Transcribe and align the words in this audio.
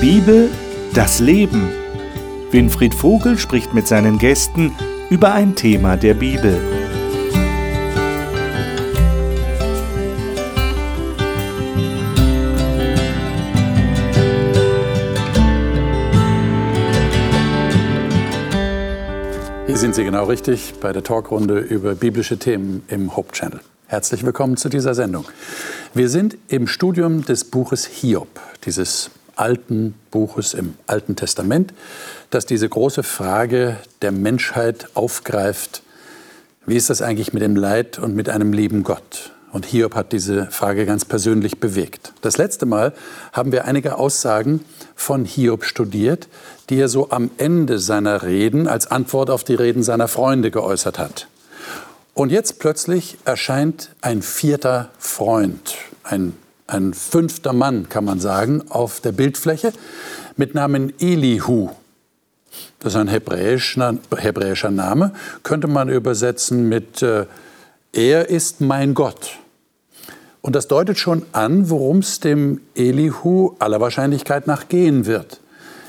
Bibel, 0.00 0.48
das 0.94 1.20
Leben. 1.20 1.68
Winfried 2.50 2.94
Vogel 2.94 3.36
spricht 3.36 3.74
mit 3.74 3.86
seinen 3.86 4.16
Gästen 4.16 4.74
über 5.10 5.34
ein 5.34 5.54
Thema 5.56 5.98
der 5.98 6.14
Bibel. 6.14 6.58
Hier 19.66 19.76
sind 19.76 19.94
Sie 19.94 20.04
genau 20.04 20.24
richtig 20.24 20.72
bei 20.80 20.94
der 20.94 21.04
Talkrunde 21.04 21.58
über 21.58 21.94
biblische 21.94 22.38
Themen 22.38 22.84
im 22.88 23.16
Hope 23.16 23.32
Channel. 23.32 23.60
Herzlich 23.86 24.24
willkommen 24.24 24.56
zu 24.56 24.70
dieser 24.70 24.94
Sendung. 24.94 25.26
Wir 25.92 26.08
sind 26.08 26.38
im 26.48 26.68
Studium 26.68 27.26
des 27.26 27.44
Buches 27.44 27.84
Hiob, 27.84 28.40
dieses 28.64 29.10
alten 29.40 29.94
Buches 30.10 30.54
im 30.54 30.74
Alten 30.86 31.16
Testament, 31.16 31.72
das 32.30 32.46
diese 32.46 32.68
große 32.68 33.02
Frage 33.02 33.76
der 34.02 34.12
Menschheit 34.12 34.88
aufgreift. 34.94 35.82
Wie 36.66 36.76
ist 36.76 36.90
das 36.90 37.02
eigentlich 37.02 37.32
mit 37.32 37.42
dem 37.42 37.56
Leid 37.56 37.98
und 37.98 38.14
mit 38.14 38.28
einem 38.28 38.52
lieben 38.52 38.82
Gott? 38.84 39.32
Und 39.52 39.66
Hiob 39.66 39.96
hat 39.96 40.12
diese 40.12 40.46
Frage 40.46 40.86
ganz 40.86 41.04
persönlich 41.04 41.58
bewegt. 41.58 42.12
Das 42.20 42.38
letzte 42.38 42.66
Mal 42.66 42.92
haben 43.32 43.50
wir 43.50 43.64
einige 43.64 43.96
Aussagen 43.96 44.64
von 44.94 45.24
Hiob 45.24 45.64
studiert, 45.64 46.28
die 46.68 46.78
er 46.78 46.88
so 46.88 47.10
am 47.10 47.30
Ende 47.36 47.80
seiner 47.80 48.22
Reden 48.22 48.68
als 48.68 48.86
Antwort 48.86 49.28
auf 49.28 49.42
die 49.42 49.54
Reden 49.54 49.82
seiner 49.82 50.06
Freunde 50.06 50.52
geäußert 50.52 50.98
hat. 51.00 51.26
Und 52.14 52.30
jetzt 52.30 52.58
plötzlich 52.60 53.16
erscheint 53.24 53.90
ein 54.02 54.22
vierter 54.22 54.90
Freund, 54.98 55.76
ein, 56.04 56.34
ein 56.70 56.94
fünfter 56.94 57.52
Mann, 57.52 57.88
kann 57.88 58.04
man 58.04 58.20
sagen, 58.20 58.64
auf 58.70 59.00
der 59.00 59.12
Bildfläche 59.12 59.72
mit 60.36 60.54
Namen 60.54 60.92
Elihu. 61.00 61.70
Das 62.80 62.94
ist 62.94 62.98
ein 62.98 63.08
hebräischer, 63.08 64.70
Name, 64.70 65.12
könnte 65.42 65.68
man 65.68 65.88
übersetzen 65.88 66.68
mit 66.68 67.02
äh, 67.02 67.26
Er 67.92 68.30
ist 68.30 68.60
mein 68.60 68.94
Gott. 68.94 69.38
Und 70.40 70.56
das 70.56 70.68
deutet 70.68 70.98
schon 70.98 71.24
an, 71.32 71.68
worum 71.68 71.98
es 71.98 72.20
dem 72.20 72.60
Elihu 72.74 73.54
aller 73.58 73.80
Wahrscheinlichkeit 73.80 74.46
nach 74.46 74.68
gehen 74.68 75.04
wird. 75.06 75.40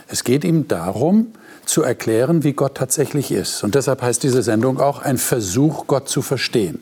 Es 0.07 0.23
geht 0.25 0.43
ihm 0.43 0.67
darum, 0.67 1.27
zu 1.65 1.83
erklären, 1.83 2.43
wie 2.43 2.53
Gott 2.53 2.75
tatsächlich 2.75 3.31
ist. 3.31 3.63
Und 3.63 3.75
deshalb 3.75 4.01
heißt 4.01 4.23
diese 4.23 4.43
Sendung 4.43 4.79
auch 4.79 5.01
ein 5.01 5.17
Versuch, 5.17 5.87
Gott 5.87 6.09
zu 6.09 6.21
verstehen. 6.21 6.79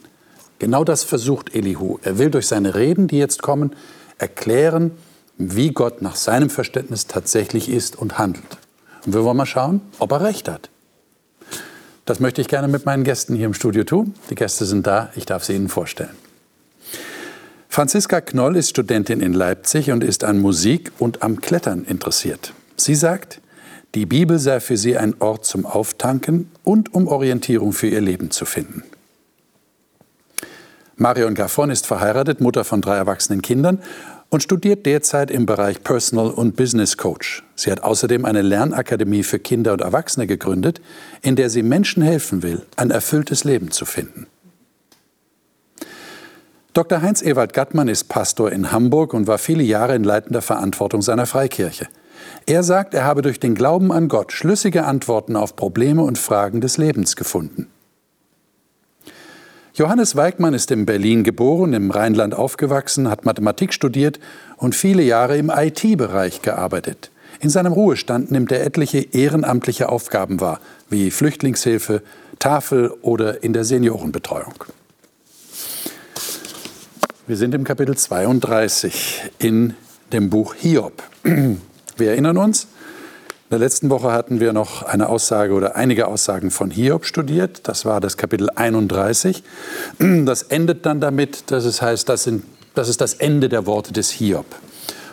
Genau 0.60 0.84
das 0.84 1.04
versucht 1.04 1.56
Elihu. 1.56 1.98
Er 2.04 2.18
will 2.18 2.30
durch 2.30 2.48
seine 2.48 2.76
Reden, 2.76 3.08
die 3.08 3.18
jetzt 3.18 3.42
kommen, 3.42 3.76
erklären, 4.18 4.92
wie 5.38 5.72
Gott 5.72 6.02
nach 6.02 6.16
seinem 6.16 6.50
Verständnis 6.50 7.08
tatsächlich 7.08 7.70
ist 7.70 7.98
und 7.98 8.18
handelt. 8.18 8.58
Und 9.06 9.14
wir 9.14 9.24
wollen 9.24 9.38
mal 9.38 9.46
schauen, 9.46 9.82
ob 10.00 10.12
er 10.12 10.22
recht 10.22 10.50
hat. 10.50 10.70
Das 12.06 12.20
möchte 12.20 12.42
ich 12.42 12.48
gerne 12.48 12.68
mit 12.68 12.86
meinen 12.86 13.04
Gästen 13.04 13.36
hier 13.36 13.46
im 13.46 13.54
Studio 13.54 13.84
tun. 13.84 14.14
Die 14.30 14.36
Gäste 14.36 14.66
sind 14.66 14.86
da, 14.86 15.12
ich 15.16 15.26
darf 15.26 15.46
sie 15.46 15.54
Ihnen 15.54 15.70
vorstellen. 15.70 16.16
Franziska 17.70 18.20
Knoll 18.20 18.58
ist 18.58 18.72
Studentin 18.72 19.22
in 19.22 19.32
Leipzig 19.32 19.92
und 19.92 20.04
ist 20.04 20.24
an 20.24 20.42
Musik 20.42 20.92
und 20.98 21.22
am 21.22 21.40
Klettern 21.40 21.86
interessiert. 21.86 22.54
Sie 22.76 22.96
sagt, 22.96 23.40
die 23.96 24.06
Bibel 24.06 24.40
sei 24.40 24.60
für 24.60 24.76
sie 24.76 24.98
ein 24.98 25.16
Ort 25.20 25.46
zum 25.46 25.66
Auftanken 25.66 26.52
und 26.64 26.94
um 26.94 27.08
Orientierung 27.08 27.72
für 27.72 27.88
ihr 27.88 28.02
Leben 28.02 28.32
zu 28.32 28.46
finden. 28.46 28.84
Marion 31.00 31.34
Gaffon 31.34 31.70
ist 31.70 31.88
verheiratet, 31.88 32.42
Mutter 32.42 32.66
von 32.66 32.82
drei 32.82 32.98
erwachsenen 32.98 33.42
Kindern 33.42 33.80
und 34.28 34.44
studiert 34.44 34.86
derzeit 34.86 35.32
im 35.32 35.46
Bereich 35.46 35.82
Personal 35.82 36.30
und 36.30 36.58
Business 36.58 36.98
Coach. 36.98 37.44
Sie 37.56 37.72
hat 37.72 37.84
außerdem 37.84 38.26
eine 38.26 38.42
Lernakademie 38.42 39.24
für 39.24 39.40
Kinder 39.40 39.72
und 39.72 39.80
Erwachsene 39.80 40.28
gegründet, 40.28 40.82
in 41.22 41.38
der 41.38 41.50
sie 41.50 41.64
Menschen 41.64 42.04
helfen 42.04 42.44
will, 42.44 42.66
ein 42.76 42.92
erfülltes 42.92 43.46
Leben 43.46 43.72
zu 43.72 43.86
finden. 43.86 44.28
Dr. 46.74 47.02
Heinz 47.02 47.22
Ewald 47.22 47.54
Gattmann 47.54 47.88
ist 47.88 48.10
Pastor 48.10 48.52
in 48.52 48.74
Hamburg 48.74 49.14
und 49.14 49.26
war 49.26 49.38
viele 49.38 49.64
Jahre 49.64 49.96
in 49.96 50.04
leitender 50.04 50.42
Verantwortung 50.42 51.02
seiner 51.02 51.26
Freikirche. 51.26 51.88
Er 52.46 52.62
sagt, 52.62 52.94
er 52.94 53.06
habe 53.06 53.22
durch 53.22 53.40
den 53.40 53.56
Glauben 53.56 53.94
an 53.94 54.10
Gott 54.10 54.34
schlüssige 54.34 54.84
Antworten 54.84 55.38
auf 55.38 55.56
Probleme 55.56 56.04
und 56.04 56.18
Fragen 56.18 56.60
des 56.60 56.78
Lebens 56.78 57.16
gefunden. 57.16 57.68
Johannes 59.80 60.18
Weigmann 60.18 60.54
ist 60.54 60.72
in 60.72 60.86
Berlin 60.86 61.24
geboren, 61.24 61.72
im 61.72 61.90
Rheinland 61.90 62.36
aufgewachsen, 62.36 63.10
hat 63.10 63.24
Mathematik 63.24 63.74
studiert 63.74 64.20
und 64.58 64.76
viele 64.76 65.02
Jahre 65.02 65.38
im 65.38 65.50
IT-Bereich 65.50 66.42
gearbeitet. 66.42 67.12
In 67.40 67.50
seinem 67.50 67.72
Ruhestand 67.72 68.30
nimmt 68.30 68.52
er 68.52 68.66
etliche 68.66 68.98
ehrenamtliche 68.98 69.88
Aufgaben 69.88 70.42
wahr, 70.42 70.60
wie 70.90 71.12
Flüchtlingshilfe, 71.12 72.02
Tafel 72.40 72.94
oder 73.02 73.42
in 73.42 73.54
der 73.54 73.64
Seniorenbetreuung. 73.64 74.66
Wir 77.26 77.38
sind 77.38 77.56
im 77.56 77.64
Kapitel 77.64 77.96
32 77.96 79.32
in 79.40 79.76
dem 80.12 80.30
Buch 80.30 80.56
Hiob. 80.56 81.02
Wir 81.24 82.10
erinnern 82.10 82.36
uns, 82.36 82.68
in 83.50 83.58
der 83.58 83.66
letzten 83.66 83.90
Woche 83.90 84.12
hatten 84.12 84.40
wir 84.40 84.54
noch 84.54 84.84
eine 84.84 85.10
Aussage 85.10 85.54
oder 85.54 85.76
einige 85.76 86.08
Aussagen 86.08 86.52
von 86.52 86.70
Hiob 86.70 87.04
studiert. 87.04 87.62
Das 87.68 87.84
war 87.84 88.00
das 88.00 88.16
Kapitel 88.16 88.48
31. 88.52 89.42
Das 89.98 90.44
endet 90.44 90.86
dann 90.86 91.02
damit, 91.02 91.50
dass 91.50 91.66
es 91.66 91.82
heißt, 91.82 92.08
das, 92.08 92.26
sind, 92.26 92.44
das 92.76 92.90
ist 92.90 93.02
das 93.02 93.16
Ende 93.16 93.50
der 93.50 93.66
Worte 93.66 93.92
des 93.92 94.12
Hiob. 94.12 94.46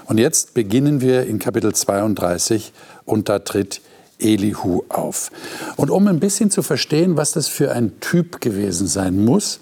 Und 0.05 0.19
jetzt 0.19 0.53
beginnen 0.53 1.01
wir 1.01 1.27
in 1.27 1.39
Kapitel 1.39 1.75
32 1.75 2.75
und 3.07 3.31
da 3.31 3.39
tritt 3.39 3.81
Elihu 4.19 4.83
auf. 4.91 5.31
Und 5.77 5.89
um 5.89 6.07
ein 6.07 6.21
bisschen 6.21 6.51
zu 6.51 6.61
verstehen, 6.61 7.17
was 7.17 7.33
das 7.33 7.49
für 7.49 7.73
ein 7.73 8.01
Typ 8.01 8.43
gewesen 8.43 8.87
sein 8.87 9.25
muss, 9.25 9.61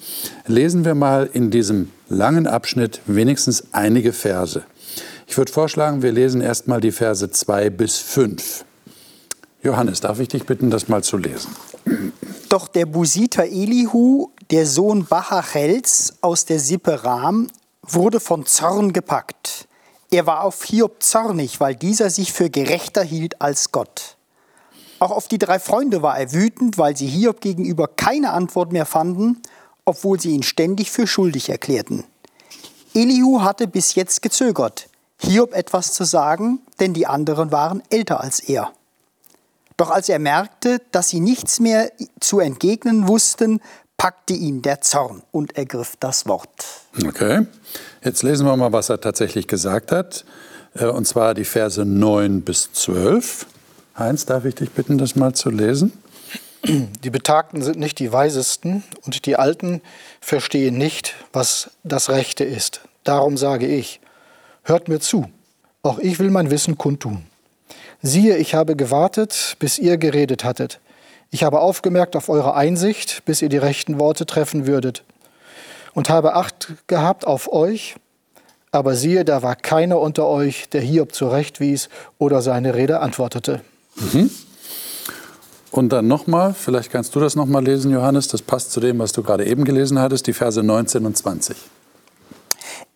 lesen 0.49 0.85
wir 0.85 0.97
mal 0.97 1.31
in 1.33 1.53
diesem 1.53 1.93
langen 2.09 2.49
Abschnitt 2.49 3.03
wenigstens 3.07 3.69
einige 3.71 4.13
Verse. 4.13 4.65
Ich 5.27 5.37
würde 5.37 5.53
vorschlagen, 5.53 6.03
wir 6.03 6.13
lesen 6.13 6.41
erstmal 6.41 6.81
die 6.81 6.93
Verse 6.93 7.31
2 7.31 7.71
bis 7.71 7.99
5. 7.99 8.65
Johannes, 9.63 10.01
darf 10.01 10.21
ich 10.21 10.29
dich 10.29 10.45
bitten, 10.45 10.71
das 10.71 10.89
mal 10.89 11.03
zu 11.03 11.17
lesen? 11.17 11.55
Doch 12.49 12.69
der 12.69 12.87
Busiter 12.87 13.45
Elihu, 13.45 14.31
der 14.51 14.67
Sohn 14.67 15.07
Bachachels 15.07 16.15
aus 16.21 16.45
der 16.45 16.61
Sippe 16.61 17.03
Ram, 17.05 17.49
wurde 17.83 18.21
von 18.21 18.47
Zorn 18.47 18.93
gepackt. 18.93 19.67
Er 20.11 20.27
war 20.27 20.43
auf 20.43 20.63
Hiob 20.65 21.03
zornig, 21.03 21.61
weil 21.61 21.75
dieser 21.75 22.11
sich 22.11 22.33
für 22.33 22.51
gerechter 22.51 23.03
hielt 23.03 23.41
als 23.41 23.73
Gott. 23.73 24.17
Auch 25.01 25.11
auf 25.11 25.29
die 25.29 25.39
drei 25.39 25.59
Freunde 25.59 26.03
war 26.03 26.19
er 26.19 26.33
wütend, 26.33 26.79
weil 26.79 26.97
sie 26.97 27.09
Hiob 27.09 27.41
gegenüber 27.41 27.89
keine 27.89 28.33
Antwort 28.33 28.73
mehr 28.73 28.87
fanden, 28.87 29.43
obwohl 29.85 30.21
sie 30.21 30.31
ihn 30.31 30.43
ständig 30.43 30.91
für 30.91 31.07
schuldig 31.07 31.49
erklärten. 31.49 32.05
Elihu 32.95 33.43
hatte 33.43 33.67
bis 33.67 33.97
jetzt 33.97 34.23
gezögert. 34.23 34.89
Hiob 35.25 35.55
etwas 35.55 35.93
zu 35.93 36.05
sagen, 36.05 36.61
denn 36.81 36.95
die 36.95 37.07
anderen 37.07 37.51
waren 37.51 37.83
älter 37.91 38.21
als 38.21 38.41
er. 38.41 38.73
Doch 39.77 39.91
als 39.91 40.09
er 40.09 40.19
merkte, 40.19 40.81
dass 40.93 41.09
sie 41.09 41.21
nichts 41.21 41.59
mehr 41.61 41.91
zu 42.21 42.39
entgegnen 42.41 43.09
wussten, 43.09 43.61
packte 43.97 44.35
ihn 44.35 44.63
der 44.63 44.81
Zorn 44.81 45.23
und 45.33 45.57
ergriff 45.57 45.97
das 45.99 46.27
Wort. 46.27 46.49
Okay, 47.07 47.47
jetzt 48.03 48.23
lesen 48.23 48.47
wir 48.47 48.57
mal, 48.57 48.73
was 48.73 48.89
er 48.89 49.01
tatsächlich 49.01 49.49
gesagt 49.49 49.93
hat. 49.93 50.25
Äh, 50.75 50.87
und 50.87 51.07
zwar 51.07 51.35
die 51.35 51.45
Verse 51.45 51.85
9 51.85 52.43
bis 52.43 52.73
12. 52.73 53.47
Heinz, 53.99 54.27
darf 54.27 54.45
ich 54.45 54.57
dich 54.57 54.71
bitten, 54.71 54.99
das 54.99 55.17
mal 55.17 55.33
zu 55.35 55.51
lesen? 55.51 55.93
Die 56.65 57.11
Betagten 57.11 57.63
sind 57.63 57.79
nicht 57.79 57.99
die 57.99 58.13
Weisesten 58.13 58.83
und 59.05 59.27
die 59.27 59.37
Alten 59.37 59.83
verstehen 60.21 60.79
nicht, 60.79 61.15
was 61.33 61.71
das 61.83 62.09
Rechte 62.09 62.45
ist. 62.45 62.81
Darum 63.05 63.37
sage 63.37 63.67
ich, 63.67 64.01
Hört 64.65 64.89
mir 64.89 64.99
zu, 64.99 65.27
auch 65.83 65.99
ich 65.99 66.19
will 66.19 66.31
mein 66.31 66.51
Wissen 66.51 66.79
kundtun. 66.79 67.25
Siehe, 68.01 68.39
ich 68.39 68.55
habe 68.55 68.77
gewartet, 68.77 69.57
bis 69.59 69.79
ihr 69.79 69.99
geredet 69.99 70.43
hattet. 70.43 70.81
Ich 71.31 71.43
habe 71.43 71.61
aufgemerkt 71.61 72.17
auf 72.17 72.31
eure 72.31 72.55
Einsicht, 72.55 73.25
bis 73.27 73.43
ihr 73.43 73.51
die 73.51 73.59
rechten 73.59 73.99
Worte 73.99 74.25
treffen 74.25 74.67
würdet. 74.67 75.05
Und 75.93 76.09
habe 76.09 76.35
Acht 76.35 76.73
gehabt 76.87 77.27
auf 77.27 77.53
euch, 77.53 77.97
aber 78.73 78.97
siehe, 78.97 79.25
da 79.25 79.43
war 79.43 79.55
keiner 79.55 80.01
unter 80.01 80.27
euch, 80.27 80.69
der 80.71 80.81
Hiob 80.81 81.15
zurechtwies 81.15 81.89
oder 82.19 82.41
seine 82.41 82.75
Rede 82.75 83.01
antwortete. 83.01 83.61
Mhm. 83.97 84.31
Und 85.71 85.91
dann 85.91 86.09
nochmal, 86.09 86.55
vielleicht 86.55 86.91
kannst 86.91 87.15
du 87.15 87.21
das 87.21 87.37
nochmal 87.37 87.65
lesen, 87.65 87.93
Johannes, 87.93 88.29
das 88.29 88.43
passt 88.43 88.73
zu 88.73 88.81
dem, 88.81 88.99
was 88.99 89.13
du 89.13 89.23
gerade 89.23 89.45
eben 89.45 89.65
gelesen 89.65 89.99
hattest, 89.99 90.27
die 90.27 90.33
Verse 90.33 90.63
19 90.63 91.05
und 91.05 91.17
20. 91.17 91.57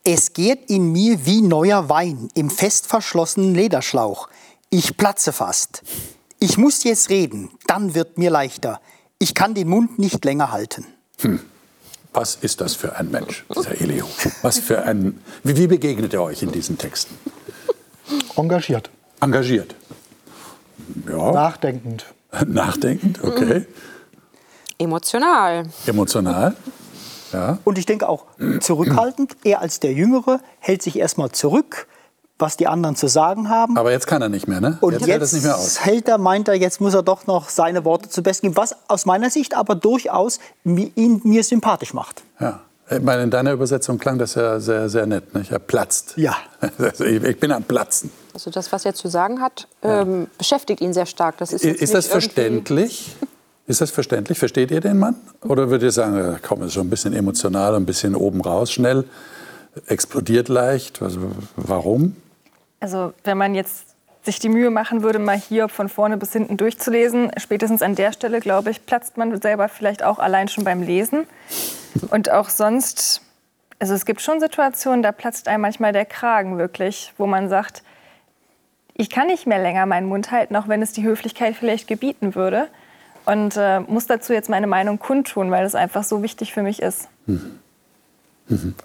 Es 0.04 0.32
geht 0.32 0.70
in 0.70 0.92
mir 0.92 1.26
wie 1.26 1.42
neuer 1.42 1.88
Wein 1.88 2.28
im 2.34 2.50
fest 2.50 2.86
verschlossenen 2.86 3.54
Lederschlauch. 3.54 4.28
Ich 4.70 4.96
platze 4.96 5.32
fast. 5.32 5.82
Ich 6.40 6.56
muss 6.56 6.84
jetzt 6.84 7.10
reden, 7.10 7.50
dann 7.66 7.94
wird 7.94 8.16
mir 8.16 8.30
leichter. 8.30 8.80
Ich 9.18 9.34
kann 9.34 9.54
den 9.54 9.68
Mund 9.68 9.98
nicht 9.98 10.24
länger 10.24 10.52
halten. 10.52 10.86
Hm. 11.20 11.40
Was 12.12 12.36
ist 12.36 12.60
das 12.60 12.74
für 12.74 12.96
ein 12.96 13.10
Mensch, 13.10 13.44
dieser 13.54 13.80
Elihu? 13.80 14.06
Was 14.42 14.58
für 14.58 14.82
ein, 14.82 15.20
wie, 15.44 15.56
wie 15.56 15.66
begegnet 15.66 16.14
er 16.14 16.22
euch 16.22 16.42
in 16.42 16.52
diesen 16.52 16.78
Texten? 16.78 17.14
Engagiert. 18.36 18.90
Engagiert. 19.20 19.74
Ja. 21.08 21.32
Nachdenkend. 21.32 22.06
Nachdenkend, 22.46 23.22
okay. 23.22 23.66
Emotional. 24.78 25.68
Emotional. 25.86 26.56
Ja. 27.32 27.58
Und 27.64 27.78
ich 27.78 27.86
denke 27.86 28.08
auch 28.08 28.24
zurückhaltend. 28.60 29.36
Er 29.44 29.60
als 29.60 29.80
der 29.80 29.92
Jüngere 29.92 30.40
hält 30.58 30.82
sich 30.82 30.98
erstmal 30.98 31.30
zurück, 31.30 31.86
was 32.38 32.56
die 32.56 32.66
anderen 32.66 32.96
zu 32.96 33.08
sagen 33.08 33.48
haben. 33.48 33.76
Aber 33.76 33.90
jetzt 33.90 34.06
kann 34.06 34.22
er 34.22 34.28
nicht 34.28 34.46
mehr, 34.48 34.60
ne? 34.60 34.78
Und 34.80 34.92
jetzt, 34.92 35.06
hält, 35.06 35.32
nicht 35.32 35.42
mehr 35.44 35.56
aus. 35.56 35.84
hält 35.84 36.08
er, 36.08 36.18
meint 36.18 36.48
er, 36.48 36.54
jetzt 36.54 36.80
muss 36.80 36.94
er 36.94 37.02
doch 37.02 37.26
noch 37.26 37.48
seine 37.48 37.84
Worte 37.84 38.08
zu 38.08 38.22
Besten 38.22 38.46
geben, 38.46 38.56
was 38.56 38.76
aus 38.88 39.06
meiner 39.06 39.30
Sicht 39.30 39.56
aber 39.56 39.74
durchaus 39.74 40.38
ihn 40.64 41.20
mir 41.24 41.44
sympathisch 41.44 41.94
macht. 41.94 42.22
Ja. 42.40 42.60
Ich 42.90 43.02
meine, 43.02 43.22
in 43.22 43.30
deiner 43.30 43.52
Übersetzung 43.52 43.98
klang 43.98 44.18
das 44.18 44.34
ja 44.34 44.60
sehr, 44.60 44.88
sehr 44.88 45.06
nett. 45.06 45.34
Nicht? 45.34 45.50
Er 45.50 45.58
platzt. 45.58 46.14
Ja. 46.16 46.36
Ich 46.98 47.38
bin 47.38 47.52
am 47.52 47.62
Platzen. 47.62 48.10
Also 48.32 48.50
das, 48.50 48.72
was 48.72 48.84
er 48.84 48.94
zu 48.94 49.08
sagen 49.08 49.40
hat, 49.40 49.68
ja. 49.82 50.02
ähm, 50.02 50.28
beschäftigt 50.38 50.80
ihn 50.80 50.94
sehr 50.94 51.06
stark. 51.06 51.36
Das 51.38 51.52
ist, 51.52 51.64
ist 51.64 51.92
das 51.92 52.06
verständlich? 52.06 53.16
Ist 53.68 53.82
das 53.82 53.90
verständlich? 53.90 54.38
Versteht 54.38 54.70
ihr 54.70 54.80
den 54.80 54.98
Mann? 54.98 55.14
Oder 55.42 55.68
würdet 55.68 55.88
ihr 55.88 55.92
sagen, 55.92 56.38
komm, 56.42 56.62
ist 56.62 56.72
schon 56.72 56.86
ein 56.86 56.90
bisschen 56.90 57.12
emotional, 57.12 57.76
ein 57.76 57.84
bisschen 57.84 58.14
oben 58.14 58.40
raus, 58.40 58.72
schnell, 58.72 59.04
explodiert 59.86 60.48
leicht? 60.48 61.02
Also, 61.02 61.20
warum? 61.54 62.16
Also 62.80 63.12
wenn 63.24 63.36
man 63.36 63.54
jetzt 63.54 63.88
sich 64.22 64.38
die 64.38 64.48
Mühe 64.48 64.70
machen 64.70 65.02
würde, 65.02 65.18
mal 65.18 65.36
hier 65.36 65.68
von 65.68 65.90
vorne 65.90 66.16
bis 66.16 66.32
hinten 66.32 66.56
durchzulesen, 66.56 67.30
spätestens 67.36 67.82
an 67.82 67.94
der 67.94 68.12
Stelle, 68.12 68.40
glaube 68.40 68.70
ich, 68.70 68.86
platzt 68.86 69.18
man 69.18 69.38
selber 69.38 69.68
vielleicht 69.68 70.02
auch 70.02 70.18
allein 70.18 70.48
schon 70.48 70.64
beim 70.64 70.82
Lesen. 70.82 71.26
Und 72.10 72.30
auch 72.30 72.48
sonst, 72.48 73.20
also 73.78 73.92
es 73.92 74.06
gibt 74.06 74.22
schon 74.22 74.40
Situationen, 74.40 75.02
da 75.02 75.12
platzt 75.12 75.46
einem 75.46 75.60
manchmal 75.60 75.92
der 75.92 76.06
Kragen 76.06 76.56
wirklich, 76.56 77.12
wo 77.18 77.26
man 77.26 77.50
sagt, 77.50 77.82
ich 78.94 79.10
kann 79.10 79.26
nicht 79.26 79.46
mehr 79.46 79.58
länger 79.58 79.84
meinen 79.84 80.08
Mund 80.08 80.30
halten, 80.30 80.56
auch 80.56 80.68
wenn 80.68 80.80
es 80.80 80.92
die 80.92 81.02
Höflichkeit 81.02 81.54
vielleicht 81.54 81.86
gebieten 81.86 82.34
würde 82.34 82.68
und 83.28 83.56
äh, 83.58 83.80
muss 83.80 84.06
dazu 84.06 84.32
jetzt 84.32 84.48
meine 84.48 84.66
Meinung 84.66 84.98
kundtun, 84.98 85.50
weil 85.50 85.66
es 85.66 85.74
einfach 85.74 86.02
so 86.02 86.22
wichtig 86.22 86.54
für 86.54 86.62
mich 86.62 86.80
ist. 86.80 87.08
Mhm. 87.26 87.58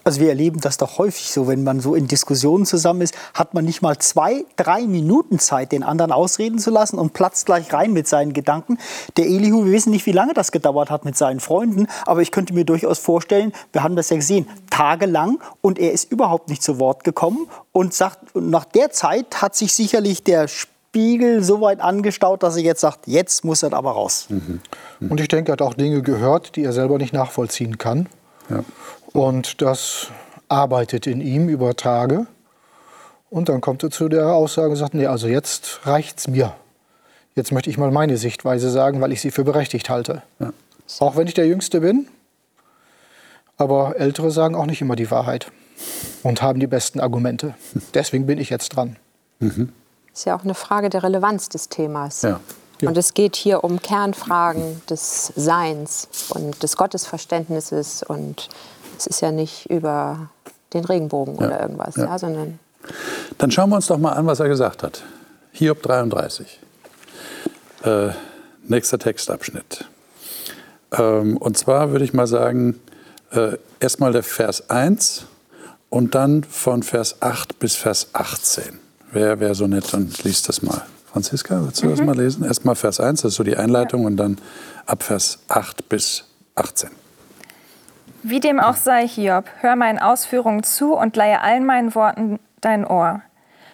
Also 0.04 0.20
wir 0.20 0.28
erleben 0.28 0.60
das 0.60 0.76
doch 0.76 0.98
häufig 0.98 1.32
so, 1.32 1.48
wenn 1.48 1.64
man 1.64 1.80
so 1.80 1.96
in 1.96 2.10
Diskussionen 2.10 2.66
zusammen 2.66 3.00
ist, 3.00 3.16
hat 3.34 3.54
man 3.54 3.64
nicht 3.64 3.82
mal 3.82 3.98
zwei, 3.98 4.44
drei 4.58 4.82
Minuten 4.82 5.40
Zeit, 5.40 5.72
den 5.72 5.84
anderen 5.84 6.12
ausreden 6.12 6.60
zu 6.60 6.70
lassen 6.70 7.00
und 7.00 7.14
platzt 7.14 7.46
gleich 7.46 7.72
rein 7.72 7.94
mit 7.94 8.06
seinen 8.06 8.34
Gedanken. 8.34 8.78
Der 9.16 9.26
Elihu, 9.26 9.64
wir 9.64 9.72
wissen 9.72 9.92
nicht, 9.92 10.06
wie 10.06 10.12
lange 10.12 10.34
das 10.34 10.52
gedauert 10.52 10.92
hat 10.92 11.06
mit 11.06 11.16
seinen 11.16 11.40
Freunden, 11.40 11.88
aber 12.06 12.22
ich 12.22 12.32
könnte 12.32 12.54
mir 12.54 12.66
durchaus 12.66 13.00
vorstellen, 13.00 13.54
wir 13.72 13.84
haben 13.84 13.96
das 13.96 14.10
ja 14.10 14.18
gesehen, 14.18 14.48
tagelang 14.70 15.40
und 15.62 15.80
er 15.80 15.94
ist 15.94 16.12
überhaupt 16.12 16.50
nicht 16.50 16.62
zu 16.62 16.78
Wort 16.80 17.06
gekommen 17.06 17.48
und 17.72 17.94
sagt, 17.94 18.36
nach 18.36 18.66
der 18.66 18.92
Zeit 18.92 19.42
hat 19.42 19.56
sich 19.56 19.74
sicherlich 19.74 20.26
der 20.26 20.50
Spiegel 20.94 21.42
so 21.42 21.60
weit 21.60 21.80
angestaut, 21.80 22.44
dass 22.44 22.56
er 22.56 22.62
jetzt 22.62 22.82
sagt, 22.82 23.08
jetzt 23.08 23.44
muss 23.44 23.64
er 23.64 23.74
aber 23.74 23.94
raus. 23.94 24.28
Mhm. 24.30 24.62
Mhm. 25.00 25.12
Und 25.12 25.20
ich 25.20 25.28
denke, 25.28 25.52
er 25.52 25.54
hat 25.54 25.64
auch 25.64 25.74
Dinge 25.74 26.04
gehört, 26.04 26.56
die 26.56 26.64
er 26.64 26.72
selber 26.72 27.00
nicht 27.00 27.14
nachvollziehen 27.14 27.80
kann. 27.80 28.08
Ja. 28.48 28.64
Und 29.12 29.64
das 29.64 30.10
arbeitet 30.50 31.08
in 31.08 31.20
ihm 31.20 31.50
über 31.50 31.76
Tage. 31.76 32.28
Und 33.32 33.50
dann 33.50 33.60
kommt 33.60 33.82
er 33.82 33.90
zu 33.90 34.08
der 34.08 34.28
Aussage 34.28 34.70
und 34.70 34.76
sagt, 34.76 34.94
nee, 34.94 35.08
also 35.08 35.28
jetzt 35.28 35.80
reicht's 35.88 36.28
mir. 36.28 36.54
Jetzt 37.34 37.52
möchte 37.52 37.72
ich 37.72 37.80
mal 37.80 37.90
meine 37.90 38.18
Sichtweise 38.18 38.70
sagen, 38.70 39.02
weil 39.02 39.12
ich 39.12 39.20
sie 39.20 39.32
für 39.32 39.44
berechtigt 39.44 39.90
halte. 39.90 40.22
Ja. 40.38 40.54
Auch 41.00 41.16
wenn 41.16 41.26
ich 41.26 41.34
der 41.34 41.48
Jüngste 41.48 41.82
bin. 41.82 42.08
Aber 43.58 43.96
Ältere 43.98 44.30
sagen 44.30 44.54
auch 44.54 44.68
nicht 44.68 44.82
immer 44.82 44.96
die 44.96 45.10
Wahrheit 45.10 45.52
und 46.22 46.44
haben 46.44 46.60
die 46.60 46.68
besten 46.68 47.00
Argumente. 47.00 47.56
Deswegen 47.96 48.28
bin 48.28 48.38
ich 48.38 48.52
jetzt 48.52 48.70
dran. 48.70 48.98
Mhm 49.40 49.70
ist 50.14 50.26
ja 50.26 50.36
auch 50.36 50.44
eine 50.44 50.54
Frage 50.54 50.90
der 50.90 51.04
Relevanz 51.04 51.50
des 51.50 51.70
Themas. 51.70 52.22
Ja. 52.22 52.40
Ja. 52.82 52.90
Und 52.90 52.98
es 52.98 53.14
geht 53.14 53.36
hier 53.36 53.64
um 53.64 53.82
Kernfragen 53.82 54.82
des 54.90 55.32
Seins 55.36 56.10
und 56.30 56.62
des 56.64 56.76
Gottesverständnisses. 56.76 58.04
Und 58.04 58.50
es 58.98 59.08
ist 59.08 59.22
ja 59.22 59.32
nicht 59.32 59.70
über 59.70 60.28
den 60.74 60.84
Regenbogen 60.84 61.36
ja. 61.40 61.48
oder 61.48 61.62
irgendwas, 61.62 61.96
ja. 61.96 62.18
sondern. 62.18 62.60
Dann 63.38 63.52
schauen 63.52 63.70
wir 63.70 63.78
uns 63.78 63.88
doch 63.88 63.98
mal 63.98 64.12
an, 64.12 64.28
was 64.28 64.40
er 64.42 64.50
gesagt 64.50 64.84
hat. 64.84 65.04
Hiob 65.54 65.82
33. 65.82 66.60
Äh, 67.84 68.10
nächster 68.68 69.00
Textabschnitt. 69.00 69.86
Ähm, 70.92 71.38
und 71.38 71.58
zwar 71.58 71.92
würde 71.92 72.04
ich 72.04 72.14
mal 72.14 72.28
sagen, 72.28 72.80
äh, 73.32 73.58
erstmal 73.80 74.12
der 74.12 74.24
Vers 74.24 74.70
1 74.70 75.26
und 75.90 76.16
dann 76.16 76.44
von 76.44 76.84
Vers 76.84 77.22
8 77.22 77.60
bis 77.60 77.76
Vers 77.76 78.10
18. 78.14 78.80
Wer 79.14 79.40
wäre 79.40 79.54
so 79.54 79.68
nett 79.68 79.94
und 79.94 80.24
liest 80.24 80.50
das 80.50 80.64
mal? 80.64 80.82
Franziska, 81.12 81.62
willst 81.64 81.84
du 81.84 81.86
mhm. 81.86 81.92
das 81.92 82.02
mal 82.02 82.18
lesen? 82.18 82.44
Erstmal 82.44 82.74
Vers 82.74 83.00
1, 83.00 83.22
das 83.22 83.34
ist 83.34 83.38
so 83.38 83.44
die 83.44 83.56
Einleitung, 83.56 84.06
und 84.06 84.18
dann 84.18 84.40
ab 84.88 85.04
Vers 85.04 85.38
8 85.50 85.88
bis 85.88 86.26
18. 86.56 86.90
Wie 88.24 88.40
dem 88.40 88.60
auch 88.60 88.76
sei, 88.76 89.08
Hiob, 89.08 89.46
hör 89.60 89.76
meinen 89.76 90.00
Ausführungen 90.00 90.64
zu 90.64 90.96
und 90.96 91.16
leihe 91.16 91.42
allen 91.42 91.64
meinen 91.64 91.94
Worten 91.94 92.40
dein 92.62 92.88
Ohr. 92.88 93.22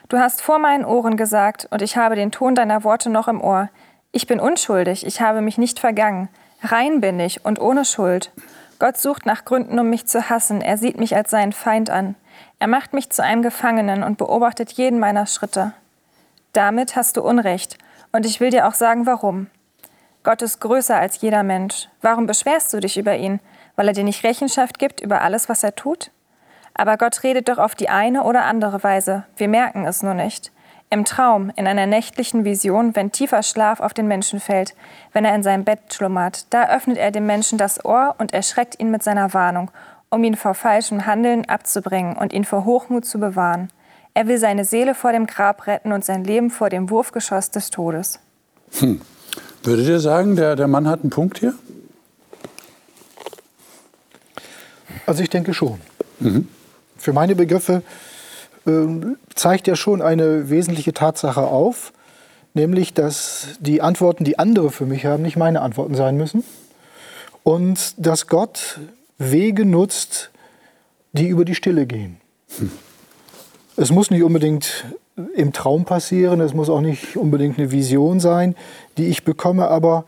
Du 0.10 0.18
hast 0.18 0.42
vor 0.42 0.60
meinen 0.60 0.84
Ohren 0.84 1.16
gesagt, 1.16 1.70
und 1.72 1.82
ich 1.82 1.96
habe 1.96 2.16
den 2.16 2.32
Ton 2.32 2.54
deiner 2.54 2.84
Worte 2.84 3.10
noch 3.10 3.30
im 3.30 3.40
Ohr. 3.40 3.70
Ich 4.12 4.28
bin 4.28 4.42
unschuldig, 4.42 5.06
ich 5.06 5.22
habe 5.22 5.40
mich 5.40 5.58
nicht 5.58 5.80
vergangen. 5.80 6.28
Rein 6.62 7.00
bin 7.00 7.18
ich 7.22 7.46
und 7.46 7.62
ohne 7.62 7.86
Schuld. 7.86 8.32
Gott 8.78 8.98
sucht 8.98 9.26
nach 9.26 9.46
Gründen, 9.46 9.80
um 9.80 9.90
mich 9.90 10.06
zu 10.06 10.30
hassen. 10.30 10.60
Er 10.60 10.78
sieht 10.78 11.00
mich 11.00 11.16
als 11.16 11.30
seinen 11.30 11.54
Feind 11.54 11.90
an. 11.90 12.16
Er 12.60 12.68
macht 12.68 12.94
mich 12.94 13.10
zu 13.10 13.24
einem 13.24 13.42
Gefangenen 13.42 14.04
und 14.04 14.18
beobachtet 14.18 14.74
jeden 14.74 15.00
meiner 15.00 15.26
Schritte. 15.26 15.72
Damit 16.52 16.98
hast 16.98 17.16
du 17.16 17.22
Unrecht, 17.22 17.78
und 18.12 18.26
ich 18.26 18.40
will 18.40 18.50
dir 18.50 18.68
auch 18.68 18.74
sagen, 18.74 19.06
warum. 19.06 19.48
Gott 20.24 20.42
ist 20.42 20.60
größer 20.60 20.98
als 20.98 21.22
jeder 21.22 21.44
Mensch. 21.44 21.88
Warum 22.02 22.26
beschwerst 22.26 22.74
du 22.74 22.80
dich 22.80 22.98
über 22.98 23.16
ihn? 23.16 23.40
Weil 23.76 23.88
er 23.88 23.94
dir 23.94 24.04
nicht 24.04 24.24
Rechenschaft 24.24 24.78
gibt 24.78 25.00
über 25.00 25.22
alles, 25.22 25.48
was 25.48 25.64
er 25.64 25.76
tut? 25.76 26.12
Aber 26.74 26.98
Gott 26.98 27.24
redet 27.24 27.48
doch 27.48 27.60
auf 27.60 27.76
die 27.76 27.90
eine 27.90 28.24
oder 28.24 28.44
andere 28.44 28.84
Weise. 28.84 29.24
Wir 29.38 29.48
merken 29.48 29.86
es 29.86 30.04
nur 30.04 30.14
nicht. 30.14 30.52
Im 30.90 31.06
Traum, 31.06 31.52
in 31.56 31.68
einer 31.68 31.86
nächtlichen 31.86 32.44
Vision, 32.46 32.96
wenn 32.96 33.12
tiefer 33.12 33.44
Schlaf 33.44 33.80
auf 33.80 33.94
den 33.94 34.08
Menschen 34.08 34.40
fällt, 34.40 34.76
wenn 35.14 35.24
er 35.24 35.36
in 35.36 35.44
seinem 35.44 35.64
Bett 35.64 35.94
schlummert, 35.94 36.52
da 36.52 36.68
öffnet 36.70 36.98
er 36.98 37.12
dem 37.12 37.28
Menschen 37.28 37.58
das 37.58 37.86
Ohr 37.86 38.16
und 38.18 38.34
erschreckt 38.34 38.80
ihn 38.80 38.92
mit 38.92 39.04
seiner 39.04 39.34
Warnung 39.34 39.72
um 40.10 40.24
ihn 40.24 40.36
vor 40.36 40.54
falschem 40.54 41.06
Handeln 41.06 41.46
abzubringen 41.46 42.18
und 42.18 42.34
ihn 42.34 42.44
vor 42.44 42.66
Hochmut 42.66 43.06
zu 43.06 43.20
bewahren. 43.20 43.70
Er 44.14 44.28
will 44.28 44.38
seine 44.38 44.66
Seele 44.66 44.96
vor 44.96 45.12
dem 45.12 45.28
Grab 45.28 45.68
retten 45.68 45.92
und 45.92 46.04
sein 46.04 46.24
Leben 46.24 46.50
vor 46.50 46.70
dem 46.70 46.90
Wurfgeschoss 46.90 47.52
des 47.52 47.70
Todes. 47.70 48.20
Hm. 48.80 49.02
Würdet 49.64 49.88
ihr 49.88 50.00
sagen, 50.00 50.36
der, 50.36 50.56
der 50.56 50.68
Mann 50.68 50.88
hat 50.88 51.02
einen 51.02 51.10
Punkt 51.10 51.40
hier? 51.40 51.54
Also 55.06 55.22
ich 55.22 55.30
denke 55.30 55.54
schon. 55.54 55.80
Mhm. 56.20 56.48
Für 56.98 57.14
meine 57.14 57.36
Begriffe 57.36 57.82
äh, 58.66 58.72
zeigt 59.36 59.68
er 59.68 59.76
schon 59.76 60.02
eine 60.02 60.50
wesentliche 60.50 60.94
Tatsache 60.94 61.42
auf, 61.42 61.94
nämlich 62.54 62.94
dass 62.94 63.48
die 63.60 63.82
Antworten, 63.82 64.24
die 64.24 64.38
andere 64.38 64.72
für 64.72 64.86
mich 64.86 65.06
haben, 65.06 65.24
nicht 65.24 65.38
meine 65.38 65.62
Antworten 65.62 65.96
sein 65.96 66.18
müssen. 66.18 66.44
Und 67.44 67.94
dass 67.98 68.28
Gott 68.28 68.80
Wege 69.20 69.66
nutzt, 69.66 70.32
die 71.12 71.28
über 71.28 71.46
die 71.46 71.56
Stille 71.56 71.86
gehen. 71.86 72.20
Hm. 72.58 72.72
Es 73.76 73.92
muss 73.92 74.10
nicht 74.10 74.24
unbedingt 74.24 74.86
im 75.36 75.54
Traum 75.54 75.86
passieren, 75.86 76.42
es 76.42 76.54
muss 76.54 76.70
auch 76.70 76.82
nicht 76.82 77.16
unbedingt 77.16 77.60
eine 77.60 77.72
Vision 77.72 78.20
sein, 78.20 78.56
die 78.98 79.08
ich 79.08 79.24
bekomme, 79.24 79.68
aber 79.68 80.06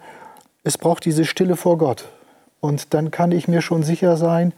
es 0.64 0.78
braucht 0.78 1.06
diese 1.06 1.26
Stille 1.26 1.56
vor 1.56 1.78
Gott. 1.78 2.10
Und 2.60 2.94
dann 2.94 3.12
kann 3.12 3.32
ich 3.32 3.48
mir 3.48 3.62
schon 3.62 3.84
sicher 3.84 4.18
sein, 4.18 4.54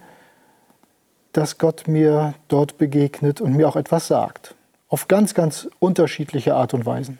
dass 1.31 1.57
Gott 1.57 1.87
mir 1.87 2.35
dort 2.47 2.77
begegnet 2.77 3.41
und 3.41 3.55
mir 3.55 3.67
auch 3.67 3.75
etwas 3.75 4.07
sagt. 4.07 4.55
Auf 4.87 5.07
ganz, 5.07 5.33
ganz 5.33 5.67
unterschiedliche 5.79 6.53
Art 6.55 6.73
und 6.73 6.85
Weisen. 6.85 7.17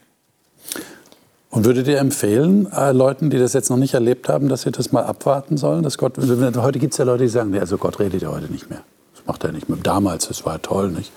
Und 1.54 1.66
würdet 1.66 1.88
ihr 1.88 2.00
empfehlen, 2.00 2.68
äh, 2.72 2.94
Leuten, 2.94 3.30
die 3.30 3.38
das 3.38 3.54
jetzt 3.54 3.70
noch 3.70 3.78
nicht 3.78 3.94
erlebt 3.94 4.28
haben, 4.28 4.50
dass 4.50 4.64
sie 4.64 4.72
das 4.72 4.92
mal 4.92 5.04
abwarten 5.04 5.56
sollen? 5.56 5.84
Dass 5.84 6.00
Gott, 6.00 6.18
heute 6.18 6.80
gibt 6.80 6.94
es 6.94 6.98
ja 6.98 7.06
Leute, 7.06 7.26
die 7.26 7.30
sagen, 7.30 7.52
nee, 7.52 7.60
also 7.60 7.78
Gott 7.78 8.00
redet 8.00 8.24
ja 8.24 8.30
heute 8.30 8.52
nicht 8.52 8.72
mehr. 8.72 8.82
Das 9.14 9.24
macht 9.28 9.44
er 9.44 9.52
nicht 9.52 9.70
mehr. 9.70 9.78
Damals, 9.84 10.28
das 10.30 10.48
war 10.48 10.60
toll, 10.64 10.90
nicht? 10.90 11.12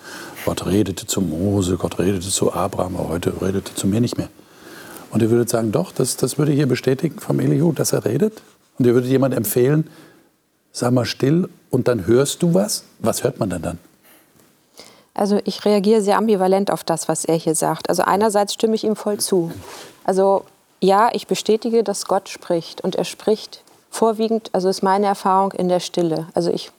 Gott 0.45 0.67
redete 0.67 1.07
zu 1.07 1.21
Mose, 1.21 1.77
Gott 1.77 1.97
redete 1.97 2.29
zu 2.29 2.53
Abraham, 2.53 2.97
aber 2.97 3.09
heute 3.09 3.33
redete 3.41 3.73
zu 3.73 3.87
mir 3.87 3.99
nicht 3.99 4.19
mehr. 4.19 4.29
Und 5.09 5.23
ihr 5.23 5.31
würdet 5.31 5.49
sagen, 5.49 5.71
doch, 5.71 5.91
das, 5.91 6.17
das 6.17 6.37
würde 6.37 6.51
hier 6.51 6.67
bestätigen 6.67 7.17
vom 7.17 7.39
Elihu, 7.39 7.71
dass 7.71 7.91
er 7.91 8.05
redet? 8.05 8.43
Und 8.77 8.85
ihr 8.85 8.93
würdet 8.93 9.09
jemand 9.09 9.33
empfehlen, 9.33 9.87
sag 10.71 10.93
mal 10.93 11.05
still 11.05 11.49
und 11.71 11.87
dann 11.87 12.05
hörst 12.05 12.43
du 12.43 12.53
was? 12.53 12.83
Was 12.99 13.23
hört 13.23 13.39
man 13.39 13.49
denn 13.49 13.63
dann? 13.63 13.79
Also 15.17 15.39
ich 15.43 15.65
reagiere 15.65 16.01
sehr 16.01 16.17
ambivalent 16.17 16.71
auf 16.71 16.83
das, 16.83 17.07
was 17.07 17.25
er 17.25 17.35
hier 17.35 17.55
sagt. 17.55 17.89
Also 17.89 18.03
einerseits 18.03 18.53
stimme 18.53 18.75
ich 18.75 18.83
ihm 18.83 18.95
voll 18.95 19.17
zu. 19.17 19.51
Also 20.03 20.43
ja, 20.79 21.09
ich 21.11 21.27
bestätige, 21.27 21.83
dass 21.83 22.05
Gott 22.05 22.29
spricht 22.29 22.81
und 22.81 22.95
er 22.95 23.03
spricht 23.03 23.63
vorwiegend, 23.89 24.49
also 24.53 24.69
ist 24.69 24.83
meine 24.83 25.07
Erfahrung 25.07 25.51
in 25.53 25.69
der 25.69 25.79
Stille. 25.79 26.27
Also 26.33 26.51
ich 26.51 26.71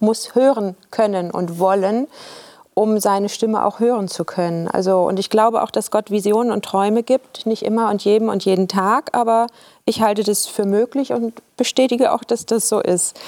muss 0.00 0.34
hören 0.34 0.76
können 0.90 1.30
und 1.30 1.58
wollen 1.58 2.06
um 2.74 3.00
seine 3.00 3.28
Stimme 3.28 3.66
auch 3.66 3.80
hören 3.80 4.08
zu 4.08 4.24
können. 4.24 4.66
Also, 4.68 5.02
und 5.02 5.18
ich 5.18 5.28
glaube 5.28 5.62
auch, 5.62 5.70
dass 5.70 5.90
Gott 5.90 6.10
Visionen 6.10 6.50
und 6.50 6.64
Träume 6.64 7.02
gibt, 7.02 7.44
nicht 7.44 7.64
immer 7.64 7.90
und 7.90 8.02
jedem 8.02 8.28
und 8.28 8.44
jeden 8.44 8.66
Tag, 8.66 9.10
aber 9.12 9.48
ich 9.84 10.00
halte 10.00 10.22
das 10.22 10.46
für 10.46 10.64
möglich 10.64 11.12
und 11.12 11.34
bestätige 11.56 12.12
auch, 12.12 12.24
dass 12.24 12.46
das 12.46 12.68
so 12.68 12.80
ist. 12.80 13.18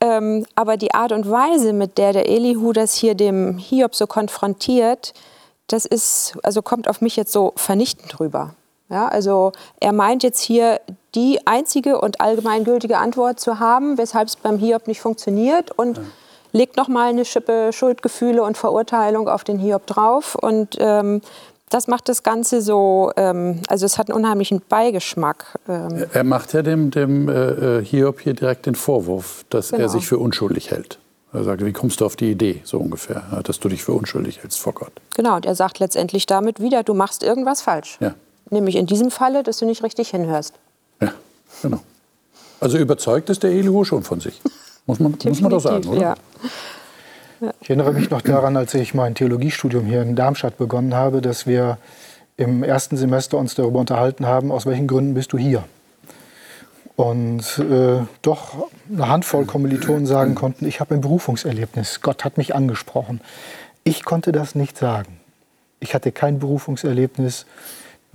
Ähm, 0.00 0.46
aber 0.54 0.76
die 0.76 0.94
Art 0.94 1.12
und 1.12 1.28
Weise, 1.28 1.72
mit 1.72 1.98
der 1.98 2.12
der 2.12 2.28
Elihu 2.28 2.72
das 2.72 2.94
hier 2.94 3.14
dem 3.14 3.58
Hiob 3.58 3.94
so 3.94 4.06
konfrontiert, 4.06 5.12
das 5.66 5.84
ist, 5.84 6.34
also 6.42 6.62
kommt 6.62 6.88
auf 6.88 7.00
mich 7.00 7.16
jetzt 7.16 7.32
so 7.32 7.52
vernichtend 7.56 8.18
rüber. 8.20 8.54
Ja, 8.90 9.06
also 9.08 9.52
er 9.80 9.92
meint 9.92 10.22
jetzt 10.22 10.40
hier 10.40 10.80
die 11.14 11.46
einzige 11.46 12.00
und 12.00 12.20
allgemeingültige 12.20 12.98
Antwort 12.98 13.38
zu 13.38 13.58
haben, 13.58 13.98
weshalb 13.98 14.28
es 14.28 14.36
beim 14.36 14.58
Hiob 14.58 14.86
nicht 14.86 15.00
funktioniert 15.00 15.70
und 15.72 15.98
ja. 15.98 16.02
legt 16.52 16.76
noch 16.78 16.88
mal 16.88 17.10
eine 17.10 17.26
Schippe 17.26 17.70
Schuldgefühle 17.72 18.42
und 18.42 18.56
Verurteilung 18.56 19.28
auf 19.28 19.44
den 19.44 19.58
Hiob 19.58 19.86
drauf 19.86 20.36
und 20.36 20.76
ähm, 20.78 21.20
das 21.70 21.86
macht 21.86 22.08
das 22.08 22.22
Ganze 22.22 22.60
so, 22.60 23.12
ähm, 23.16 23.60
also 23.68 23.86
es 23.86 23.98
hat 23.98 24.10
einen 24.10 24.18
unheimlichen 24.18 24.62
Beigeschmack. 24.68 25.58
Ähm. 25.68 26.06
Er 26.12 26.24
macht 26.24 26.52
ja 26.52 26.62
dem, 26.62 26.90
dem 26.90 27.28
äh, 27.28 27.78
äh, 27.78 27.84
Hiob 27.84 28.20
hier 28.20 28.34
direkt 28.34 28.66
den 28.66 28.74
Vorwurf, 28.74 29.44
dass 29.50 29.70
genau. 29.70 29.82
er 29.82 29.88
sich 29.88 30.06
für 30.06 30.18
unschuldig 30.18 30.70
hält. 30.70 30.98
Er 31.32 31.44
sagt, 31.44 31.64
wie 31.64 31.72
kommst 31.72 32.00
du 32.00 32.06
auf 32.06 32.16
die 32.16 32.30
Idee, 32.30 32.62
so 32.64 32.78
ungefähr, 32.78 33.22
dass 33.44 33.60
du 33.60 33.68
dich 33.68 33.84
für 33.84 33.92
unschuldig 33.92 34.42
hältst 34.42 34.58
vor 34.60 34.72
Gott? 34.72 34.92
Genau, 35.14 35.36
und 35.36 35.44
er 35.44 35.54
sagt 35.54 35.78
letztendlich 35.78 36.24
damit 36.24 36.60
wieder, 36.60 36.82
du 36.82 36.94
machst 36.94 37.22
irgendwas 37.22 37.60
falsch. 37.60 37.98
Ja. 38.00 38.14
Nämlich 38.50 38.76
in 38.76 38.86
diesem 38.86 39.10
Falle, 39.10 39.42
dass 39.42 39.58
du 39.58 39.66
nicht 39.66 39.82
richtig 39.82 40.08
hinhörst. 40.08 40.54
Ja, 41.02 41.12
genau. 41.62 41.80
Also 42.60 42.78
überzeugt 42.78 43.28
ist 43.28 43.42
der 43.42 43.50
Elihu 43.50 43.84
schon 43.84 44.02
von 44.04 44.20
sich. 44.20 44.40
Muss 44.86 45.00
man, 45.00 45.16
muss 45.24 45.40
man 45.40 45.50
doch 45.50 45.60
sagen, 45.60 45.86
oder? 45.88 46.00
Ja. 46.00 46.14
Ich 47.60 47.70
erinnere 47.70 47.92
mich 47.92 48.10
noch 48.10 48.22
daran, 48.22 48.56
als 48.56 48.74
ich 48.74 48.94
mein 48.94 49.14
Theologiestudium 49.14 49.86
hier 49.86 50.02
in 50.02 50.16
Darmstadt 50.16 50.58
begonnen 50.58 50.94
habe, 50.94 51.20
dass 51.20 51.46
wir 51.46 51.78
im 52.36 52.64
ersten 52.64 52.96
Semester 52.96 53.38
uns 53.38 53.54
darüber 53.54 53.78
unterhalten 53.78 54.26
haben, 54.26 54.50
aus 54.50 54.66
welchen 54.66 54.88
Gründen 54.88 55.14
bist 55.14 55.32
du 55.32 55.38
hier? 55.38 55.62
Und 56.96 57.58
äh, 57.58 58.00
doch 58.22 58.68
eine 58.92 59.08
Handvoll 59.08 59.44
Kommilitonen 59.44 60.04
sagen 60.04 60.34
konnten, 60.34 60.66
ich 60.66 60.80
habe 60.80 60.94
ein 60.94 61.00
Berufungserlebnis, 61.00 62.00
Gott 62.00 62.24
hat 62.24 62.38
mich 62.38 62.56
angesprochen. 62.56 63.20
Ich 63.84 64.04
konnte 64.04 64.32
das 64.32 64.56
nicht 64.56 64.76
sagen. 64.76 65.20
Ich 65.78 65.94
hatte 65.94 66.10
kein 66.10 66.40
Berufungserlebnis, 66.40 67.46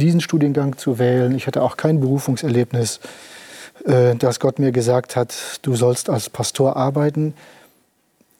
diesen 0.02 0.20
Studiengang 0.20 0.78
zu 0.78 1.00
wählen. 1.00 1.34
Ich 1.34 1.48
hatte 1.48 1.62
auch 1.62 1.78
kein 1.78 2.02
Berufungserlebnis, 2.02 3.00
äh, 3.86 4.16
dass 4.16 4.42
Gott 4.42 4.60
mir 4.60 4.74
gesagt 4.74 5.16
hat, 5.16 5.34
du 5.62 5.76
sollst 5.76 6.10
als 6.10 6.30
Pastor 6.30 6.76
arbeiten 6.76 7.34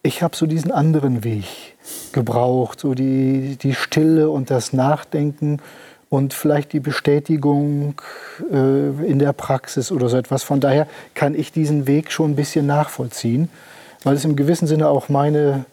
ich 0.04 0.22
habe 0.22 0.36
so 0.36 0.46
diesen 0.46 0.72
anderen 0.72 1.24
Weg 1.24 1.46
gebraucht, 2.12 2.82
so 2.82 2.94
die, 2.94 3.58
die 3.62 3.74
Stille 3.74 4.30
und 4.30 4.52
das 4.52 4.74
Nachdenken 4.74 5.62
und 6.10 6.34
vielleicht 6.34 6.74
die 6.74 6.82
Bestätigung 6.82 8.02
äh, 8.52 8.90
in 9.06 9.18
der 9.18 9.34
Praxis 9.34 9.92
oder 9.92 10.10
so 10.10 10.18
etwas. 10.18 10.44
Von 10.44 10.60
daher 10.60 10.88
kann 11.16 11.34
ich 11.34 11.52
diesen 11.52 11.88
Weg 11.88 12.12
schon 12.12 12.32
ein 12.32 12.36
bisschen 12.36 12.68
nachvollziehen, 12.68 13.50
weil 14.04 14.16
es 14.16 14.26
im 14.26 14.36
gewissen 14.36 14.68
Sinne 14.68 14.90
auch 14.90 15.08
meine 15.08 15.66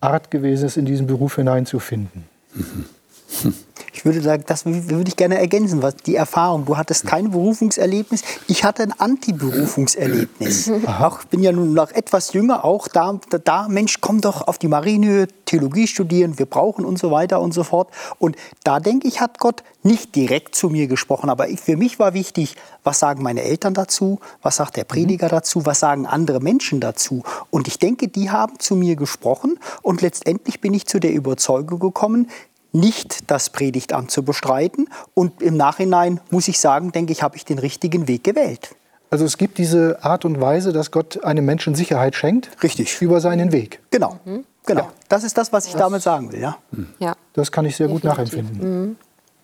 Art 0.00 0.30
gewesen 0.30 0.66
ist, 0.66 0.76
in 0.78 0.86
diesen 0.86 1.06
Beruf 1.06 1.36
hineinzufinden. 1.36 2.24
Mhm. 2.54 3.54
Ich 3.94 4.04
würde 4.04 4.20
sagen, 4.20 4.42
das 4.46 4.66
würde 4.66 5.08
ich 5.08 5.16
gerne 5.16 5.38
ergänzen, 5.38 5.80
was 5.80 5.94
die 5.94 6.16
Erfahrung. 6.16 6.64
Du 6.64 6.76
hattest 6.76 7.06
kein 7.06 7.30
Berufungserlebnis, 7.30 8.22
ich 8.48 8.64
hatte 8.64 8.82
ein 8.82 8.92
Anti-Berufungserlebnis. 8.92 10.70
Auch 10.86 11.22
bin 11.24 11.42
ja 11.42 11.52
nun 11.52 11.74
noch 11.74 11.92
etwas 11.92 12.32
jünger, 12.32 12.64
auch 12.64 12.88
da, 12.88 13.20
da, 13.44 13.68
Mensch, 13.68 14.00
komm 14.00 14.20
doch 14.20 14.48
auf 14.48 14.58
die 14.58 14.66
Marine, 14.66 15.28
Theologie 15.46 15.86
studieren, 15.86 16.38
wir 16.40 16.46
brauchen 16.46 16.84
und 16.84 16.98
so 16.98 17.12
weiter 17.12 17.40
und 17.40 17.54
so 17.54 17.62
fort. 17.62 17.88
Und 18.18 18.36
da 18.64 18.80
denke 18.80 19.06
ich, 19.06 19.20
hat 19.20 19.38
Gott 19.38 19.62
nicht 19.84 20.16
direkt 20.16 20.56
zu 20.56 20.70
mir 20.70 20.88
gesprochen, 20.88 21.30
aber 21.30 21.48
ich, 21.48 21.60
für 21.60 21.76
mich 21.76 22.00
war 22.00 22.14
wichtig, 22.14 22.56
was 22.82 22.98
sagen 22.98 23.22
meine 23.22 23.42
Eltern 23.42 23.74
dazu, 23.74 24.18
was 24.42 24.56
sagt 24.56 24.76
der 24.76 24.84
Prediger 24.84 25.28
dazu, 25.28 25.66
was 25.66 25.78
sagen 25.78 26.06
andere 26.06 26.40
Menschen 26.40 26.80
dazu. 26.80 27.22
Und 27.50 27.68
ich 27.68 27.78
denke, 27.78 28.08
die 28.08 28.30
haben 28.30 28.58
zu 28.58 28.74
mir 28.74 28.96
gesprochen 28.96 29.58
und 29.82 30.02
letztendlich 30.02 30.60
bin 30.60 30.74
ich 30.74 30.86
zu 30.86 30.98
der 30.98 31.12
Überzeugung 31.12 31.78
gekommen, 31.78 32.28
nicht 32.74 33.30
das 33.30 33.50
Predigtamt 33.50 34.10
zu 34.10 34.22
bestreiten. 34.22 34.88
Und 35.14 35.40
im 35.40 35.56
Nachhinein 35.56 36.20
muss 36.30 36.48
ich 36.48 36.58
sagen, 36.58 36.92
denke 36.92 37.12
ich, 37.12 37.22
habe 37.22 37.36
ich 37.36 37.44
den 37.44 37.58
richtigen 37.58 38.08
Weg 38.08 38.24
gewählt. 38.24 38.74
Also 39.10 39.24
es 39.24 39.38
gibt 39.38 39.58
diese 39.58 40.02
Art 40.02 40.24
und 40.24 40.40
Weise, 40.40 40.72
dass 40.72 40.90
Gott 40.90 41.22
einem 41.24 41.44
Menschen 41.44 41.74
Sicherheit 41.74 42.16
schenkt. 42.16 42.50
Richtig. 42.62 43.00
Über 43.00 43.20
seinen 43.20 43.52
Weg. 43.52 43.80
Genau. 43.90 44.18
Mhm. 44.24 44.44
Genau. 44.66 44.82
Ja. 44.82 44.92
Das 45.08 45.24
ist 45.24 45.38
das, 45.38 45.52
was 45.52 45.66
ich 45.66 45.72
das, 45.72 45.82
damit 45.82 46.02
sagen 46.02 46.32
will. 46.32 46.40
Ja? 46.40 46.56
ja. 46.98 47.14
Das 47.32 47.52
kann 47.52 47.64
ich 47.64 47.76
sehr 47.76 47.88
gut 47.88 48.02
nachempfinden. 48.02 48.86
Mhm. 48.86 48.96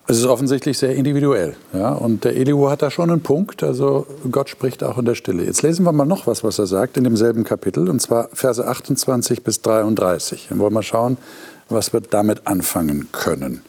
Es 0.08 0.18
ist 0.18 0.24
offensichtlich 0.26 0.76
sehr 0.76 0.96
individuell. 0.96 1.54
Ja? 1.72 1.92
Und 1.92 2.24
der 2.24 2.34
Elihu 2.34 2.68
hat 2.68 2.82
da 2.82 2.90
schon 2.90 3.10
einen 3.10 3.22
Punkt. 3.22 3.62
Also 3.62 4.06
Gott 4.32 4.48
spricht 4.48 4.82
auch 4.82 4.98
in 4.98 5.04
der 5.04 5.14
Stille. 5.14 5.44
Jetzt 5.44 5.62
lesen 5.62 5.84
wir 5.84 5.92
mal 5.92 6.04
noch 6.04 6.26
was, 6.26 6.42
was 6.42 6.58
er 6.58 6.66
sagt 6.66 6.96
in 6.96 7.04
demselben 7.04 7.44
Kapitel. 7.44 7.88
Und 7.88 8.00
zwar 8.00 8.28
Verse 8.32 8.66
28 8.66 9.44
bis 9.44 9.62
33. 9.62 10.48
Dann 10.48 10.58
wollen 10.58 10.72
wir 10.72 10.82
schauen, 10.82 11.16
was 11.70 11.92
wir 11.92 12.00
damit 12.00 12.46
anfangen 12.46 13.08
können. 13.12 13.62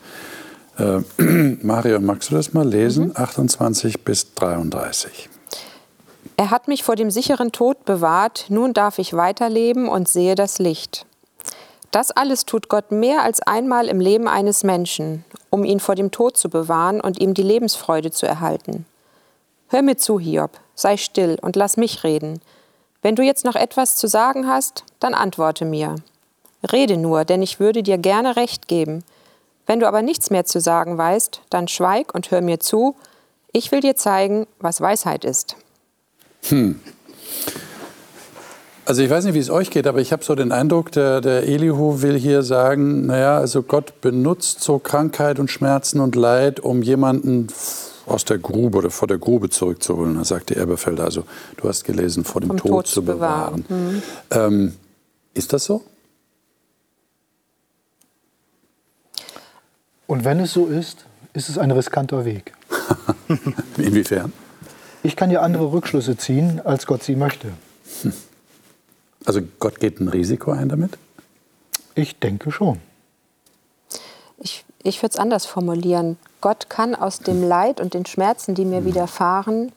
Äh, 0.78 1.00
Mario, 1.62 2.00
magst 2.00 2.30
du 2.30 2.34
das 2.34 2.52
mal 2.52 2.66
lesen? 2.66 3.06
Mhm. 3.08 3.12
28 3.16 4.04
bis 4.04 4.34
33. 4.34 5.28
Er 6.36 6.50
hat 6.50 6.68
mich 6.68 6.82
vor 6.82 6.96
dem 6.96 7.10
sicheren 7.10 7.52
Tod 7.52 7.84
bewahrt, 7.84 8.46
nun 8.48 8.72
darf 8.72 8.98
ich 8.98 9.14
weiterleben 9.14 9.88
und 9.88 10.08
sehe 10.08 10.34
das 10.34 10.58
Licht. 10.58 11.06
Das 11.90 12.10
alles 12.10 12.46
tut 12.46 12.68
Gott 12.68 12.90
mehr 12.90 13.22
als 13.22 13.42
einmal 13.42 13.86
im 13.86 14.00
Leben 14.00 14.26
eines 14.26 14.64
Menschen, 14.64 15.24
um 15.50 15.62
ihn 15.62 15.78
vor 15.78 15.94
dem 15.94 16.10
Tod 16.10 16.38
zu 16.38 16.48
bewahren 16.48 17.02
und 17.02 17.20
ihm 17.20 17.34
die 17.34 17.42
Lebensfreude 17.42 18.10
zu 18.10 18.26
erhalten. 18.26 18.86
Hör 19.68 19.82
mir 19.82 19.98
zu, 19.98 20.18
Hiob, 20.18 20.52
sei 20.74 20.96
still 20.96 21.38
und 21.42 21.54
lass 21.54 21.76
mich 21.76 22.02
reden. 22.02 22.40
Wenn 23.02 23.14
du 23.14 23.22
jetzt 23.22 23.44
noch 23.44 23.56
etwas 23.56 23.96
zu 23.96 24.06
sagen 24.06 24.48
hast, 24.48 24.84
dann 25.00 25.12
antworte 25.12 25.64
mir. 25.66 25.96
Rede 26.70 26.96
nur, 26.96 27.24
denn 27.24 27.42
ich 27.42 27.60
würde 27.60 27.82
dir 27.82 27.98
gerne 27.98 28.36
recht 28.36 28.68
geben. 28.68 29.04
Wenn 29.66 29.80
du 29.80 29.86
aber 29.86 30.02
nichts 30.02 30.30
mehr 30.30 30.44
zu 30.44 30.60
sagen 30.60 30.98
weißt, 30.98 31.40
dann 31.50 31.68
schweig 31.68 32.14
und 32.14 32.30
hör 32.30 32.40
mir 32.40 32.60
zu. 32.60 32.96
Ich 33.52 33.70
will 33.72 33.80
dir 33.80 33.96
zeigen, 33.96 34.46
was 34.58 34.80
Weisheit 34.80 35.24
ist. 35.24 35.56
Hm. 36.48 36.80
Also 38.84 39.02
ich 39.02 39.10
weiß 39.10 39.24
nicht, 39.24 39.34
wie 39.34 39.38
es 39.38 39.50
euch 39.50 39.70
geht, 39.70 39.86
aber 39.86 40.00
ich 40.00 40.12
habe 40.12 40.24
so 40.24 40.34
den 40.34 40.50
Eindruck, 40.50 40.90
der, 40.90 41.20
der 41.20 41.44
Elihu 41.44 42.02
will 42.02 42.18
hier 42.18 42.42
sagen, 42.42 43.06
naja, 43.06 43.38
also 43.38 43.62
Gott 43.62 44.00
benutzt 44.00 44.60
so 44.60 44.80
Krankheit 44.80 45.38
und 45.38 45.50
Schmerzen 45.50 46.00
und 46.00 46.16
Leid, 46.16 46.58
um 46.58 46.82
jemanden 46.82 47.46
aus 48.06 48.24
der 48.24 48.38
Grube 48.38 48.78
oder 48.78 48.90
vor 48.90 49.06
der 49.06 49.18
Grube 49.18 49.50
zurückzuholen. 49.50 50.16
Da 50.16 50.24
sagte 50.24 50.56
Erbefelder, 50.56 51.04
also 51.04 51.22
du 51.58 51.68
hast 51.68 51.84
gelesen, 51.84 52.24
vor 52.24 52.40
dem 52.40 52.50
Tod, 52.50 52.60
Tod, 52.60 52.86
zu 52.88 53.04
bewahren. 53.04 53.64
bewahren. 53.68 53.92
Mhm. 53.94 54.02
Ähm, 54.30 54.74
ist 55.34 55.52
das 55.52 55.64
so? 55.64 55.82
Und 60.12 60.26
wenn 60.26 60.40
es 60.40 60.52
so 60.52 60.66
ist, 60.66 61.06
ist 61.32 61.48
es 61.48 61.56
ein 61.56 61.70
riskanter 61.70 62.26
Weg. 62.26 62.52
Inwiefern? 63.78 64.30
Ich 65.02 65.16
kann 65.16 65.30
ja 65.30 65.40
andere 65.40 65.72
Rückschlüsse 65.72 66.18
ziehen, 66.18 66.60
als 66.62 66.84
Gott 66.84 67.02
sie 67.02 67.16
möchte. 67.16 67.48
Hm. 68.02 68.12
Also 69.24 69.40
Gott 69.58 69.80
geht 69.80 70.00
ein 70.00 70.08
Risiko 70.08 70.50
ein 70.50 70.68
damit? 70.68 70.98
Ich 71.94 72.18
denke 72.18 72.52
schon. 72.52 72.78
Ich, 74.36 74.66
ich 74.82 75.02
würde 75.02 75.14
es 75.14 75.18
anders 75.18 75.46
formulieren. 75.46 76.18
Gott 76.42 76.68
kann 76.68 76.94
aus 76.94 77.20
dem 77.20 77.42
Leid 77.42 77.80
und 77.80 77.94
den 77.94 78.04
Schmerzen, 78.04 78.54
die 78.54 78.66
mir 78.66 78.80
hm. 78.80 78.84
widerfahren, 78.84 79.72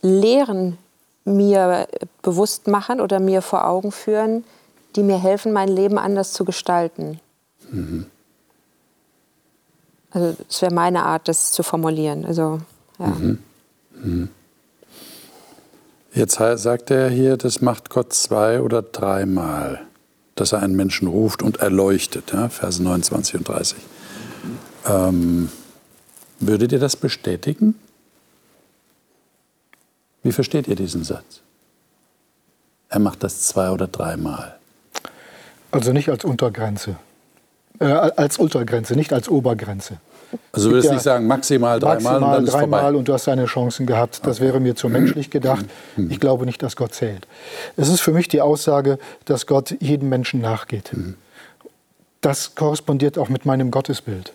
Lehren 0.00 0.76
mir 1.24 1.86
bewusst 2.22 2.66
machen 2.66 3.00
oder 3.00 3.20
mir 3.20 3.42
vor 3.42 3.64
Augen 3.68 3.92
führen, 3.92 4.42
die 4.96 5.04
mir 5.04 5.22
helfen, 5.22 5.52
mein 5.52 5.68
Leben 5.68 5.98
anders 5.98 6.32
zu 6.32 6.44
gestalten. 6.44 7.20
Mhm. 7.70 8.06
Also 10.12 10.36
das 10.46 10.62
wäre 10.62 10.74
meine 10.74 11.04
Art, 11.04 11.28
das 11.28 11.52
zu 11.52 11.62
formulieren. 11.62 12.24
Also, 12.24 12.60
ja. 12.98 13.06
Mhm. 13.06 13.38
Mhm. 13.94 14.28
Jetzt 16.14 16.34
sagt 16.34 16.90
er 16.90 17.08
hier, 17.08 17.38
das 17.38 17.62
macht 17.62 17.88
Gott 17.88 18.12
zwei 18.12 18.60
oder 18.60 18.82
dreimal, 18.82 19.80
dass 20.34 20.52
er 20.52 20.60
einen 20.62 20.76
Menschen 20.76 21.08
ruft 21.08 21.42
und 21.42 21.58
erleuchtet, 21.60 22.32
ja, 22.32 22.50
Verse 22.50 22.82
29 22.82 23.36
und 23.36 23.48
30. 23.48 23.78
Ähm, 24.86 25.50
würdet 26.38 26.72
ihr 26.72 26.78
das 26.78 26.96
bestätigen? 26.96 27.74
Wie 30.22 30.32
versteht 30.32 30.68
ihr 30.68 30.76
diesen 30.76 31.02
Satz? 31.02 31.40
Er 32.90 32.98
macht 32.98 33.22
das 33.22 33.42
zwei 33.42 33.70
oder 33.70 33.86
dreimal. 33.86 34.58
Also 35.70 35.92
nicht 35.92 36.10
als 36.10 36.24
Untergrenze. 36.24 36.96
Äh, 37.78 37.84
als 37.84 38.38
Untergrenze, 38.38 38.94
nicht 38.94 39.12
als 39.12 39.28
Obergrenze. 39.28 39.98
Also 40.52 40.68
du 40.68 40.74
würdest 40.74 40.88
ja 40.88 40.94
nicht 40.94 41.02
sagen, 41.02 41.26
maximal 41.26 41.78
dreimal 41.78 42.20
maximal 42.20 42.38
und 42.38 42.46
dann 42.46 42.60
dreimal 42.60 42.96
und 42.96 43.08
du 43.08 43.12
hast 43.12 43.26
deine 43.26 43.44
Chancen 43.46 43.86
gehabt. 43.86 44.20
Das 44.24 44.38
okay. 44.38 44.46
wäre 44.46 44.60
mir 44.60 44.74
zu 44.74 44.88
menschlich 44.88 45.30
gedacht. 45.30 45.66
Ich 46.08 46.20
glaube 46.20 46.46
nicht, 46.46 46.62
dass 46.62 46.76
Gott 46.76 46.94
zählt. 46.94 47.26
Es 47.76 47.88
ist 47.88 48.00
für 48.00 48.12
mich 48.12 48.28
die 48.28 48.40
Aussage, 48.40 48.98
dass 49.24 49.46
Gott 49.46 49.74
jedem 49.80 50.08
Menschen 50.08 50.40
nachgeht. 50.40 50.90
Das 52.20 52.54
korrespondiert 52.54 53.18
auch 53.18 53.28
mit 53.28 53.44
meinem 53.44 53.70
Gottesbild. 53.70 54.32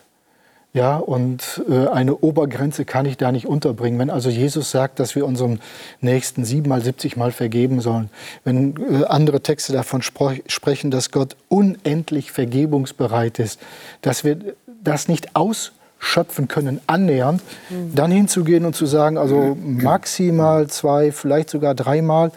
Ja, 0.78 0.98
und 0.98 1.64
äh, 1.68 1.88
eine 1.88 2.18
Obergrenze 2.18 2.86
kann 2.86 3.08
ich 3.08 3.18
da 3.18 3.32
nicht 3.32 3.48
unterbringen. 3.48 3.98
Wenn 3.98 4.12
also 4.12 4.30
Jesus 4.30 4.70
sagt, 4.70 5.00
dass 5.00 5.16
wir 5.16 5.26
unserem 5.26 5.60
Nächsten 6.02 6.46
siebenmal, 6.46 6.82
siebzigmal 6.82 7.32
vergeben 7.32 7.82
sollen, 7.82 8.12
wenn 8.44 8.76
äh, 8.78 9.06
andere 9.06 9.42
Texte 9.42 9.74
davon 9.74 10.04
sprechen, 10.04 10.92
dass 10.92 11.10
Gott 11.10 11.36
unendlich 11.50 12.32
vergebungsbereit 12.32 13.40
ist, 13.40 13.60
dass 14.04 14.24
wir 14.24 14.38
das 14.84 15.08
nicht 15.08 15.36
ausschöpfen 15.36 16.48
können, 16.48 16.80
annähernd, 16.86 17.42
mhm. 17.72 17.96
dann 17.96 18.12
hinzugehen 18.12 18.64
und 18.64 18.76
zu 18.76 18.86
sagen, 18.86 19.18
also 19.18 19.58
maximal 19.60 20.68
zwei, 20.68 21.12
vielleicht 21.12 21.50
sogar 21.50 21.74
dreimal, 21.74 22.32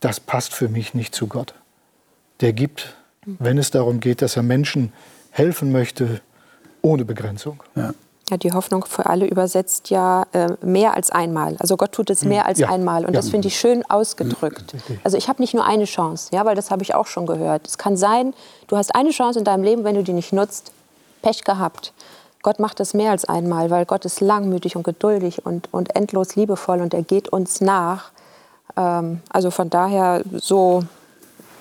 das 0.00 0.20
passt 0.20 0.54
für 0.54 0.70
mich 0.70 0.94
nicht 0.94 1.14
zu 1.14 1.26
Gott. 1.26 1.52
Der 2.40 2.54
gibt, 2.54 2.96
wenn 3.26 3.58
es 3.58 3.70
darum 3.70 4.00
geht, 4.00 4.22
dass 4.22 4.38
er 4.38 4.42
Menschen 4.42 4.90
helfen 5.32 5.70
möchte, 5.70 6.22
ohne 6.84 7.04
Begrenzung. 7.04 7.62
Ja. 7.74 7.92
Ja, 8.30 8.38
die 8.38 8.52
Hoffnung 8.52 8.86
für 8.86 9.04
alle 9.04 9.26
übersetzt 9.26 9.90
ja 9.90 10.24
äh, 10.32 10.52
mehr 10.62 10.94
als 10.94 11.10
einmal. 11.10 11.56
Also 11.58 11.76
Gott 11.76 11.92
tut 11.92 12.08
es 12.08 12.22
hm. 12.22 12.30
mehr 12.30 12.46
als 12.46 12.58
ja. 12.58 12.70
einmal. 12.70 13.04
Und 13.04 13.12
ja. 13.12 13.18
das 13.18 13.28
finde 13.28 13.48
ich 13.48 13.58
schön 13.58 13.84
ausgedrückt. 13.90 14.74
Also 15.04 15.18
ich 15.18 15.28
habe 15.28 15.42
nicht 15.42 15.52
nur 15.52 15.66
eine 15.66 15.84
Chance, 15.84 16.30
ja, 16.32 16.46
weil 16.46 16.56
das 16.56 16.70
habe 16.70 16.82
ich 16.82 16.94
auch 16.94 17.06
schon 17.06 17.26
gehört. 17.26 17.66
Es 17.66 17.76
kann 17.76 17.98
sein, 17.98 18.32
du 18.68 18.78
hast 18.78 18.94
eine 18.94 19.10
Chance 19.10 19.40
in 19.40 19.44
deinem 19.44 19.62
Leben, 19.62 19.84
wenn 19.84 19.94
du 19.94 20.02
die 20.02 20.14
nicht 20.14 20.32
nutzt, 20.32 20.72
Pech 21.20 21.44
gehabt. 21.44 21.92
Gott 22.42 22.60
macht 22.60 22.80
es 22.80 22.94
mehr 22.94 23.10
als 23.10 23.26
einmal, 23.26 23.70
weil 23.70 23.84
Gott 23.84 24.06
ist 24.06 24.20
langmütig 24.20 24.74
und 24.76 24.84
geduldig 24.84 25.44
und, 25.44 25.72
und 25.72 25.94
endlos 25.94 26.34
liebevoll 26.34 26.80
und 26.80 26.94
er 26.94 27.02
geht 27.02 27.28
uns 27.28 27.60
nach. 27.60 28.10
Ähm, 28.76 29.20
also 29.28 29.50
von 29.50 29.68
daher, 29.68 30.22
so 30.32 30.82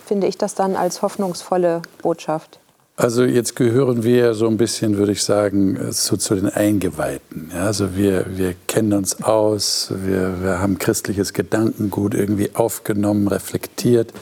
finde 0.06 0.28
ich 0.28 0.38
das 0.38 0.56
dann 0.56 0.78
als 0.78 1.02
hoffnungsvolle 1.02 1.82
Botschaft. 2.02 2.60
Also 2.96 3.24
jetzt 3.24 3.56
gehören 3.56 4.04
wir 4.04 4.36
so 4.36 4.48
ein 4.48 4.58
bisschen, 4.58 4.98
würde 4.98 5.14
ich 5.14 5.24
sagen, 5.24 5.92
zu, 5.92 6.16
zu 6.16 6.36
den 6.36 6.48
Eingeweihten. 6.48 7.50
Ja, 7.52 7.66
also 7.66 7.96
wir, 7.96 8.38
wir 8.38 8.54
kennen 8.68 8.94
uns 8.94 9.24
aus, 9.24 9.92
wir, 10.04 10.44
wir 10.44 10.60
haben 10.60 10.78
christliches 10.78 11.34
Gedankengut 11.34 12.14
irgendwie 12.14 12.52
aufgenommen, 12.54 13.28
reflektiert. 13.28 14.14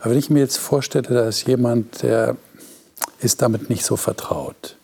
Aber 0.00 0.10
wenn 0.10 0.18
ich 0.18 0.30
mir 0.30 0.40
jetzt 0.40 0.56
vorstelle, 0.56 1.08
da 1.08 1.28
ist 1.28 1.46
jemand, 1.46 2.02
der 2.02 2.36
ist 3.20 3.40
damit 3.40 3.70
nicht 3.70 3.84
so 3.84 3.96
vertraut. 3.96 4.76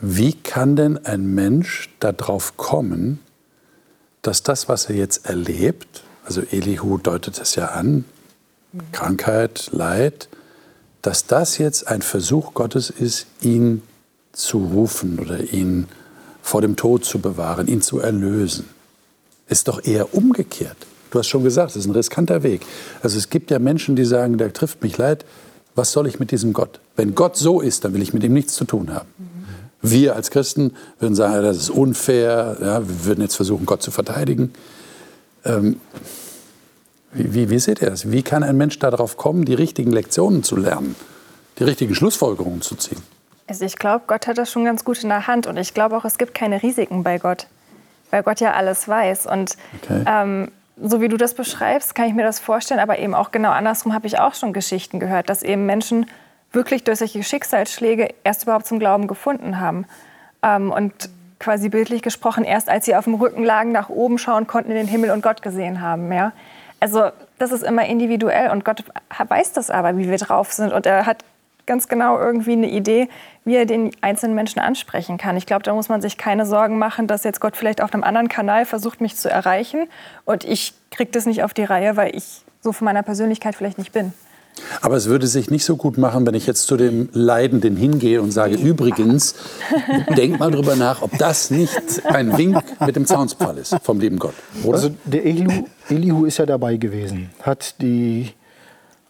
Wie 0.00 0.34
kann 0.34 0.76
denn 0.76 1.04
ein 1.04 1.34
Mensch 1.34 1.90
darauf 1.98 2.56
kommen, 2.56 3.18
dass 4.22 4.44
das, 4.44 4.68
was 4.68 4.88
er 4.88 4.94
jetzt 4.94 5.26
erlebt, 5.26 6.04
also 6.24 6.42
Elihu 6.42 6.98
deutet 6.98 7.40
es 7.40 7.56
ja 7.56 7.66
an, 7.66 8.04
Krankheit, 8.92 9.70
Leid, 9.72 10.28
dass 11.02 11.26
das 11.26 11.58
jetzt 11.58 11.88
ein 11.88 12.02
Versuch 12.02 12.54
Gottes 12.54 12.90
ist, 12.90 13.26
ihn 13.40 13.82
zu 14.32 14.58
rufen 14.58 15.18
oder 15.18 15.52
ihn 15.52 15.88
vor 16.42 16.62
dem 16.62 16.76
Tod 16.76 17.04
zu 17.04 17.18
bewahren, 17.18 17.66
ihn 17.66 17.82
zu 17.82 17.98
erlösen. 17.98 18.68
Ist 19.48 19.68
doch 19.68 19.84
eher 19.84 20.14
umgekehrt. 20.14 20.76
Du 21.10 21.18
hast 21.18 21.28
schon 21.28 21.44
gesagt, 21.44 21.70
es 21.70 21.76
ist 21.76 21.86
ein 21.86 21.92
riskanter 21.92 22.42
Weg. 22.42 22.62
Also 23.02 23.16
es 23.18 23.30
gibt 23.30 23.50
ja 23.50 23.58
Menschen, 23.58 23.96
die 23.96 24.04
sagen, 24.04 24.38
der 24.38 24.52
trifft 24.52 24.82
mich 24.82 24.98
leid, 24.98 25.24
was 25.74 25.92
soll 25.92 26.06
ich 26.06 26.18
mit 26.18 26.30
diesem 26.32 26.52
Gott? 26.52 26.80
Wenn 26.96 27.14
Gott 27.14 27.36
so 27.36 27.60
ist, 27.60 27.84
dann 27.84 27.94
will 27.94 28.02
ich 28.02 28.12
mit 28.12 28.24
ihm 28.24 28.32
nichts 28.32 28.54
zu 28.54 28.64
tun 28.64 28.92
haben. 28.92 29.08
Wir 29.80 30.16
als 30.16 30.30
Christen 30.30 30.72
würden 30.98 31.14
sagen, 31.14 31.42
das 31.42 31.56
ist 31.56 31.70
unfair, 31.70 32.56
ja, 32.60 32.88
wir 32.88 33.04
würden 33.04 33.20
jetzt 33.20 33.36
versuchen, 33.36 33.64
Gott 33.64 33.80
zu 33.80 33.92
verteidigen. 33.92 34.52
Ähm, 35.44 35.76
wie, 37.12 37.34
wie, 37.34 37.50
wie 37.50 37.58
seht 37.58 37.80
ihr 37.80 37.90
das? 37.90 38.10
Wie 38.10 38.22
kann 38.22 38.42
ein 38.42 38.56
Mensch 38.56 38.78
darauf 38.78 39.16
kommen, 39.16 39.44
die 39.44 39.54
richtigen 39.54 39.92
Lektionen 39.92 40.42
zu 40.42 40.56
lernen, 40.56 40.94
die 41.58 41.64
richtigen 41.64 41.94
Schlussfolgerungen 41.94 42.62
zu 42.62 42.76
ziehen? 42.76 43.02
Also 43.46 43.64
ich 43.64 43.76
glaube, 43.76 44.04
Gott 44.06 44.26
hat 44.26 44.36
das 44.36 44.52
schon 44.52 44.64
ganz 44.64 44.84
gut 44.84 45.02
in 45.02 45.08
der 45.08 45.26
Hand 45.26 45.46
und 45.46 45.56
ich 45.56 45.72
glaube 45.72 45.96
auch, 45.96 46.04
es 46.04 46.18
gibt 46.18 46.34
keine 46.34 46.62
Risiken 46.62 47.02
bei 47.02 47.18
Gott, 47.18 47.46
weil 48.10 48.22
Gott 48.22 48.40
ja 48.40 48.52
alles 48.52 48.86
weiß. 48.86 49.26
Und 49.26 49.56
okay. 49.82 50.04
ähm, 50.06 50.50
so 50.80 51.00
wie 51.00 51.08
du 51.08 51.16
das 51.16 51.34
beschreibst, 51.34 51.94
kann 51.94 52.06
ich 52.06 52.14
mir 52.14 52.24
das 52.24 52.38
vorstellen, 52.38 52.78
aber 52.78 52.98
eben 52.98 53.14
auch 53.14 53.30
genau 53.30 53.50
andersrum 53.50 53.94
habe 53.94 54.06
ich 54.06 54.18
auch 54.18 54.34
schon 54.34 54.52
Geschichten 54.52 55.00
gehört, 55.00 55.30
dass 55.30 55.42
eben 55.42 55.64
Menschen 55.64 56.06
wirklich 56.52 56.84
durch 56.84 56.98
solche 56.98 57.22
Schicksalsschläge 57.22 58.14
erst 58.22 58.42
überhaupt 58.42 58.66
zum 58.66 58.78
Glauben 58.78 59.06
gefunden 59.06 59.60
haben. 59.60 59.86
Ähm, 60.42 60.70
und 60.70 60.92
quasi 61.40 61.68
bildlich 61.68 62.02
gesprochen, 62.02 62.44
erst 62.44 62.68
als 62.68 62.84
sie 62.84 62.96
auf 62.96 63.04
dem 63.04 63.14
Rücken 63.14 63.44
lagen, 63.44 63.72
nach 63.72 63.88
oben 63.88 64.18
schauen 64.18 64.46
konnten 64.46 64.70
in 64.70 64.76
den 64.76 64.88
Himmel 64.88 65.10
und 65.10 65.22
Gott 65.22 65.40
gesehen 65.40 65.80
haben. 65.80 66.12
Ja? 66.12 66.32
Also 66.80 67.10
das 67.38 67.52
ist 67.52 67.62
immer 67.62 67.86
individuell 67.86 68.50
und 68.50 68.64
Gott 68.64 68.84
weiß 69.26 69.52
das 69.52 69.70
aber, 69.70 69.96
wie 69.96 70.08
wir 70.08 70.18
drauf 70.18 70.52
sind. 70.52 70.72
Und 70.72 70.86
er 70.86 71.06
hat 71.06 71.24
ganz 71.66 71.86
genau 71.86 72.18
irgendwie 72.18 72.52
eine 72.52 72.68
Idee, 72.68 73.08
wie 73.44 73.56
er 73.56 73.66
den 73.66 73.90
einzelnen 74.00 74.34
Menschen 74.34 74.58
ansprechen 74.60 75.18
kann. 75.18 75.36
Ich 75.36 75.46
glaube, 75.46 75.62
da 75.62 75.74
muss 75.74 75.88
man 75.88 76.00
sich 76.00 76.16
keine 76.16 76.46
Sorgen 76.46 76.78
machen, 76.78 77.06
dass 77.06 77.24
jetzt 77.24 77.40
Gott 77.40 77.56
vielleicht 77.56 77.80
auf 77.80 77.92
einem 77.92 78.04
anderen 78.04 78.28
Kanal 78.28 78.64
versucht, 78.64 79.00
mich 79.00 79.16
zu 79.16 79.30
erreichen 79.30 79.86
und 80.24 80.44
ich 80.44 80.74
kriege 80.90 81.10
das 81.10 81.26
nicht 81.26 81.42
auf 81.44 81.54
die 81.54 81.64
Reihe, 81.64 81.96
weil 81.96 82.16
ich 82.16 82.42
so 82.60 82.72
von 82.72 82.86
meiner 82.86 83.02
Persönlichkeit 83.02 83.54
vielleicht 83.54 83.78
nicht 83.78 83.92
bin. 83.92 84.12
Aber 84.80 84.96
es 84.96 85.06
würde 85.06 85.26
sich 85.26 85.50
nicht 85.50 85.64
so 85.64 85.76
gut 85.76 85.98
machen, 85.98 86.26
wenn 86.26 86.34
ich 86.34 86.46
jetzt 86.46 86.66
zu 86.66 86.76
dem 86.76 87.08
Leidenden 87.12 87.76
hingehe 87.76 88.22
und 88.22 88.32
sage, 88.32 88.56
übrigens, 88.56 89.34
denk 90.16 90.38
mal 90.38 90.50
drüber 90.50 90.76
nach, 90.76 91.02
ob 91.02 91.16
das 91.18 91.50
nicht 91.50 92.04
ein 92.04 92.36
Wink 92.36 92.62
mit 92.84 92.96
dem 92.96 93.06
Zaunspfahl 93.06 93.58
ist 93.58 93.76
vom 93.82 94.00
lieben 94.00 94.18
Gott. 94.18 94.34
Oder? 94.64 94.74
Also 94.74 94.90
der 95.04 95.24
Elihu, 95.24 95.66
Elihu 95.88 96.24
ist 96.24 96.38
ja 96.38 96.46
dabei 96.46 96.76
gewesen, 96.76 97.30
hat 97.42 97.80
die 97.80 98.30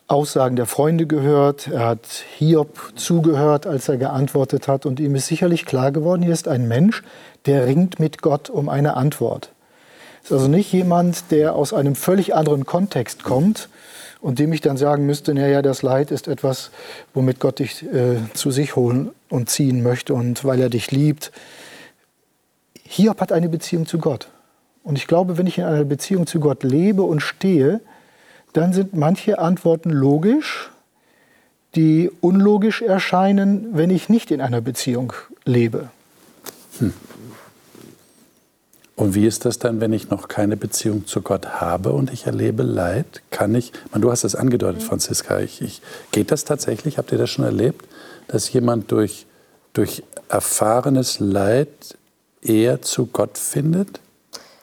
Aussagen 0.08 0.56
der 0.56 0.64
Freunde 0.64 1.06
gehört, 1.06 1.68
er 1.68 1.86
hat 1.86 2.06
Hiob 2.38 2.92
zugehört, 2.96 3.66
als 3.66 3.90
er 3.90 3.98
geantwortet 3.98 4.66
hat 4.66 4.86
und 4.86 5.00
ihm 5.00 5.14
ist 5.14 5.26
sicherlich 5.26 5.66
klar 5.66 5.92
geworden, 5.92 6.22
hier 6.22 6.32
ist 6.32 6.48
ein 6.48 6.66
Mensch, 6.66 7.02
der 7.44 7.66
ringt 7.66 8.00
mit 8.00 8.22
Gott 8.22 8.48
um 8.48 8.70
eine 8.70 8.96
Antwort. 8.96 9.50
Ist 10.22 10.32
also 10.32 10.48
nicht 10.48 10.72
jemand, 10.72 11.30
der 11.30 11.54
aus 11.54 11.74
einem 11.74 11.94
völlig 11.94 12.34
anderen 12.34 12.64
Kontext 12.64 13.22
kommt, 13.22 13.68
und 14.20 14.38
dem 14.38 14.52
ich 14.52 14.60
dann 14.60 14.76
sagen 14.76 15.06
müsste, 15.06 15.34
naja, 15.34 15.62
das 15.62 15.82
Leid 15.82 16.10
ist 16.10 16.28
etwas, 16.28 16.70
womit 17.14 17.40
Gott 17.40 17.58
dich 17.60 17.84
äh, 17.84 18.16
zu 18.34 18.50
sich 18.50 18.76
holen 18.76 19.10
und 19.28 19.48
ziehen 19.48 19.82
möchte 19.82 20.14
und 20.14 20.44
weil 20.44 20.60
er 20.60 20.70
dich 20.70 20.90
liebt. 20.90 21.32
Hiob 22.84 23.20
hat 23.20 23.32
eine 23.32 23.48
Beziehung 23.48 23.86
zu 23.86 23.98
Gott. 23.98 24.28
Und 24.82 24.96
ich 24.96 25.06
glaube, 25.06 25.38
wenn 25.38 25.46
ich 25.46 25.58
in 25.58 25.64
einer 25.64 25.84
Beziehung 25.84 26.26
zu 26.26 26.40
Gott 26.40 26.62
lebe 26.62 27.02
und 27.02 27.20
stehe, 27.20 27.80
dann 28.54 28.72
sind 28.72 28.94
manche 28.94 29.38
Antworten 29.38 29.90
logisch, 29.90 30.70
die 31.74 32.10
unlogisch 32.20 32.80
erscheinen, 32.82 33.68
wenn 33.72 33.90
ich 33.90 34.08
nicht 34.08 34.30
in 34.30 34.40
einer 34.40 34.60
Beziehung 34.60 35.12
lebe. 35.44 35.90
Hm. 36.78 36.94
Und 38.98 39.14
wie 39.14 39.26
ist 39.26 39.44
das 39.44 39.60
dann, 39.60 39.80
wenn 39.80 39.92
ich 39.92 40.10
noch 40.10 40.26
keine 40.26 40.56
Beziehung 40.56 41.06
zu 41.06 41.22
Gott 41.22 41.60
habe 41.60 41.92
und 41.92 42.12
ich 42.12 42.26
erlebe 42.26 42.64
Leid? 42.64 43.22
Kann 43.30 43.54
ich, 43.54 43.72
man, 43.92 44.02
du 44.02 44.10
hast 44.10 44.24
es 44.24 44.34
angedeutet, 44.34 44.82
mhm. 44.82 44.86
Franziska, 44.86 45.38
ich, 45.38 45.62
ich, 45.62 45.82
geht 46.10 46.32
das 46.32 46.44
tatsächlich? 46.44 46.98
Habt 46.98 47.12
ihr 47.12 47.18
das 47.18 47.30
schon 47.30 47.44
erlebt, 47.44 47.86
dass 48.26 48.52
jemand 48.52 48.90
durch, 48.90 49.26
durch 49.72 50.02
erfahrenes 50.28 51.20
Leid 51.20 51.96
eher 52.42 52.82
zu 52.82 53.06
Gott 53.06 53.38
findet? 53.38 54.00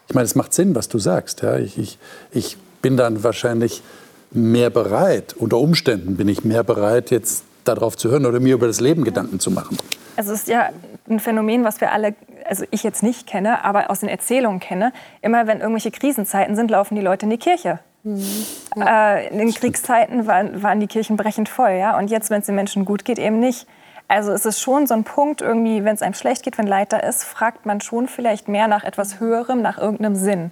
Ich 0.09 0.13
meine, 0.13 0.25
es 0.25 0.35
macht 0.35 0.53
Sinn, 0.53 0.75
was 0.75 0.89
du 0.89 0.99
sagst. 0.99 1.41
Ja? 1.41 1.57
Ich, 1.57 1.77
ich, 1.77 1.97
ich 2.31 2.57
bin 2.81 2.97
dann 2.97 3.23
wahrscheinlich 3.23 3.83
mehr 4.31 4.69
bereit, 4.69 5.33
unter 5.39 5.59
Umständen 5.59 6.17
bin 6.17 6.27
ich 6.27 6.43
mehr 6.43 6.65
bereit, 6.65 7.09
jetzt 7.09 7.45
darauf 7.63 7.95
zu 7.95 8.11
hören 8.11 8.25
oder 8.25 8.41
mir 8.41 8.55
über 8.55 8.67
das 8.67 8.81
Leben 8.81 9.05
Gedanken 9.05 9.39
zu 9.39 9.49
machen. 9.49 9.77
Also 10.17 10.33
es 10.33 10.41
ist 10.41 10.47
ja 10.49 10.71
ein 11.09 11.19
Phänomen, 11.21 11.63
was 11.63 11.79
wir 11.79 11.93
alle, 11.93 12.15
also 12.47 12.65
ich 12.71 12.83
jetzt 12.83 13.03
nicht 13.03 13.27
kenne, 13.27 13.63
aber 13.63 13.89
aus 13.89 13.99
den 13.99 14.09
Erzählungen 14.09 14.59
kenne. 14.59 14.93
Immer 15.21 15.47
wenn 15.47 15.59
irgendwelche 15.59 15.91
Krisenzeiten 15.91 16.55
sind, 16.55 16.71
laufen 16.71 16.95
die 16.95 17.01
Leute 17.01 17.25
in 17.25 17.29
die 17.31 17.37
Kirche. 17.37 17.79
Mhm. 18.03 18.45
Ja. 18.75 19.15
Äh, 19.15 19.27
in 19.29 19.39
den 19.39 19.53
Kriegszeiten 19.53 20.27
waren, 20.27 20.61
waren 20.61 20.79
die 20.79 20.87
Kirchen 20.87 21.17
brechend 21.17 21.49
voll, 21.49 21.71
ja. 21.71 21.97
Und 21.97 22.09
jetzt, 22.09 22.29
wenn 22.29 22.39
es 22.39 22.45
den 22.45 22.55
Menschen 22.55 22.85
gut 22.85 23.03
geht, 23.03 23.19
eben 23.19 23.39
nicht. 23.39 23.67
Also 24.07 24.31
es 24.31 24.45
ist 24.45 24.61
schon 24.61 24.85
so 24.85 24.93
ein 24.93 25.03
Punkt, 25.03 25.41
irgendwie, 25.41 25.83
wenn 25.83 25.95
es 25.95 26.03
einem 26.03 26.13
schlecht 26.13 26.43
geht, 26.43 26.59
wenn 26.59 26.67
Leid 26.67 26.93
da 26.93 26.97
ist, 26.97 27.23
fragt 27.23 27.65
man 27.65 27.81
schon 27.81 28.07
vielleicht 28.07 28.47
mehr 28.47 28.67
nach 28.67 28.83
etwas 28.83 29.19
Höherem, 29.19 29.63
nach 29.63 29.79
irgendeinem 29.79 30.15
Sinn. 30.15 30.51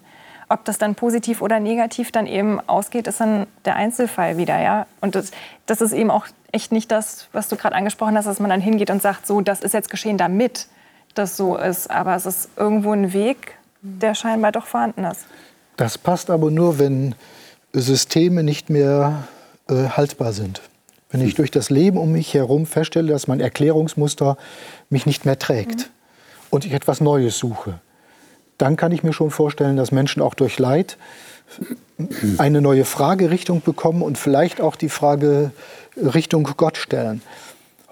Ob 0.49 0.65
das 0.65 0.79
dann 0.79 0.95
positiv 0.95 1.41
oder 1.41 1.59
negativ 1.59 2.11
dann 2.11 2.25
eben 2.25 2.59
ausgeht, 2.67 3.07
ist 3.07 3.19
dann 3.19 3.45
der 3.65 3.75
Einzelfall 3.75 4.37
wieder, 4.37 4.59
ja. 4.59 4.87
Und 5.01 5.13
das, 5.13 5.31
das 5.67 5.81
ist 5.81 5.93
eben 5.93 6.09
auch 6.09 6.25
echt 6.51 6.71
nicht 6.71 6.91
das, 6.91 7.27
was 7.31 7.47
du 7.47 7.55
gerade 7.55 7.75
angesprochen 7.75 8.17
hast, 8.17 8.25
dass 8.25 8.39
man 8.39 8.49
dann 8.49 8.61
hingeht 8.61 8.89
und 8.89 9.01
sagt, 9.01 9.27
so, 9.27 9.41
das 9.41 9.61
ist 9.61 9.73
jetzt 9.73 9.91
geschehen, 9.91 10.17
damit 10.17 10.67
das 11.13 11.37
so 11.37 11.57
ist. 11.57 11.89
Aber 11.89 12.15
es 12.15 12.25
ist 12.25 12.49
irgendwo 12.57 12.91
ein 12.91 13.13
Weg, 13.13 13.55
der 13.81 14.15
scheinbar 14.15 14.51
doch 14.51 14.65
vorhanden 14.65 15.03
ist. 15.03 15.25
Das 15.77 15.97
passt 15.97 16.29
aber 16.29 16.51
nur, 16.51 16.79
wenn 16.79 17.15
Systeme 17.73 18.43
nicht 18.43 18.69
mehr 18.69 19.23
äh, 19.67 19.89
haltbar 19.89 20.33
sind. 20.33 20.61
Wenn 21.09 21.21
ich 21.21 21.35
durch 21.35 21.51
das 21.51 21.69
Leben 21.69 21.97
um 21.97 22.11
mich 22.11 22.33
herum 22.33 22.65
feststelle, 22.65 23.11
dass 23.11 23.27
mein 23.27 23.39
Erklärungsmuster 23.39 24.37
mich 24.89 25.05
nicht 25.05 25.25
mehr 25.25 25.37
trägt 25.37 25.77
mhm. 25.77 25.85
und 26.49 26.65
ich 26.65 26.73
etwas 26.73 27.01
Neues 27.01 27.37
suche, 27.37 27.79
dann 28.57 28.77
kann 28.77 28.91
ich 28.91 29.03
mir 29.03 29.13
schon 29.13 29.29
vorstellen, 29.31 29.77
dass 29.77 29.91
Menschen 29.91 30.21
auch 30.21 30.33
durch 30.33 30.57
Leid 30.57 30.97
eine 32.37 32.61
neue 32.61 32.85
Fragerichtung 32.85 33.61
bekommen 33.61 34.01
und 34.01 34.17
vielleicht 34.17 34.61
auch 34.61 34.75
die 34.75 34.89
Frage 34.89 35.51
Richtung 35.97 36.43
Gott 36.57 36.77
stellen. 36.77 37.21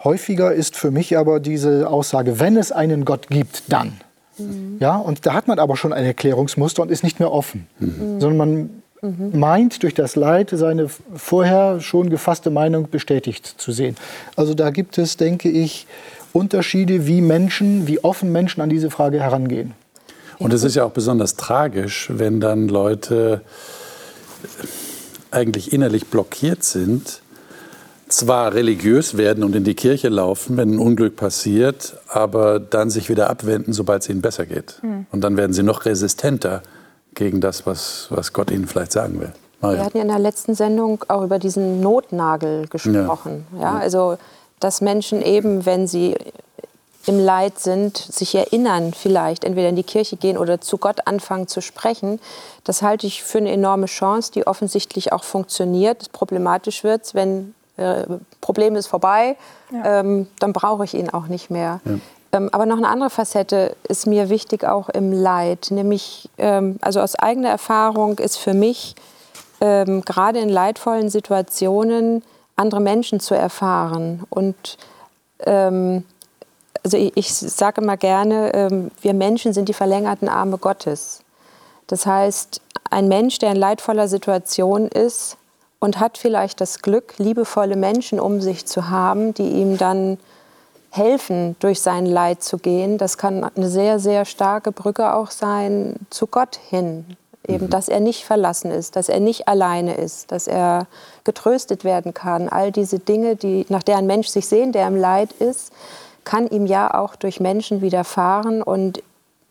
Häufiger 0.04 0.54
ist 0.54 0.76
für 0.76 0.92
mich 0.92 1.18
aber 1.18 1.40
diese 1.40 1.88
Aussage, 1.90 2.40
wenn 2.40 2.58
es 2.58 2.72
einen 2.72 3.06
Gott 3.06 3.28
gibt, 3.28 3.64
dann. 3.68 3.94
Mhm. 4.38 4.78
Ja, 4.80 4.98
und 4.98 5.26
da 5.26 5.34
hat 5.34 5.48
man 5.48 5.60
aber 5.60 5.78
schon 5.78 5.94
ein 5.94 6.06
Erklärungsmuster 6.06 6.82
und 6.82 6.92
ist 6.92 7.04
nicht 7.04 7.20
mehr 7.20 7.32
offen, 7.32 7.68
mhm. 7.80 8.20
sondern 8.20 8.38
man 8.38 8.70
mhm. 9.02 9.40
meint 9.40 9.84
durch 9.84 9.94
das 9.94 10.16
Leid 10.16 10.52
seine 10.54 10.88
vorher 11.16 11.80
schon 11.82 12.10
gefasste 12.10 12.50
Meinung 12.50 12.90
bestätigt 12.90 13.56
zu 13.58 13.72
sehen. 13.72 13.96
Also 14.36 14.54
da 14.54 14.72
gibt 14.72 14.98
es, 14.98 15.18
denke 15.18 15.50
ich, 15.50 15.88
Unterschiede, 16.34 17.08
wie 17.08 17.22
Menschen, 17.22 17.88
wie 17.88 18.04
offen 18.04 18.32
Menschen 18.32 18.62
an 18.62 18.70
diese 18.70 18.90
Frage 18.90 19.20
herangehen. 19.20 19.74
Und 20.40 20.54
es 20.54 20.64
ist 20.64 20.76
ja 20.76 20.86
auch 20.86 20.92
besonders 20.92 21.36
tragisch, 21.36 22.10
wenn 22.12 22.40
dann 22.40 22.68
Leute 22.68 23.42
eigentlich 25.30 25.72
innerlich 25.72 26.08
blockiert 26.08 26.64
sind, 26.64 27.21
zwar 28.12 28.54
religiös 28.54 29.18
werden 29.18 29.44
und 29.44 29.56
in 29.56 29.64
die 29.64 29.76
Kirche 29.76 30.10
laufen, 30.10 30.58
wenn 30.58 30.76
ein 30.76 30.80
Unglück 30.80 31.16
passiert, 31.16 31.98
aber 32.08 32.60
dann 32.60 32.90
sich 32.90 33.10
wieder 33.10 33.30
abwenden, 33.30 33.74
sobald 33.74 34.04
es 34.04 34.10
ihnen 34.10 34.22
besser 34.22 34.46
geht. 34.46 34.80
Mhm. 34.82 35.06
Und 35.12 35.22
dann 35.22 35.38
werden 35.38 35.54
sie 35.54 35.64
noch 35.64 35.86
resistenter 35.86 36.62
gegen 37.14 37.42
das, 37.42 37.66
was, 37.66 38.08
was 38.10 38.34
Gott 38.34 38.52
ihnen 38.52 38.68
vielleicht 38.68 38.92
sagen 38.92 39.20
will. 39.20 39.34
Maria. 39.62 39.78
Wir 39.78 39.86
hatten 39.86 39.98
ja 39.98 40.04
in 40.04 40.10
der 40.10 40.20
letzten 40.20 40.56
Sendung 40.56 41.04
auch 41.08 41.24
über 41.24 41.40
diesen 41.40 41.82
Notnagel 41.82 42.68
gesprochen. 42.68 43.46
Ja. 43.56 43.62
ja. 43.62 43.78
also, 43.78 44.18
dass 44.60 44.82
Menschen 44.82 45.22
eben, 45.22 45.66
wenn 45.66 45.88
sie 45.88 46.16
im 47.08 47.20
Leid 47.20 47.60
sind, 47.60 47.98
sich 47.98 48.36
erinnern, 48.36 48.94
vielleicht 48.94 49.44
entweder 49.44 49.70
in 49.70 49.76
die 49.76 49.84
Kirche 49.84 50.18
gehen 50.18 50.38
oder 50.38 50.62
zu 50.62 50.78
Gott 50.78 51.08
anfangen 51.08 51.48
zu 51.48 51.62
sprechen. 51.62 52.20
Das 52.64 52.82
halte 52.84 53.08
ich 53.08 53.24
für 53.24 53.40
eine 53.40 53.52
enorme 53.52 53.88
Chance, 53.88 54.32
die 54.32 54.46
offensichtlich 54.46 55.12
auch 55.12 55.24
funktioniert. 55.24 56.12
Problematisch 56.12 56.84
wird 56.84 57.14
wenn 57.16 57.56
äh, 57.78 58.04
Problem 58.42 58.76
ist 58.76 58.88
vorbei, 58.88 59.38
ja. 59.72 60.00
ähm, 60.00 60.28
dann 60.40 60.54
brauche 60.54 60.84
ich 60.84 60.94
ihn 60.94 61.10
auch 61.10 61.28
nicht 61.28 61.50
mehr. 61.50 61.82
Ja. 61.86 61.92
Ähm, 62.34 62.50
aber 62.52 62.66
noch 62.66 62.78
eine 62.78 62.88
andere 62.88 63.10
Facette 63.10 63.76
ist 63.88 64.08
mir 64.08 64.30
wichtig 64.30 64.64
auch 64.64 64.90
im 64.90 65.12
Leid, 65.12 65.68
nämlich 65.70 66.30
ähm, 66.38 66.78
also 66.82 67.02
aus 67.02 67.16
eigener 67.16 67.50
Erfahrung 67.50 68.20
ist 68.20 68.38
für 68.38 68.54
mich 68.54 68.96
ähm, 69.60 70.02
gerade 70.02 70.40
in 70.40 70.50
leidvollen 70.50 71.10
Situationen 71.10 72.24
andere 72.56 72.82
Menschen 72.82 73.20
zu 73.20 73.36
erfahren 73.36 74.24
und 74.30 74.78
ähm, 75.40 76.04
also 76.84 76.98
ich, 76.98 77.16
ich 77.16 77.34
sage 77.34 77.82
immer 77.82 77.98
gerne, 77.98 78.54
ähm, 78.54 78.92
wir 79.02 79.14
Menschen 79.14 79.54
sind 79.54 79.70
die 79.70 79.74
verlängerten 79.74 80.30
Arme 80.30 80.58
Gottes. 80.58 81.22
Das 81.88 82.06
heißt, 82.06 82.62
ein 82.90 83.08
Mensch, 83.08 83.40
der 83.40 83.52
in 83.52 83.58
leidvoller 83.58 84.08
Situation 84.08 84.88
ist 84.88 85.38
und 85.82 86.00
hat 86.00 86.18
vielleicht 86.18 86.62
das 86.62 86.82
Glück, 86.82 87.16
liebevolle 87.18 87.76
Menschen 87.76 88.20
um 88.20 88.40
sich 88.40 88.66
zu 88.66 88.90
haben, 88.90 89.34
die 89.34 89.50
ihm 89.50 89.78
dann 89.78 90.20
helfen, 90.92 91.56
durch 91.60 91.82
sein 91.82 92.06
Leid 92.06 92.44
zu 92.44 92.60
gehen. 92.60 92.98
Das 92.98 93.18
kann 93.18 93.44
eine 93.44 93.68
sehr, 93.68 94.00
sehr 94.00 94.26
starke 94.26 94.72
Brücke 94.72 95.14
auch 95.16 95.32
sein 95.32 95.96
zu 96.10 96.28
Gott 96.28 96.60
hin. 96.70 97.18
Eben, 97.48 97.66
mhm. 97.66 97.70
dass 97.72 97.90
er 97.90 98.00
nicht 98.00 98.26
verlassen 98.26 98.70
ist, 98.70 98.96
dass 98.96 99.10
er 99.10 99.20
nicht 99.20 99.48
alleine 99.48 99.96
ist, 99.96 100.32
dass 100.32 100.48
er 100.48 100.86
getröstet 101.24 101.84
werden 101.84 102.14
kann. 102.14 102.48
All 102.48 102.72
diese 102.72 103.00
Dinge, 103.00 103.36
die, 103.36 103.66
nach 103.70 103.82
der 103.82 103.98
ein 103.98 104.06
Mensch 104.06 104.28
sich 104.28 104.48
sehnt, 104.48 104.76
der 104.76 104.88
im 104.88 104.96
Leid 104.96 105.32
ist, 105.32 105.74
kann 106.24 106.48
ihm 106.48 106.68
ja 106.68 106.94
auch 106.94 107.16
durch 107.16 107.40
Menschen 107.40 107.82
widerfahren. 107.82 108.62
Und 108.62 109.02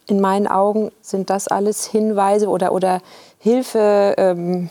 in 0.06 0.20
meinen 0.20 0.46
Augen 0.46 0.92
sind 1.02 1.28
das 1.30 1.48
alles 1.48 1.86
Hinweise 1.86 2.48
oder, 2.48 2.72
oder 2.72 3.00
Hilfe, 3.40 4.14
ähm, 4.16 4.70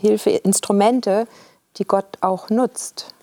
Hilfeinstrumente, 0.00 1.26
die 1.76 1.84
Gott 1.84 2.18
auch 2.20 2.50
nutzt. 2.50 3.14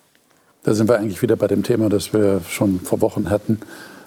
Da 0.63 0.73
sind 0.73 0.89
wir 0.89 0.97
eigentlich 0.97 1.21
wieder 1.21 1.35
bei 1.35 1.47
dem 1.47 1.63
Thema, 1.63 1.89
das 1.89 2.13
wir 2.13 2.41
schon 2.47 2.79
vor 2.81 3.01
Wochen 3.01 3.29
hatten. 3.29 3.61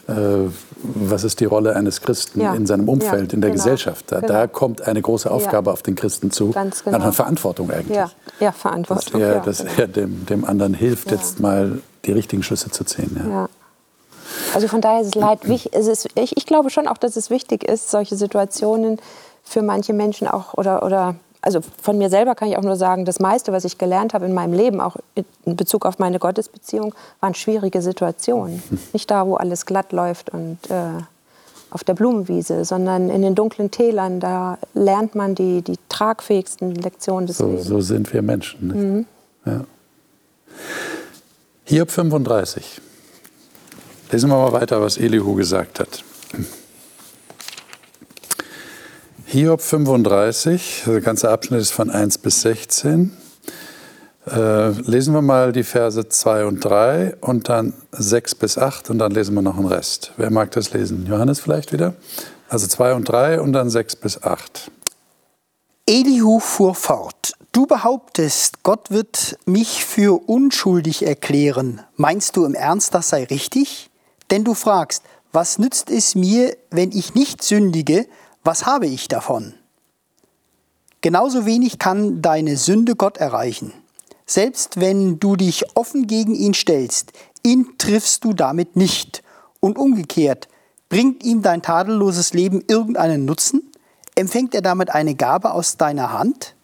Äh, 0.08 0.50
was 0.82 1.22
ist 1.22 1.40
die 1.40 1.44
Rolle 1.44 1.76
eines 1.76 2.00
Christen 2.00 2.40
ja. 2.40 2.54
in 2.54 2.66
seinem 2.66 2.88
Umfeld, 2.88 3.30
ja, 3.30 3.34
in 3.34 3.40
der 3.40 3.50
genau. 3.50 3.62
Gesellschaft? 3.62 4.06
Da, 4.10 4.20
genau. 4.20 4.32
da, 4.32 4.46
kommt 4.48 4.82
eine 4.82 5.00
große 5.00 5.30
Aufgabe 5.30 5.70
ja. 5.70 5.72
auf 5.72 5.82
den 5.82 5.94
Christen 5.94 6.30
zu. 6.30 6.50
Ganz 6.50 6.82
genau. 6.82 6.98
Eine 6.98 7.12
Verantwortung 7.12 7.70
eigentlich. 7.70 7.98
Ja, 8.40 8.52
Verantwortung. 8.52 9.20
Dass 9.20 9.30
er, 9.30 9.40
dass 9.40 9.78
er 9.78 9.86
dem, 9.86 10.26
dem 10.26 10.44
anderen 10.44 10.74
hilft, 10.74 11.10
jetzt 11.12 11.40
mal 11.40 11.80
die 12.04 12.12
richtigen 12.12 12.42
Schüsse 12.42 12.70
zu 12.70 12.84
ziehen. 12.84 13.16
Ja. 13.30 13.48
Also 14.54 14.66
von 14.68 14.80
daher 14.80 15.02
ist 15.02 15.08
es 15.08 15.14
leid. 15.14 15.40
Es 15.72 15.86
ist, 15.86 16.08
ich, 16.16 16.36
ich 16.36 16.46
glaube 16.46 16.70
schon 16.70 16.88
auch, 16.88 16.98
dass 16.98 17.16
es 17.16 17.30
wichtig 17.30 17.64
ist, 17.64 17.90
solche 17.90 18.16
Situationen 18.16 18.98
für 19.44 19.62
manche 19.62 19.92
Menschen 19.92 20.26
auch 20.26 20.54
oder, 20.54 20.82
oder 20.82 21.14
also 21.42 21.60
von 21.80 21.98
mir 21.98 22.08
selber 22.08 22.34
kann 22.34 22.48
ich 22.48 22.56
auch 22.56 22.62
nur 22.62 22.76
sagen, 22.76 23.04
das 23.04 23.18
meiste, 23.18 23.52
was 23.52 23.64
ich 23.64 23.76
gelernt 23.76 24.14
habe 24.14 24.26
in 24.26 24.32
meinem 24.32 24.52
Leben, 24.52 24.80
auch 24.80 24.96
in 25.14 25.56
Bezug 25.56 25.84
auf 25.84 25.98
meine 25.98 26.18
Gottesbeziehung, 26.18 26.94
waren 27.20 27.34
schwierige 27.34 27.82
Situationen. 27.82 28.62
Nicht 28.92 29.10
da, 29.10 29.26
wo 29.26 29.34
alles 29.34 29.66
glatt 29.66 29.92
läuft 29.92 30.30
und 30.30 30.58
äh, 30.70 31.02
auf 31.70 31.84
der 31.84 31.94
Blumenwiese, 31.94 32.64
sondern 32.64 33.10
in 33.10 33.22
den 33.22 33.34
dunklen 33.34 33.70
Tälern, 33.70 34.20
da 34.20 34.58
lernt 34.74 35.14
man 35.14 35.34
die, 35.34 35.62
die 35.62 35.78
tragfähigsten 35.88 36.74
Lektionen 36.76 37.26
des 37.26 37.38
so, 37.38 37.46
Lebens. 37.46 37.66
So 37.66 37.80
sind 37.80 38.12
wir 38.12 38.22
Menschen. 38.22 38.68
Mhm. 38.68 39.06
Ja. 39.44 39.64
Hiob 41.64 41.90
35. 41.90 42.80
Lesen 44.12 44.30
wir 44.30 44.36
mal 44.36 44.52
weiter, 44.52 44.80
was 44.80 44.98
Elihu 44.98 45.34
gesagt 45.34 45.80
hat. 45.80 46.04
Hiob 49.32 49.62
35, 49.62 50.82
der 50.84 51.00
ganze 51.00 51.30
Abschnitt 51.30 51.62
ist 51.62 51.70
von 51.70 51.88
1 51.88 52.18
bis 52.18 52.42
16. 52.42 53.16
Äh, 54.26 54.68
lesen 54.82 55.14
wir 55.14 55.22
mal 55.22 55.52
die 55.52 55.62
Verse 55.62 56.06
2 56.06 56.44
und 56.44 56.62
3 56.62 57.16
und 57.22 57.48
dann 57.48 57.72
6 57.92 58.34
bis 58.34 58.58
8 58.58 58.90
und 58.90 58.98
dann 58.98 59.12
lesen 59.12 59.34
wir 59.34 59.40
noch 59.40 59.56
einen 59.56 59.68
Rest. 59.68 60.12
Wer 60.18 60.30
mag 60.30 60.50
das 60.50 60.74
lesen? 60.74 61.06
Johannes 61.06 61.40
vielleicht 61.40 61.72
wieder? 61.72 61.94
Also 62.50 62.66
2 62.66 62.92
und 62.92 63.04
3 63.08 63.40
und 63.40 63.54
dann 63.54 63.70
6 63.70 63.96
bis 63.96 64.22
8. 64.22 64.70
Elihu 65.86 66.38
fuhr 66.38 66.74
fort. 66.74 67.32
Du 67.52 67.64
behauptest, 67.66 68.62
Gott 68.62 68.90
wird 68.90 69.38
mich 69.46 69.82
für 69.82 70.28
unschuldig 70.28 71.06
erklären. 71.06 71.80
Meinst 71.96 72.36
du 72.36 72.44
im 72.44 72.54
Ernst, 72.54 72.92
das 72.92 73.08
sei 73.08 73.24
richtig? 73.24 73.88
Denn 74.30 74.44
du 74.44 74.52
fragst, 74.52 75.02
was 75.32 75.58
nützt 75.58 75.88
es 75.88 76.14
mir, 76.14 76.54
wenn 76.70 76.92
ich 76.92 77.14
nicht 77.14 77.42
sündige, 77.42 78.04
was 78.44 78.66
habe 78.66 78.86
ich 78.86 79.08
davon? 79.08 79.54
Genauso 81.00 81.46
wenig 81.46 81.78
kann 81.78 82.22
deine 82.22 82.56
Sünde 82.56 82.94
Gott 82.94 83.16
erreichen. 83.16 83.72
Selbst 84.26 84.80
wenn 84.80 85.18
du 85.18 85.36
dich 85.36 85.76
offen 85.76 86.06
gegen 86.06 86.34
ihn 86.34 86.54
stellst, 86.54 87.12
ihn 87.42 87.74
triffst 87.78 88.24
du 88.24 88.32
damit 88.32 88.76
nicht. 88.76 89.22
Und 89.60 89.78
umgekehrt, 89.78 90.48
bringt 90.88 91.24
ihm 91.24 91.42
dein 91.42 91.62
tadelloses 91.62 92.32
Leben 92.32 92.62
irgendeinen 92.66 93.24
Nutzen? 93.24 93.62
Empfängt 94.14 94.54
er 94.54 94.62
damit 94.62 94.90
eine 94.90 95.14
Gabe 95.14 95.52
aus 95.52 95.76
deiner 95.76 96.12
Hand? 96.12 96.54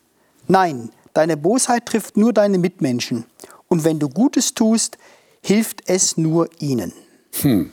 Nein, 0.47 0.91
deine 1.15 1.37
Bosheit 1.37 1.87
trifft 1.87 2.17
nur 2.17 2.33
deine 2.33 2.59
Mitmenschen. 2.59 3.25
Und 3.69 3.85
wenn 3.85 3.99
du 3.99 4.09
Gutes 4.09 4.55
tust, 4.55 4.99
hilft 5.43 5.89
es 5.89 6.17
nur 6.17 6.49
ihnen. 6.59 6.93
Hm. 7.41 7.71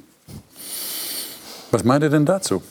Was 1.72 1.84
meint 1.84 2.04
ihr 2.04 2.10
denn 2.10 2.26
dazu? 2.26 2.62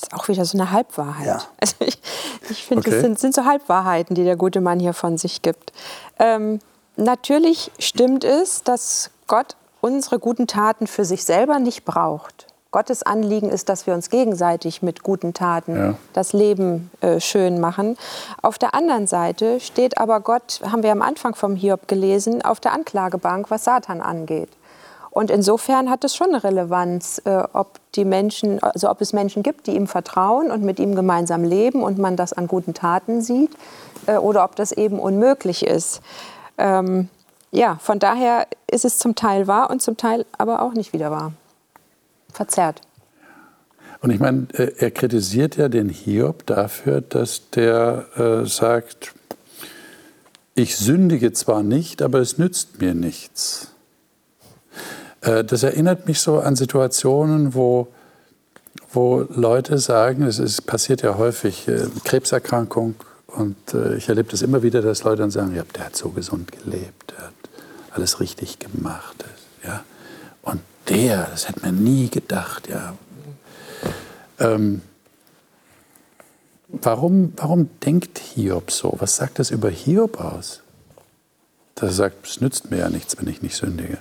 Das 0.00 0.08
ist 0.08 0.14
auch 0.14 0.28
wieder 0.28 0.44
so 0.44 0.56
eine 0.56 0.70
Halbwahrheit. 0.70 1.26
Ja. 1.26 1.42
Also 1.60 1.74
ich, 1.80 2.00
ich 2.48 2.64
finde, 2.64 2.80
okay. 2.80 2.90
das 2.90 3.00
sind, 3.00 3.18
sind, 3.18 3.34
so 3.34 3.44
Halbwahrheiten, 3.44 4.14
die 4.14 4.24
der 4.24 4.36
gute 4.36 4.60
Mann 4.60 4.80
hier 4.80 4.94
von 4.94 5.18
sich 5.18 5.42
gibt. 5.42 5.72
Ähm, 6.18 6.60
natürlich 6.96 7.70
stimmt 7.78 8.24
es, 8.24 8.62
dass 8.62 9.10
Gott 9.26 9.56
unsere 9.80 10.18
guten 10.18 10.46
Taten 10.46 10.86
für 10.86 11.04
sich 11.04 11.24
selber 11.24 11.58
nicht 11.58 11.84
braucht. 11.84 12.46
Gottes 12.70 13.02
Anliegen 13.02 13.50
ist, 13.50 13.68
dass 13.68 13.86
wir 13.86 13.94
uns 13.94 14.10
gegenseitig 14.10 14.80
mit 14.80 15.02
guten 15.02 15.34
Taten 15.34 15.76
ja. 15.76 15.94
das 16.12 16.32
Leben 16.32 16.90
äh, 17.00 17.18
schön 17.18 17.60
machen. 17.60 17.96
Auf 18.42 18.58
der 18.58 18.74
anderen 18.74 19.08
Seite 19.08 19.58
steht 19.58 19.98
aber 19.98 20.20
Gott, 20.20 20.60
haben 20.64 20.84
wir 20.84 20.92
am 20.92 21.02
Anfang 21.02 21.34
vom 21.34 21.56
Hiob 21.56 21.88
gelesen, 21.88 22.42
auf 22.42 22.60
der 22.60 22.72
Anklagebank, 22.72 23.50
was 23.50 23.64
Satan 23.64 24.00
angeht. 24.00 24.50
Und 25.10 25.30
insofern 25.30 25.90
hat 25.90 26.04
es 26.04 26.14
schon 26.14 26.28
eine 26.28 26.44
Relevanz, 26.44 27.20
äh, 27.24 27.42
ob 27.52 27.80
die 27.94 28.04
Menschen, 28.04 28.62
also 28.62 28.88
ob 28.88 29.00
es 29.00 29.12
Menschen 29.12 29.42
gibt, 29.42 29.66
die 29.66 29.74
ihm 29.74 29.86
vertrauen 29.86 30.50
und 30.50 30.62
mit 30.62 30.78
ihm 30.78 30.94
gemeinsam 30.94 31.42
leben 31.42 31.82
und 31.82 31.98
man 31.98 32.16
das 32.16 32.32
an 32.32 32.46
guten 32.46 32.74
Taten 32.74 33.20
sieht, 33.20 33.50
äh, 34.06 34.16
oder 34.16 34.44
ob 34.44 34.54
das 34.54 34.70
eben 34.72 35.00
unmöglich 35.00 35.66
ist. 35.66 36.00
Ähm, 36.58 37.08
ja, 37.50 37.78
von 37.80 37.98
daher 37.98 38.46
ist 38.70 38.84
es 38.84 38.98
zum 38.98 39.16
Teil 39.16 39.48
wahr 39.48 39.70
und 39.70 39.82
zum 39.82 39.96
Teil 39.96 40.24
aber 40.38 40.62
auch 40.62 40.72
nicht 40.72 40.92
wieder 40.92 41.10
wahr. 41.10 41.32
Verzerrt. 42.32 42.80
Und 44.02 44.10
ich 44.10 44.20
meine, 44.20 44.46
äh, 44.52 44.72
er 44.78 44.90
kritisiert 44.92 45.56
ja 45.56 45.68
den 45.68 45.88
Hiob 45.88 46.46
dafür, 46.46 47.00
dass 47.00 47.50
der 47.50 48.06
äh, 48.16 48.46
sagt, 48.46 49.14
ich 50.54 50.76
sündige 50.76 51.32
zwar 51.32 51.62
nicht, 51.62 52.00
aber 52.00 52.20
es 52.20 52.38
nützt 52.38 52.80
mir 52.80 52.94
nichts. 52.94 53.72
Äh, 55.20 55.44
das 55.44 55.62
erinnert 55.62 56.06
mich 56.06 56.20
so 56.20 56.40
an 56.40 56.56
Situationen, 56.56 57.54
wo, 57.54 57.88
wo 58.92 59.26
Leute 59.28 59.78
sagen, 59.78 60.22
es 60.24 60.38
ist, 60.38 60.66
passiert 60.66 61.02
ja 61.02 61.16
häufig, 61.18 61.68
äh, 61.68 61.86
Krebserkrankung, 62.04 62.94
und 63.36 63.74
äh, 63.74 63.96
ich 63.96 64.08
erlebe 64.08 64.30
das 64.30 64.42
immer 64.42 64.62
wieder, 64.62 64.82
dass 64.82 65.04
Leute 65.04 65.22
dann 65.22 65.30
sagen, 65.30 65.54
ja, 65.54 65.62
der 65.74 65.86
hat 65.86 65.96
so 65.96 66.10
gesund 66.10 66.50
gelebt, 66.52 67.12
der 67.12 67.26
hat 67.26 67.34
alles 67.92 68.20
richtig 68.20 68.58
gemacht, 68.58 69.24
Ja? 69.64 69.84
Und 70.42 70.60
der, 70.88 71.28
das 71.30 71.48
hätte 71.48 71.60
man 71.60 71.82
nie 71.82 72.08
gedacht. 72.08 72.68
Ja? 72.68 72.94
Ähm, 74.38 74.82
warum, 76.68 77.32
warum 77.36 77.68
denkt 77.84 78.18
Hiob 78.18 78.70
so? 78.70 78.94
Was 78.98 79.16
sagt 79.16 79.38
das 79.38 79.50
über 79.50 79.70
Hiob 79.70 80.20
aus? 80.20 80.62
Dass 81.76 81.90
er 81.90 81.94
sagt, 81.94 82.26
es 82.26 82.40
nützt 82.40 82.70
mir 82.70 82.78
ja 82.78 82.90
nichts, 82.90 83.16
wenn 83.18 83.28
ich 83.28 83.42
nicht 83.42 83.56
sündige. 83.56 83.98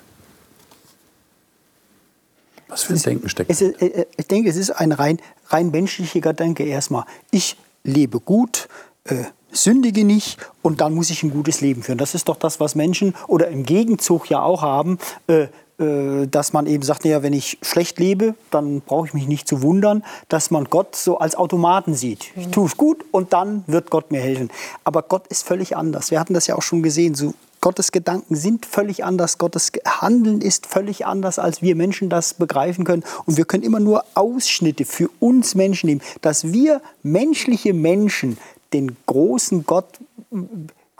Was 2.79 2.83
für 2.87 2.93
ein 2.93 3.01
Denken 3.13 3.29
steckt 3.29 3.51
es, 3.51 3.61
ist, 3.61 3.81
äh, 3.81 4.05
Ich 4.17 4.27
denke, 4.27 4.49
es 4.49 4.55
ist 4.55 4.71
ein 4.71 4.91
rein, 4.91 5.19
rein 5.47 5.71
menschlicher 5.71 6.21
Gedanke 6.21 6.63
erstmal. 6.63 7.05
Ich 7.31 7.57
lebe 7.83 8.19
gut, 8.19 8.67
äh, 9.05 9.23
sündige 9.51 10.03
nicht 10.03 10.37
und 10.61 10.81
dann 10.81 10.93
muss 10.93 11.09
ich 11.09 11.23
ein 11.23 11.31
gutes 11.31 11.61
Leben 11.61 11.83
führen. 11.83 11.97
Das 11.97 12.15
ist 12.15 12.29
doch 12.29 12.37
das, 12.37 12.59
was 12.59 12.75
Menschen 12.75 13.15
oder 13.27 13.47
im 13.47 13.63
Gegenzug 13.63 14.29
ja 14.29 14.41
auch 14.41 14.61
haben. 14.61 14.99
Äh, 15.27 15.47
äh, 15.79 16.27
dass 16.27 16.51
man 16.51 16.67
eben 16.67 16.83
sagt, 16.83 17.05
ja, 17.05 17.23
wenn 17.23 17.31
ich 17.31 17.57
schlecht 17.61 17.99
lebe, 17.99 18.35
dann 18.51 18.81
brauche 18.81 19.07
ich 19.07 19.13
mich 19.13 19.27
nicht 19.27 19.47
zu 19.47 19.61
wundern, 19.61 20.03
dass 20.27 20.51
man 20.51 20.65
Gott 20.65 20.95
so 20.95 21.19
als 21.19 21.35
Automaten 21.35 21.93
sieht. 21.93 22.31
Ich 22.35 22.49
tue 22.49 22.65
es 22.65 22.75
gut 22.75 23.05
und 23.11 23.31
dann 23.31 23.63
wird 23.65 23.89
Gott 23.89 24.11
mir 24.11 24.19
helfen. 24.19 24.49
Aber 24.83 25.03
Gott 25.03 25.27
ist 25.27 25.47
völlig 25.47 25.77
anders. 25.77 26.11
Wir 26.11 26.19
hatten 26.19 26.33
das 26.33 26.47
ja 26.47 26.55
auch 26.55 26.61
schon 26.61 26.83
gesehen. 26.83 27.15
So 27.15 27.33
Gottes 27.61 27.91
Gedanken 27.91 28.35
sind 28.35 28.65
völlig 28.65 29.03
anders, 29.03 29.37
Gottes 29.37 29.71
Handeln 29.85 30.41
ist 30.41 30.65
völlig 30.65 31.05
anders, 31.05 31.39
als 31.39 31.61
wir 31.61 31.75
Menschen 31.75 32.09
das 32.09 32.33
begreifen 32.33 32.85
können. 32.85 33.03
Und 33.25 33.37
wir 33.37 33.45
können 33.45 33.63
immer 33.63 33.79
nur 33.79 34.05
Ausschnitte 34.13 34.85
für 34.85 35.09
uns 35.19 35.55
Menschen 35.55 35.87
nehmen, 35.87 36.01
dass 36.21 36.53
wir 36.53 36.81
menschliche 37.03 37.73
Menschen 37.73 38.37
den 38.73 38.95
großen 39.05 39.65
Gott 39.65 39.99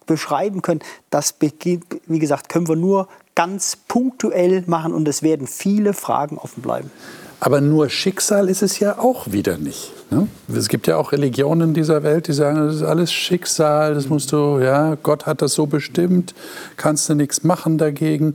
beschreiben 0.06 0.62
können. 0.62 0.82
Das, 1.10 1.36
wie 1.40 2.20
gesagt, 2.20 2.50
können 2.50 2.68
wir 2.68 2.76
nur 2.76 3.08
ganz 3.36 3.78
punktuell 3.88 4.64
machen 4.68 4.94
und 4.94 5.08
es 5.08 5.24
werden 5.24 5.48
viele 5.48 5.94
Fragen 5.94 6.38
offen 6.38 6.62
bleiben. 6.62 6.92
Aber 7.40 7.62
nur 7.62 7.90
Schicksal 7.90 8.50
ist 8.50 8.62
es 8.62 8.80
ja 8.80 9.00
auch 9.00 9.32
wieder 9.32 9.58
nicht. 9.58 9.94
Ne? 10.12 10.28
Es 10.54 10.68
gibt 10.68 10.88
ja 10.88 10.98
auch 10.98 11.12
Religionen 11.12 11.74
dieser 11.74 12.04
Welt, 12.04 12.28
die 12.28 12.34
sagen, 12.34 12.58
das 12.58 12.76
ist 12.76 12.84
alles 12.84 13.12
Schicksal, 13.12 13.94
das 13.94 14.10
musst 14.10 14.32
du, 14.32 14.60
ja, 14.60 14.96
Gott 14.96 15.26
hat 15.26 15.42
das 15.42 15.54
so 15.54 15.66
bestimmt, 15.66 16.34
kannst 16.76 17.08
du 17.08 17.16
nichts 17.16 17.44
machen 17.44 17.78
dagegen. 17.78 18.34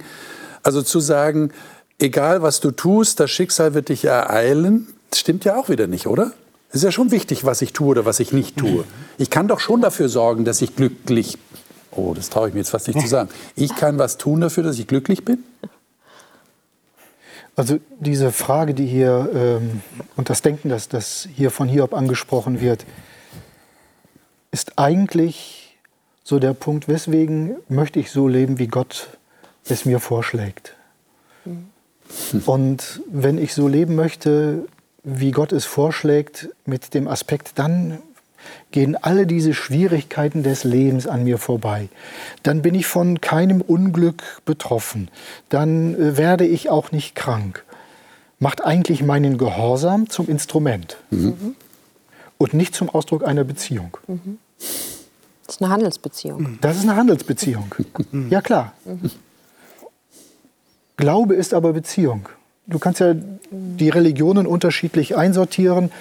Also 0.63 0.81
zu 0.83 1.01
sagen, 1.01 1.51
egal 1.99 2.43
was 2.43 2.61
du 2.61 2.71
tust, 2.71 3.21
das 3.21 3.31
Schicksal 3.31 3.75
wird 3.75 3.91
dich 3.91 4.05
ereilen, 4.05 4.87
stimmt 5.15 5.45
ja 5.45 5.57
auch 5.57 5.69
wieder 5.69 5.87
nicht, 5.87 6.07
oder? 6.07 6.33
Es 6.71 6.77
ist 6.77 6.85
ja 6.85 6.93
schon 6.93 7.11
wichtig, 7.11 7.45
was 7.45 7.63
ich 7.63 7.73
tue 7.73 7.89
oder 7.89 8.05
was 8.05 8.21
ich 8.21 8.33
nicht 8.33 8.57
tue. 8.57 8.85
Ich 9.19 9.31
kann 9.31 9.47
doch 9.47 9.61
schon 9.61 9.81
dafür 9.81 10.09
sorgen, 10.09 10.45
dass 10.45 10.63
ich 10.63 10.75
glücklich 10.75 11.39
Oh, 11.97 12.13
das 12.15 12.29
traue 12.31 12.49
ich 12.49 12.55
mir 12.55 12.61
jetzt 12.61 12.71
fast 12.71 12.89
nicht 12.89 13.01
zu 13.01 13.07
sagen. 13.07 13.29
Ich 13.55 13.77
kann 13.77 13.99
was 13.99 14.19
tun 14.19 14.41
dafür, 14.41 14.65
dass 14.65 14.79
ich 14.79 14.87
glücklich 14.87 15.25
bin? 15.25 15.45
Also 17.57 17.79
diese 18.01 18.33
Frage, 18.33 18.75
die 18.75 18.87
hier 18.87 19.31
ähm, 19.35 19.83
und 20.17 20.29
das 20.29 20.43
Denken, 20.43 20.69
das, 20.69 20.89
das 20.89 21.29
hier 21.35 21.51
von 21.51 21.69
Hiob 21.69 21.95
angesprochen 21.95 22.61
wird, 22.61 22.85
ist 24.51 24.79
eigentlich 24.79 25.77
so 26.25 26.39
der 26.39 26.55
Punkt, 26.55 26.89
weswegen 26.89 27.57
möchte 27.69 28.01
ich 28.01 28.11
so 28.11 28.27
leben, 28.27 28.59
wie 28.59 28.67
Gott 28.67 29.19
es 29.67 29.85
mir 29.85 30.01
vorschlägt. 30.01 30.75
Hm. 31.45 31.67
Und 32.47 33.03
wenn 33.11 33.39
ich 33.39 33.55
so 33.55 33.69
leben 33.69 33.95
möchte, 33.95 34.67
wie 35.05 35.31
Gott 35.31 35.53
es 35.53 35.65
vorschlägt, 35.65 36.49
mit 36.65 36.95
dem 36.95 37.09
Aspekt, 37.09 37.59
dann 37.59 37.99
gehen 38.75 38.97
alle 38.97 39.25
diese 39.25 39.55
Schwierigkeiten 39.55 40.43
des 40.43 40.65
Lebens 40.65 41.07
an 41.07 41.23
mir 41.23 41.39
vorbei. 41.39 41.89
Dann 42.43 42.61
bin 42.61 42.75
ich 42.75 42.87
von 42.87 43.21
keinem 43.21 43.61
Unglück 43.61 44.43
betroffen. 44.45 45.13
Dann 45.49 45.95
äh, 45.95 46.17
werde 46.17 46.45
ich 46.45 46.71
auch 46.71 46.91
nicht 46.91 47.15
krank. 47.15 47.65
Macht 48.41 48.65
eigentlich 48.65 49.05
meinen 49.05 49.39
Gehorsam 49.39 50.11
zum 50.11 50.29
Instrument 50.29 50.97
mhm. 51.11 51.55
und 52.37 52.53
nicht 52.53 52.75
zum 52.75 52.91
Ausdruck 52.91 53.25
einer 53.25 53.45
Beziehung. 53.45 53.97
Mhm. 54.09 54.39
Das 55.47 55.55
ist 55.55 55.63
eine 55.63 55.71
Handelsbeziehung. 55.71 56.59
Das 56.61 56.77
ist 56.77 56.83
eine 56.83 56.97
Handelsbeziehung. 56.97 57.73
Ja 58.29 58.43
klar. 58.43 58.73
Mhm. 58.85 59.09
Glaube 60.97 61.37
ist 61.37 61.55
aber 61.55 61.73
Beziehung. 61.75 62.29
Du 62.67 62.81
kannst 62.81 62.99
ja 62.99 63.15
die 63.53 63.89
Religionen 63.89 64.49
unterschiedlich 64.49 65.17
einsortieren. 65.17 65.93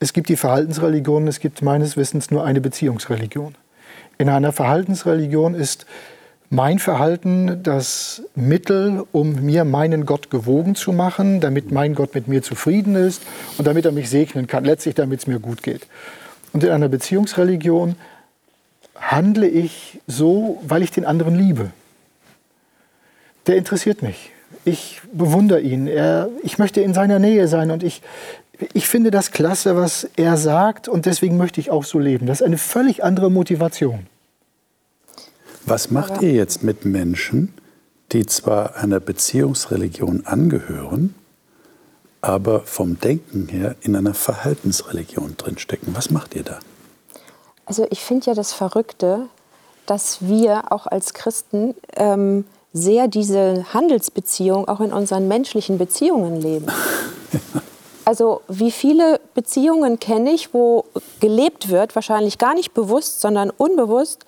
Es 0.00 0.12
gibt 0.12 0.28
die 0.28 0.36
Verhaltensreligion, 0.36 1.26
es 1.28 1.40
gibt 1.40 1.62
meines 1.62 1.96
Wissens 1.96 2.30
nur 2.30 2.44
eine 2.44 2.60
Beziehungsreligion. 2.60 3.54
In 4.18 4.28
einer 4.28 4.52
Verhaltensreligion 4.52 5.54
ist 5.54 5.86
mein 6.50 6.78
Verhalten 6.78 7.62
das 7.62 8.22
Mittel, 8.34 9.04
um 9.12 9.44
mir 9.44 9.64
meinen 9.64 10.06
Gott 10.06 10.30
gewogen 10.30 10.74
zu 10.74 10.92
machen, 10.92 11.40
damit 11.40 11.72
mein 11.72 11.94
Gott 11.94 12.14
mit 12.14 12.28
mir 12.28 12.42
zufrieden 12.42 12.94
ist 12.94 13.22
und 13.58 13.66
damit 13.66 13.84
er 13.86 13.92
mich 13.92 14.08
segnen 14.08 14.46
kann, 14.46 14.64
letztlich 14.64 14.94
damit 14.94 15.20
es 15.20 15.26
mir 15.26 15.40
gut 15.40 15.62
geht. 15.62 15.86
Und 16.52 16.62
in 16.62 16.70
einer 16.70 16.88
Beziehungsreligion 16.88 17.96
handle 18.94 19.48
ich 19.48 20.00
so, 20.06 20.60
weil 20.62 20.82
ich 20.82 20.90
den 20.90 21.04
anderen 21.04 21.34
liebe. 21.34 21.70
Der 23.46 23.56
interessiert 23.56 24.02
mich. 24.02 24.30
Ich 24.64 25.02
bewundere 25.12 25.60
ihn. 25.60 25.86
Er, 25.86 26.28
ich 26.42 26.58
möchte 26.58 26.80
in 26.80 26.94
seiner 26.94 27.18
Nähe 27.18 27.48
sein 27.48 27.70
und 27.70 27.82
ich 27.82 28.00
ich 28.72 28.88
finde 28.88 29.10
das 29.10 29.30
klasse, 29.30 29.76
was 29.76 30.08
er 30.16 30.36
sagt 30.36 30.88
und 30.88 31.06
deswegen 31.06 31.36
möchte 31.36 31.60
ich 31.60 31.70
auch 31.70 31.84
so 31.84 31.98
leben. 31.98 32.26
Das 32.26 32.40
ist 32.40 32.46
eine 32.46 32.58
völlig 32.58 33.04
andere 33.04 33.30
Motivation. 33.30 34.06
Was 35.66 35.90
macht 35.90 36.20
ihr 36.22 36.32
jetzt 36.32 36.62
mit 36.62 36.84
Menschen, 36.84 37.54
die 38.12 38.26
zwar 38.26 38.76
einer 38.76 39.00
Beziehungsreligion 39.00 40.26
angehören, 40.26 41.14
aber 42.20 42.60
vom 42.60 43.00
Denken 43.00 43.48
her 43.48 43.76
in 43.80 43.96
einer 43.96 44.14
Verhaltensreligion 44.14 45.36
drinstecken? 45.36 45.94
Was 45.96 46.10
macht 46.10 46.34
ihr 46.34 46.42
da? 46.42 46.58
Also 47.66 47.86
ich 47.90 48.00
finde 48.00 48.26
ja 48.26 48.34
das 48.34 48.52
Verrückte, 48.52 49.28
dass 49.86 50.18
wir 50.20 50.70
auch 50.70 50.86
als 50.86 51.14
Christen 51.14 51.74
ähm, 51.96 52.44
sehr 52.72 53.08
diese 53.08 53.72
Handelsbeziehung 53.72 54.68
auch 54.68 54.80
in 54.80 54.92
unseren 54.92 55.28
menschlichen 55.28 55.78
Beziehungen 55.78 56.40
leben. 56.40 56.66
Also 58.04 58.42
wie 58.48 58.70
viele 58.70 59.20
Beziehungen 59.34 59.98
kenne 59.98 60.32
ich, 60.32 60.52
wo 60.52 60.84
gelebt 61.20 61.70
wird, 61.70 61.94
wahrscheinlich 61.94 62.38
gar 62.38 62.54
nicht 62.54 62.74
bewusst, 62.74 63.20
sondern 63.20 63.50
unbewusst, 63.50 64.24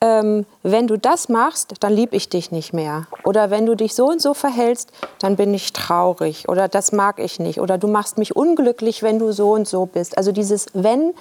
ähm, 0.00 0.46
wenn 0.64 0.88
du 0.88 0.98
das 0.98 1.28
machst, 1.28 1.74
dann 1.80 1.92
liebe 1.92 2.16
ich 2.16 2.28
dich 2.28 2.50
nicht 2.50 2.72
mehr. 2.72 3.06
Oder 3.24 3.50
wenn 3.50 3.66
du 3.66 3.76
dich 3.76 3.94
so 3.94 4.08
und 4.08 4.20
so 4.20 4.34
verhältst, 4.34 4.90
dann 5.20 5.36
bin 5.36 5.54
ich 5.54 5.72
traurig. 5.72 6.48
Oder 6.48 6.66
das 6.66 6.90
mag 6.90 7.20
ich 7.20 7.38
nicht. 7.38 7.60
Oder 7.60 7.78
du 7.78 7.86
machst 7.86 8.18
mich 8.18 8.34
unglücklich, 8.34 9.04
wenn 9.04 9.20
du 9.20 9.32
so 9.32 9.52
und 9.52 9.68
so 9.68 9.86
bist. 9.86 10.18
Also 10.18 10.32
dieses 10.32 10.66
wenn, 10.72 11.14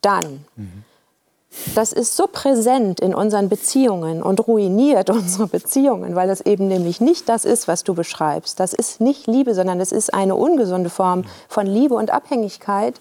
dann. 0.00 0.44
Mhm. 0.54 0.84
Das 1.74 1.92
ist 1.92 2.16
so 2.16 2.26
präsent 2.26 3.00
in 3.00 3.14
unseren 3.14 3.48
Beziehungen 3.48 4.22
und 4.22 4.46
ruiniert 4.46 5.10
unsere 5.10 5.46
Beziehungen, 5.46 6.14
weil 6.14 6.28
das 6.28 6.40
eben 6.40 6.68
nämlich 6.68 7.00
nicht 7.00 7.28
das 7.28 7.44
ist, 7.44 7.68
was 7.68 7.84
du 7.84 7.94
beschreibst. 7.94 8.60
Das 8.60 8.72
ist 8.72 9.00
nicht 9.00 9.26
Liebe, 9.26 9.54
sondern 9.54 9.80
es 9.80 9.92
ist 9.92 10.12
eine 10.14 10.34
ungesunde 10.34 10.90
Form 10.90 11.24
von 11.48 11.66
Liebe 11.66 11.94
und 11.94 12.10
Abhängigkeit. 12.10 13.00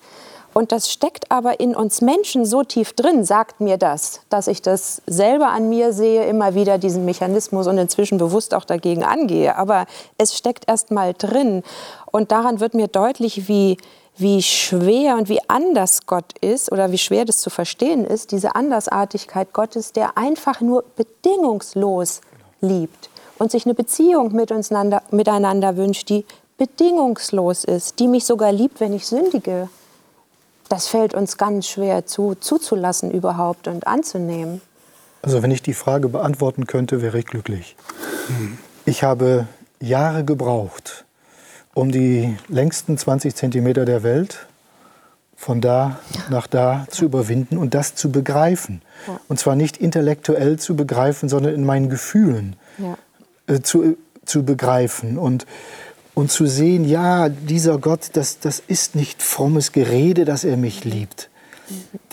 Und 0.54 0.72
das 0.72 0.92
steckt 0.92 1.30
aber 1.30 1.60
in 1.60 1.76
uns 1.76 2.02
Menschen 2.02 2.44
so 2.44 2.64
tief 2.64 2.94
drin, 2.94 3.24
sagt 3.24 3.62
mir 3.62 3.78
das, 3.78 4.22
dass 4.30 4.48
ich 4.48 4.64
das 4.64 5.04
selber 5.06 5.50
an 5.50 5.70
mir 5.70 5.94
sehe, 5.94 6.26
immer 6.26 6.56
wieder 6.56 6.80
diesen 6.80 7.06
Mechanismus 7.06 7.68
und 7.68 7.78
inzwischen 7.78 8.18
bewusst 8.18 8.56
auch 8.56 8.66
dagegen 8.66 9.04
angehe. 9.04 9.56
Aber 9.56 9.86
es 10.18 10.36
steckt 10.36 10.64
erst 10.68 10.90
mal 10.90 11.14
drin. 11.16 11.62
Und 12.08 12.32
daran 12.32 12.60
wird 12.60 12.74
mir 12.74 12.88
deutlich, 12.88 13.48
wie, 13.48 13.78
wie 14.18 14.42
schwer 14.42 15.16
und 15.16 15.30
wie 15.30 15.40
anders 15.48 16.06
Gott 16.06 16.38
ist 16.42 16.72
oder 16.72 16.92
wie 16.92 16.98
schwer 16.98 17.26
das 17.26 17.40
zu 17.40 17.50
verstehen 17.50 18.06
ist, 18.06 18.32
diese 18.32 18.56
Andersartigkeit 18.56 19.54
Gottes, 19.54 19.94
der 19.94 20.18
einfach 20.18 20.62
nur 20.62 20.84
bedingungslos 20.96 22.22
liebt 22.62 23.10
und 23.38 23.52
sich 23.52 23.66
eine 23.66 23.76
Beziehung 23.76 24.34
mit 24.34 24.52
uns 24.52 24.72
miteinander 25.12 25.78
wünscht, 25.78 26.10
die 26.10 26.26
bedingungslos 26.58 27.64
ist, 27.64 28.00
die 28.00 28.08
mich 28.08 28.26
sogar 28.26 28.52
liebt, 28.52 28.80
wenn 28.80 28.94
ich 28.94 29.06
sündige. 29.06 29.70
Das 30.70 30.88
fällt 30.88 31.14
uns 31.14 31.38
ganz 31.38 31.68
schwer 31.68 32.06
zu, 32.06 32.36
zuzulassen 32.36 33.12
überhaupt 33.12 33.68
und 33.68 33.88
anzunehmen. 33.88 34.62
Also 35.22 35.44
wenn 35.44 35.52
ich 35.52 35.62
die 35.62 35.74
Frage 35.74 36.10
beantworten 36.10 36.68
könnte, 36.68 37.02
wäre 37.02 37.20
ich 37.20 37.26
glücklich. 37.26 37.76
Ich 38.86 39.04
habe 39.04 39.48
Jahre 39.80 40.24
gebraucht, 40.24 40.87
um 41.78 41.92
die 41.92 42.36
längsten 42.48 42.98
20 42.98 43.36
Zentimeter 43.36 43.86
der 43.86 44.02
Welt 44.02 44.48
von 45.36 45.62
da 45.62 46.00
nach 46.32 46.48
da 46.48 46.88
zu 46.90 47.06
überwinden 47.06 47.56
und 47.60 47.76
das 47.76 47.94
zu 47.94 48.12
begreifen. 48.12 48.82
Ja. 49.06 49.20
Und 49.28 49.40
zwar 49.40 49.56
nicht 49.56 49.78
intellektuell 49.78 50.58
zu 50.58 50.76
begreifen, 50.76 51.30
sondern 51.30 51.54
in 51.54 51.64
meinen 51.64 51.92
Gefühlen 51.92 52.56
ja. 52.80 52.98
äh, 53.46 53.62
zu, 53.62 53.96
zu 54.26 54.44
begreifen 54.44 55.20
und, 55.20 55.46
und 56.16 56.32
zu 56.32 56.48
sehen, 56.48 56.84
ja, 56.84 57.30
dieser 57.30 57.78
Gott, 57.78 58.10
das, 58.14 58.40
das 58.40 58.60
ist 58.60 58.96
nicht 58.96 59.22
frommes 59.22 59.72
Gerede, 59.72 60.26
dass 60.26 60.44
er 60.44 60.58
mich 60.58 60.84
liebt. 60.84 61.30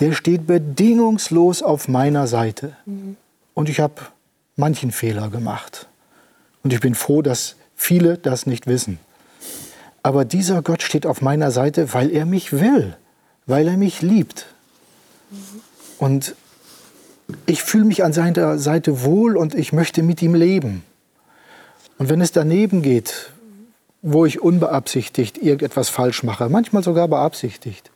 Der 0.00 0.12
steht 0.12 0.46
bedingungslos 0.46 1.62
auf 1.62 1.88
meiner 1.88 2.27
Seite. 2.27 2.77
Mhm. 2.85 3.16
Und 3.55 3.70
ich 3.70 3.81
habe 3.81 3.94
manchen 4.57 4.92
Fehler 4.92 5.31
gemacht. 5.31 5.88
Und 6.62 6.74
ich 6.74 6.81
bin 6.81 6.94
froh, 6.94 7.22
dass 7.22 7.57
viele 7.74 8.18
das 8.18 8.44
nicht 8.44 8.66
wissen. 8.66 8.98
Aber 10.04 10.26
dieser 10.26 10.60
Gott 10.60 10.82
steht 10.82 11.06
auf 11.06 11.22
meiner 11.22 11.50
Seite, 11.50 11.94
weil 11.94 12.12
er 12.12 12.26
mich 12.26 12.52
will, 12.52 12.94
weil 13.46 13.66
er 13.66 13.78
mich 13.78 14.02
liebt. 14.02 14.44
Und 15.98 16.36
ich 17.46 17.62
fühle 17.62 17.86
mich 17.86 18.04
an 18.04 18.12
seiner 18.12 18.58
Seite 18.58 19.02
wohl 19.02 19.34
und 19.38 19.54
ich 19.54 19.72
möchte 19.72 20.02
mit 20.02 20.20
ihm 20.20 20.34
leben. 20.34 20.84
Und 21.96 22.10
wenn 22.10 22.20
es 22.20 22.32
daneben 22.32 22.82
geht, 22.82 23.32
wo 24.02 24.26
ich 24.26 24.42
unbeabsichtigt 24.42 25.38
irgendetwas 25.38 25.88
falsch 25.88 26.22
mache, 26.22 26.50
manchmal 26.50 26.84
sogar 26.84 27.08
beabsichtigt, 27.08 27.90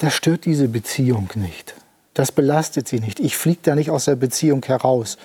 das 0.00 0.12
stört 0.12 0.44
diese 0.44 0.68
Beziehung 0.68 1.30
nicht. 1.34 1.74
Das 2.12 2.30
belastet 2.30 2.88
sie 2.88 3.00
nicht. 3.00 3.20
Ich 3.20 3.38
fliege 3.38 3.60
da 3.62 3.74
nicht 3.74 3.88
aus 3.88 4.04
der 4.04 4.16
Beziehung 4.16 4.62
heraus, 4.66 5.16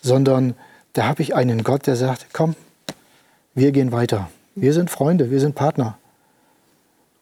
sondern 0.00 0.54
da 0.94 1.04
habe 1.04 1.20
ich 1.20 1.34
einen 1.34 1.64
Gott, 1.64 1.86
der 1.86 1.96
sagt, 1.96 2.28
komm, 2.32 2.56
wir 3.54 3.72
gehen 3.72 3.92
weiter. 3.92 4.30
Wir 4.54 4.72
sind 4.72 4.90
Freunde, 4.90 5.30
wir 5.30 5.40
sind 5.40 5.54
Partner. 5.54 5.98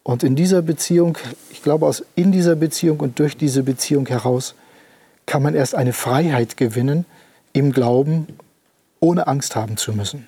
Und 0.03 0.23
in 0.23 0.37
dieser 0.37 0.63
Beziehung, 0.63 1.17
ich 1.51 1.63
glaube, 1.63 1.87
aus 1.87 2.05
in 2.15 2.33
dieser 2.33 2.57
Beziehung 2.57 3.01
und 3.01 3.19
durch 3.19 3.37
diese 3.37 3.63
Beziehung 3.63 4.07
heraus 4.07 4.55
kann 5.27 5.43
man 5.43 5.55
erst 5.55 5.75
eine 5.75 5.93
Freiheit 5.93 6.57
gewinnen 6.57 7.07
im 7.53 7.73
Glauben, 7.73 8.27
ohne 9.01 9.27
Angst 9.29 9.57
haben 9.57 9.77
zu 9.77 9.93
müssen. 9.93 10.27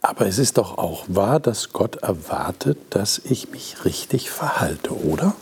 Aber 0.00 0.26
es 0.26 0.38
ist 0.38 0.58
doch 0.58 0.78
auch 0.78 1.04
wahr, 1.08 1.40
dass 1.40 1.72
Gott 1.72 1.96
erwartet, 1.96 2.78
dass 2.90 3.18
ich 3.18 3.50
mich 3.50 3.84
richtig 3.84 4.30
verhalte, 4.30 4.96
oder? 4.96 5.34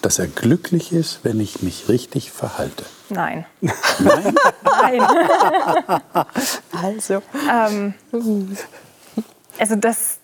Dass 0.00 0.18
er 0.18 0.28
glücklich 0.28 0.92
ist, 0.92 1.20
wenn 1.24 1.38
ich 1.40 1.60
mich 1.60 1.88
richtig 1.88 2.32
verhalte. 2.32 2.84
Nein. 3.10 3.44
Nein? 3.60 4.34
Nein. 4.64 5.02
Also. 6.72 7.22
ähm, 7.50 7.94
also 9.58 9.76
das 9.76 10.18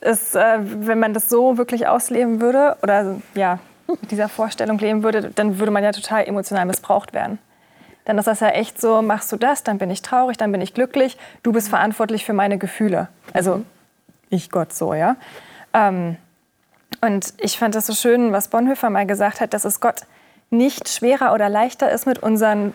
ist, 0.00 0.34
äh, 0.34 0.58
wenn 0.60 0.98
man 0.98 1.14
das 1.14 1.28
so 1.28 1.58
wirklich 1.58 1.86
ausleben 1.86 2.40
würde 2.40 2.76
oder 2.82 3.16
ja, 3.34 3.58
mit 3.86 4.10
dieser 4.10 4.28
Vorstellung 4.28 4.78
leben 4.78 5.02
würde, 5.02 5.30
dann 5.34 5.58
würde 5.58 5.70
man 5.70 5.84
ja 5.84 5.92
total 5.92 6.26
emotional 6.26 6.66
missbraucht 6.66 7.12
werden. 7.12 7.38
Dann 8.04 8.18
ist 8.18 8.26
das 8.26 8.40
ja 8.40 8.48
echt 8.48 8.80
so, 8.80 9.00
machst 9.00 9.30
du 9.30 9.36
das, 9.36 9.62
dann 9.62 9.78
bin 9.78 9.90
ich 9.90 10.02
traurig, 10.02 10.36
dann 10.36 10.50
bin 10.50 10.60
ich 10.60 10.74
glücklich, 10.74 11.16
du 11.42 11.52
bist 11.52 11.68
verantwortlich 11.68 12.24
für 12.24 12.32
meine 12.32 12.58
Gefühle. 12.58 13.08
Also 13.32 13.62
ich 14.28 14.50
Gott 14.50 14.72
so, 14.72 14.94
ja. 14.94 15.16
Ähm, 15.72 16.16
und 17.00 17.34
ich 17.38 17.58
fand 17.58 17.74
das 17.74 17.86
so 17.86 17.94
schön, 17.94 18.32
was 18.32 18.48
Bonhoeffer 18.48 18.90
mal 18.90 19.06
gesagt 19.06 19.40
hat, 19.40 19.54
dass 19.54 19.64
es 19.64 19.80
Gott 19.80 20.02
nicht 20.50 20.88
schwerer 20.88 21.32
oder 21.32 21.48
leichter 21.48 21.90
ist, 21.90 22.06
mit 22.06 22.18
unseren 22.22 22.74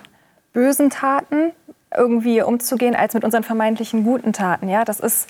bösen 0.54 0.90
Taten 0.90 1.52
irgendwie 1.96 2.42
umzugehen, 2.42 2.96
als 2.96 3.14
mit 3.14 3.24
unseren 3.24 3.44
vermeintlichen 3.44 4.04
guten 4.04 4.34
Taten. 4.34 4.70
Ja, 4.70 4.86
das 4.86 5.00
ist 5.00 5.28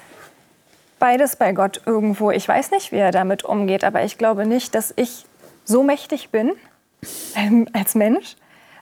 beides 1.00 1.36
bei 1.36 1.54
Gott 1.54 1.82
irgendwo. 1.86 2.32
Ich 2.32 2.48
weiß 2.48 2.72
nicht, 2.72 2.92
wie 2.92 2.98
er 2.98 3.12
damit 3.12 3.44
umgeht, 3.44 3.84
aber 3.84 4.04
ich 4.04 4.18
glaube 4.18 4.46
nicht, 4.46 4.76
dass 4.76 4.94
ich 4.96 5.26
so 5.66 5.84
mächtig 5.84 6.30
bin 6.30 6.54
ähm, 7.36 7.68
als 7.74 7.96
Mensch. 7.96 8.36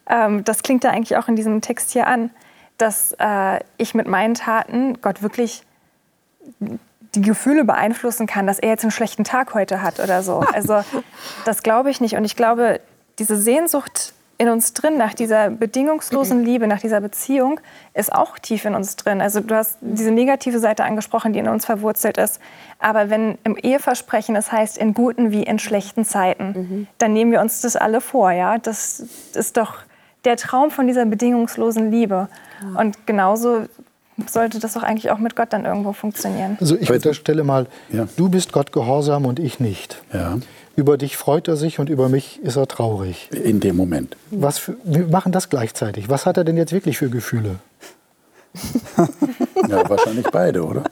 Ähm, 0.08 0.44
das 0.44 0.64
klingt 0.64 0.84
da 0.84 0.92
eigentlich 0.92 1.18
auch 1.18 1.28
in 1.28 1.36
diesem 1.36 1.62
Text 1.62 1.92
hier 1.92 2.08
an, 2.08 2.30
dass 2.78 3.16
äh, 3.20 3.60
ich 3.78 3.96
mit 3.96 4.08
meinen 4.08 4.36
Taten 4.36 5.02
Gott 5.02 5.22
wirklich 5.22 5.64
die 6.60 7.22
Gefühle 7.22 7.64
beeinflussen 7.64 8.28
kann, 8.28 8.46
dass 8.46 8.60
er 8.60 8.70
jetzt 8.70 8.84
einen 8.84 8.92
schlechten 8.92 9.24
Tag 9.24 9.54
heute 9.54 9.82
hat 9.82 10.00
oder 10.00 10.22
so. 10.22 10.40
Also 10.54 10.84
das 11.46 11.64
glaube 11.64 11.90
ich 11.90 12.02
nicht. 12.02 12.16
Und 12.16 12.26
ich 12.26 12.36
glaube, 12.36 12.82
diese 13.20 13.38
Sehnsucht 13.38 14.14
in 14.38 14.50
uns 14.50 14.74
drin, 14.74 14.98
nach 14.98 15.14
dieser 15.14 15.50
bedingungslosen 15.50 16.44
Liebe, 16.44 16.68
nach 16.68 16.82
dieser 16.82 17.00
Beziehung, 17.00 17.60
ist 17.94 18.12
auch 18.12 18.38
tief 18.38 18.66
in 18.66 18.76
uns 18.76 18.96
drin. 18.98 19.22
Also 19.22 19.40
du 19.40 19.56
hast 19.56 19.78
diese 19.82 20.12
negative 20.12 20.60
Seite 20.60 20.84
angesprochen, 20.84 21.32
die 21.32 21.40
in 21.40 21.48
uns 21.48 21.66
verwurzelt 21.66 22.18
ist. 22.18 22.40
Aber 22.80 23.10
wenn 23.10 23.38
im 23.44 23.56
Eheversprechen 23.56 24.36
es 24.36 24.52
heißt, 24.52 24.78
in 24.78 24.94
guten 24.94 25.32
wie 25.32 25.44
in 25.44 25.58
schlechten 25.60 26.04
Zeiten, 26.04 26.48
mhm. 26.48 26.88
dann 26.98 27.14
nehmen 27.14 27.32
wir 27.32 27.40
uns 27.40 27.62
das 27.62 27.76
alle 27.78 28.02
vor. 28.02 28.32
Ja? 28.32 28.58
Das 28.58 29.00
ist 29.34 29.56
doch 29.56 29.78
der 30.26 30.36
Traum 30.36 30.70
von 30.70 30.88
dieser 30.88 31.06
bedingungslosen 31.06 31.92
Liebe. 31.92 32.28
Ja. 32.62 32.80
Und 32.82 33.08
genauso 33.08 33.68
sollte 34.28 34.60
das 34.60 34.74
doch 34.74 34.84
eigentlich 34.84 35.12
auch 35.12 35.18
mit 35.20 35.36
Gott 35.36 35.52
dann 35.52 35.66
irgendwo 35.66 35.94
funktionieren. 35.94 36.58
Also 36.60 36.78
ich 36.78 36.92
unterstelle 36.92 37.44
mal, 37.44 37.68
ja. 37.90 38.08
du 38.16 38.30
bist 38.30 38.52
Gott 38.52 38.72
gehorsam 38.72 39.26
und 39.26 39.40
ich 39.40 39.60
nicht. 39.60 40.02
Ja. 40.14 40.38
Über 40.76 40.98
dich 40.98 41.16
freut 41.16 41.48
er 41.48 41.56
sich 41.56 41.80
und 41.80 41.90
über 41.90 42.10
mich 42.10 42.40
ist 42.42 42.58
er 42.58 42.68
traurig. 42.68 43.30
In 43.32 43.60
dem 43.60 43.78
Moment. 43.78 44.18
Was 44.32 44.58
für, 44.58 44.76
wir 44.84 45.08
machen 45.08 45.32
das 45.32 45.50
gleichzeitig. 45.50 46.10
Was 46.10 46.26
hat 46.26 46.38
er 46.38 46.44
denn 46.44 46.58
jetzt 46.58 46.74
wirklich 46.74 46.98
für 46.98 47.10
Gefühle? 47.10 47.60
ja, 49.70 49.90
wahrscheinlich 49.90 50.28
beide, 50.32 50.66
oder? 50.66 50.84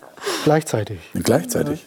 Gleichzeitig. 0.46 1.00
Gleichzeitig. 1.14 1.86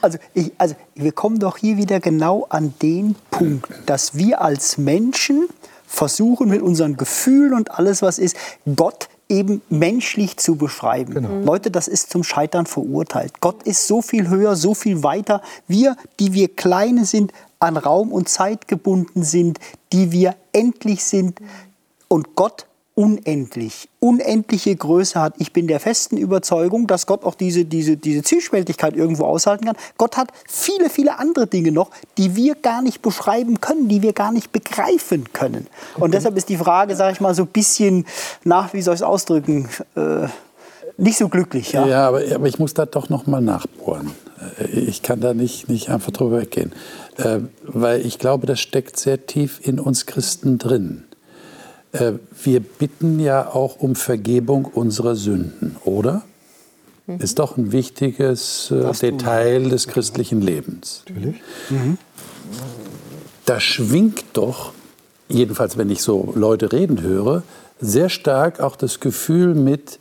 Also, 0.00 0.18
ich, 0.34 0.52
also 0.58 0.74
wir 0.94 1.12
kommen 1.12 1.38
doch 1.38 1.58
hier 1.58 1.76
wieder 1.76 2.00
genau 2.00 2.46
an 2.48 2.74
den 2.82 3.16
Punkt, 3.30 3.68
dass 3.86 4.16
wir 4.16 4.40
als 4.40 4.78
Menschen 4.78 5.48
versuchen 5.86 6.48
mit 6.48 6.62
unseren 6.62 6.96
Gefühlen 6.96 7.54
und 7.54 7.72
alles, 7.72 8.02
was 8.02 8.18
ist, 8.18 8.36
Gott 8.74 9.08
eben 9.28 9.62
menschlich 9.68 10.36
zu 10.36 10.56
beschreiben. 10.56 11.14
Genau. 11.14 11.28
Mhm. 11.28 11.44
Leute, 11.44 11.70
das 11.70 11.88
ist 11.88 12.10
zum 12.10 12.22
Scheitern 12.22 12.66
verurteilt. 12.66 13.40
Gott 13.40 13.62
ist 13.64 13.86
so 13.86 14.02
viel 14.02 14.28
höher, 14.28 14.56
so 14.56 14.74
viel 14.74 15.02
weiter. 15.02 15.42
Wir, 15.66 15.96
die 16.20 16.32
wir 16.32 16.48
kleine 16.48 17.04
sind, 17.04 17.32
an 17.58 17.76
Raum 17.76 18.12
und 18.12 18.28
Zeit 18.28 18.68
gebunden 18.68 19.22
sind, 19.22 19.58
die 19.92 20.12
wir 20.12 20.36
endlich 20.52 21.04
sind. 21.04 21.40
Und 22.08 22.36
Gott 22.36 22.66
unendlich, 22.96 23.90
unendliche 24.00 24.74
Größe 24.74 25.20
hat. 25.20 25.34
Ich 25.36 25.52
bin 25.52 25.68
der 25.68 25.80
festen 25.80 26.16
Überzeugung, 26.16 26.86
dass 26.86 27.06
Gott 27.06 27.24
auch 27.24 27.34
diese, 27.34 27.66
diese, 27.66 27.98
diese 27.98 28.22
Zwiespältigkeit 28.22 28.96
irgendwo 28.96 29.24
aushalten 29.24 29.66
kann. 29.66 29.76
Gott 29.98 30.16
hat 30.16 30.32
viele, 30.48 30.88
viele 30.88 31.18
andere 31.18 31.46
Dinge 31.46 31.72
noch, 31.72 31.90
die 32.16 32.36
wir 32.36 32.54
gar 32.54 32.80
nicht 32.80 33.02
beschreiben 33.02 33.60
können, 33.60 33.88
die 33.88 34.00
wir 34.00 34.14
gar 34.14 34.32
nicht 34.32 34.50
begreifen 34.50 35.30
können. 35.34 35.66
Und 35.98 36.14
deshalb 36.14 36.38
ist 36.38 36.48
die 36.48 36.56
Frage, 36.56 36.96
sage 36.96 37.12
ich 37.12 37.20
mal, 37.20 37.34
so 37.34 37.42
ein 37.42 37.48
bisschen 37.48 38.06
nach, 38.44 38.72
wie 38.72 38.80
soll 38.80 38.94
ich 38.94 39.00
es 39.00 39.06
ausdrücken, 39.06 39.68
äh, 39.94 40.28
nicht 40.96 41.18
so 41.18 41.28
glücklich. 41.28 41.72
Ja, 41.72 41.86
ja 41.86 42.08
aber, 42.08 42.22
aber 42.34 42.46
ich 42.46 42.58
muss 42.58 42.72
da 42.72 42.86
doch 42.86 43.10
noch 43.10 43.26
mal 43.26 43.42
nachbohren. 43.42 44.12
Äh, 44.58 44.68
ich 44.68 45.02
kann 45.02 45.20
da 45.20 45.34
nicht, 45.34 45.68
nicht 45.68 45.90
einfach 45.90 46.12
drüber 46.12 46.40
weggehen. 46.40 46.72
Äh, 47.18 47.40
weil 47.62 48.06
ich 48.06 48.18
glaube, 48.18 48.46
das 48.46 48.58
steckt 48.58 48.98
sehr 48.98 49.26
tief 49.26 49.60
in 49.62 49.78
uns 49.78 50.06
Christen 50.06 50.56
drin. 50.56 51.04
Äh, 52.00 52.12
wir 52.42 52.60
bitten 52.60 53.20
ja 53.20 53.48
auch 53.48 53.80
um 53.80 53.94
Vergebung 53.94 54.64
unserer 54.64 55.14
Sünden, 55.16 55.76
oder? 55.84 56.22
Mhm. 57.06 57.20
Ist 57.20 57.38
doch 57.38 57.56
ein 57.56 57.72
wichtiges 57.72 58.70
äh, 58.70 58.92
Detail 58.92 59.68
des 59.68 59.88
christlichen 59.88 60.40
Lebens. 60.40 61.02
Natürlich. 61.08 61.36
Mhm. 61.70 61.98
Da 63.44 63.60
schwingt 63.60 64.24
doch, 64.32 64.72
jedenfalls 65.28 65.76
wenn 65.78 65.90
ich 65.90 66.02
so 66.02 66.32
Leute 66.34 66.72
reden 66.72 67.00
höre, 67.00 67.42
sehr 67.80 68.08
stark 68.08 68.60
auch 68.60 68.76
das 68.76 69.00
Gefühl 69.00 69.54
mit, 69.54 69.98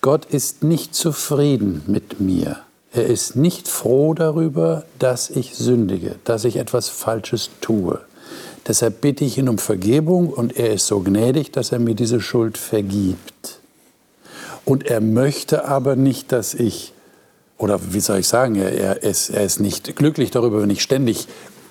Gott 0.00 0.26
ist 0.26 0.64
nicht 0.64 0.94
zufrieden 0.94 1.82
mit 1.86 2.20
mir. 2.20 2.58
Er 2.92 3.06
ist 3.06 3.36
nicht 3.36 3.68
froh 3.68 4.12
darüber, 4.12 4.84
dass 4.98 5.30
ich 5.30 5.54
sündige, 5.54 6.16
dass 6.24 6.44
ich 6.44 6.56
etwas 6.56 6.88
Falsches 6.88 7.50
tue. 7.60 8.00
Deshalb 8.66 9.00
bitte 9.00 9.24
ich 9.24 9.38
ihn 9.38 9.48
um 9.48 9.58
Vergebung 9.58 10.28
und 10.28 10.56
er 10.56 10.72
ist 10.72 10.86
so 10.86 11.00
gnädig, 11.00 11.50
dass 11.50 11.72
er 11.72 11.78
mir 11.78 11.94
diese 11.94 12.20
Schuld 12.20 12.58
vergibt. 12.58 13.60
Und 14.64 14.86
er 14.86 15.00
möchte 15.00 15.64
aber 15.64 15.96
nicht, 15.96 16.30
dass 16.30 16.54
ich, 16.54 16.92
oder 17.58 17.80
wie 17.90 18.00
soll 18.00 18.18
ich 18.18 18.28
sagen, 18.28 18.54
er, 18.54 19.02
ist, 19.02 19.30
er 19.30 19.44
ist 19.44 19.58
nicht 19.58 19.96
glücklich 19.96 20.30
darüber, 20.30 20.62
wenn 20.62 20.70
ich 20.70 20.82
ständig 20.82 21.26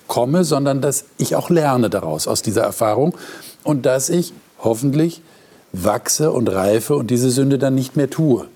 komme, 0.06 0.44
sondern 0.44 0.82
dass 0.82 1.06
ich 1.16 1.34
auch 1.34 1.48
lerne 1.48 1.88
daraus, 1.88 2.28
aus 2.28 2.42
dieser 2.42 2.62
Erfahrung 2.62 3.16
und 3.64 3.86
dass 3.86 4.10
ich 4.10 4.34
hoffentlich 4.58 5.22
wachse 5.72 6.30
und 6.30 6.48
reife 6.48 6.96
und 6.96 7.10
diese 7.10 7.30
Sünde 7.30 7.58
dann 7.58 7.74
nicht 7.74 7.96
mehr 7.96 8.10
tue. 8.10 8.46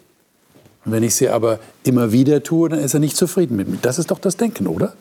Und 0.84 0.92
wenn 0.92 1.02
ich 1.02 1.14
sie 1.14 1.30
aber 1.30 1.58
immer 1.82 2.12
wieder 2.12 2.42
tue, 2.42 2.68
dann 2.68 2.78
ist 2.78 2.92
er 2.92 3.00
nicht 3.00 3.16
zufrieden 3.16 3.56
mit 3.56 3.68
mir. 3.68 3.78
Das 3.80 3.98
ist 3.98 4.10
doch 4.10 4.18
das 4.18 4.36
Denken, 4.36 4.66
oder? 4.66 4.92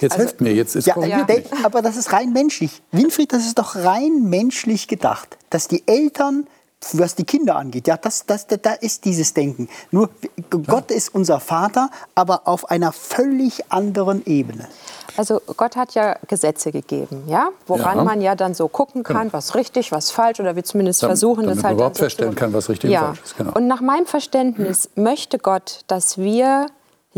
Jetzt 0.00 0.12
also, 0.12 0.24
helft 0.24 0.40
mir, 0.40 0.52
jetzt 0.52 0.76
ist 0.76 0.86
ja, 0.86 0.98
ja. 1.04 1.26
Aber 1.64 1.82
das 1.82 1.96
ist 1.96 2.12
rein 2.12 2.32
menschlich. 2.32 2.82
Winfried, 2.92 3.32
das 3.32 3.46
ist 3.46 3.58
doch 3.58 3.76
rein 3.76 4.24
menschlich 4.28 4.88
gedacht, 4.88 5.36
dass 5.50 5.68
die 5.68 5.82
Eltern 5.86 6.46
was 6.92 7.14
die 7.14 7.24
Kinder 7.24 7.56
angeht, 7.56 7.88
ja, 7.88 7.96
das, 7.96 8.24
das, 8.26 8.46
da 8.46 8.72
ist 8.72 9.04
dieses 9.04 9.34
Denken. 9.34 9.68
Nur 9.90 10.10
Gott 10.48 10.90
ist 10.90 11.14
unser 11.14 11.40
Vater, 11.40 11.90
aber 12.14 12.46
auf 12.46 12.70
einer 12.70 12.92
völlig 12.92 13.70
anderen 13.70 14.24
Ebene. 14.26 14.68
Also 15.16 15.40
Gott 15.56 15.74
hat 15.74 15.94
ja 15.94 16.16
Gesetze 16.28 16.70
gegeben, 16.70 17.24
ja, 17.26 17.48
woran 17.66 17.98
ja. 17.98 18.04
man 18.04 18.20
ja 18.20 18.36
dann 18.36 18.54
so 18.54 18.68
gucken 18.68 19.02
kann, 19.02 19.22
genau. 19.22 19.32
was 19.32 19.56
richtig, 19.56 19.90
was 19.90 20.12
falsch 20.12 20.38
oder 20.38 20.54
wir 20.54 20.62
zumindest 20.62 21.02
dann, 21.02 21.10
versuchen, 21.10 21.42
damit 21.42 21.58
das 21.58 21.64
halt 21.64 21.74
überhaupt 21.74 21.98
feststellen 21.98 22.36
kann, 22.36 22.52
was 22.52 22.68
richtig 22.68 22.90
ja. 22.90 23.00
und 23.00 23.06
falsch 23.06 23.22
ist. 23.24 23.36
Genau. 23.36 23.52
Und 23.54 23.66
nach 23.66 23.80
meinem 23.80 24.06
Verständnis 24.06 24.90
möchte 24.94 25.38
Gott, 25.38 25.80
dass 25.88 26.18
wir 26.18 26.68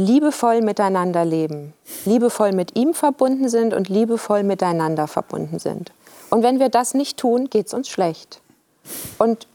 liebevoll 0.07 0.63
miteinander 0.63 1.25
leben, 1.25 1.73
liebevoll 2.05 2.53
mit 2.53 2.77
ihm 2.77 2.95
verbunden 2.95 3.49
sind 3.49 3.75
und 3.75 3.89
liebevoll 3.89 4.43
miteinander 4.43 5.07
verbunden 5.07 5.59
sind. 5.59 5.93
Und 6.31 6.43
wenn 6.43 6.61
wir 6.61 6.69
das 6.69 6.95
nicht 6.95 7.19
tun, 7.19 7.51
geht 7.51 7.67
es 7.67 7.75
uns 7.75 7.89
schlecht. 7.89 8.41
Und 9.19 9.47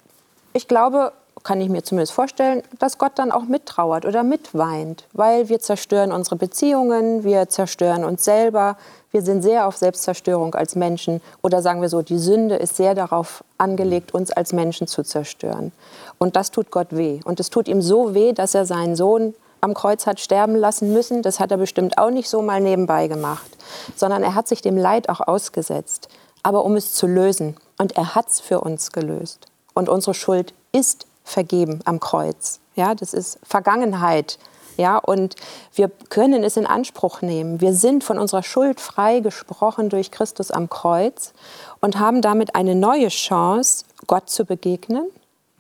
ich 0.54 0.68
glaube, 0.68 1.14
kann 1.44 1.62
ich 1.62 1.70
mir 1.70 1.84
zumindest 1.84 2.14
vorstellen, 2.14 2.64
dass 2.80 2.98
Gott 2.98 3.14
dann 3.16 3.32
auch 3.32 3.44
mittrauert 3.44 4.06
oder 4.06 4.24
mitweint, 4.24 5.06
weil 5.14 5.48
wir 5.48 5.60
zerstören 5.60 6.12
unsere 6.12 6.36
Beziehungen, 6.38 7.24
wir 7.24 7.50
zerstören 7.50 8.04
uns 8.04 8.26
selber, 8.26 8.78
wir 9.12 9.22
sind 9.22 9.44
sehr 9.44 9.68
auf 9.68 9.78
Selbstzerstörung 9.78 10.56
als 10.56 10.76
Menschen 10.76 11.22
oder 11.42 11.62
sagen 11.62 11.82
wir 11.82 11.90
so, 11.90 12.02
die 12.02 12.18
Sünde 12.18 12.56
ist 12.56 12.76
sehr 12.76 12.96
darauf 12.96 13.44
angelegt, 13.58 14.14
uns 14.14 14.32
als 14.32 14.54
Menschen 14.54 14.88
zu 14.88 15.04
zerstören. 15.04 15.72
Und 16.18 16.36
das 16.36 16.52
tut 16.52 16.72
Gott 16.72 16.88
weh. 16.90 17.20
Und 17.26 17.40
es 17.40 17.50
tut 17.50 17.68
ihm 17.68 17.82
so 17.82 18.14
weh, 18.16 18.34
dass 18.34 18.56
er 18.56 18.66
seinen 18.66 18.96
Sohn 18.96 19.36
am 19.66 19.74
Kreuz 19.74 20.08
hat 20.08 20.20
sterben 20.22 20.56
lassen 20.56 20.94
müssen. 20.94 21.22
Das 21.22 21.40
hat 21.40 21.52
er 21.52 21.58
bestimmt 21.58 21.98
auch 21.98 22.12
nicht 22.12 22.30
so 22.30 22.42
mal 22.42 22.62
nebenbei 22.62 23.08
gemacht, 23.08 23.58
sondern 23.96 24.24
er 24.24 24.36
hat 24.36 24.48
sich 24.48 24.62
dem 24.62 24.78
Leid 24.78 25.10
auch 25.10 25.20
ausgesetzt, 25.20 26.08
aber 26.44 26.64
um 26.64 26.76
es 26.76 26.94
zu 26.94 27.08
lösen. 27.08 27.58
Und 27.78 27.98
er 27.98 28.16
hat 28.16 28.30
es 28.30 28.40
für 28.40 28.62
uns 28.62 28.92
gelöst. 28.92 29.48
Und 29.74 29.90
unsere 29.90 30.14
Schuld 30.14 30.54
ist 30.72 31.08
vergeben 31.26 31.82
am 31.84 32.00
Kreuz. 32.00 32.62
Ja, 32.76 32.96
das 32.96 33.14
ist 33.14 33.40
Vergangenheit. 33.44 34.38
Ja, 34.78 34.98
und 34.98 35.36
wir 35.74 35.90
können 36.10 36.44
es 36.44 36.58
in 36.58 36.66
Anspruch 36.66 37.22
nehmen. 37.22 37.62
Wir 37.62 37.74
sind 37.74 38.04
von 38.04 38.20
unserer 38.20 38.44
Schuld 38.44 38.80
frei 38.80 39.22
gesprochen 39.22 39.90
durch 39.90 40.12
Christus 40.12 40.52
am 40.52 40.70
Kreuz 40.70 41.34
und 41.80 41.98
haben 41.98 42.22
damit 42.22 42.56
eine 42.56 42.76
neue 42.76 43.08
Chance, 43.08 43.86
Gott 44.06 44.30
zu 44.30 44.46
begegnen. 44.46 45.10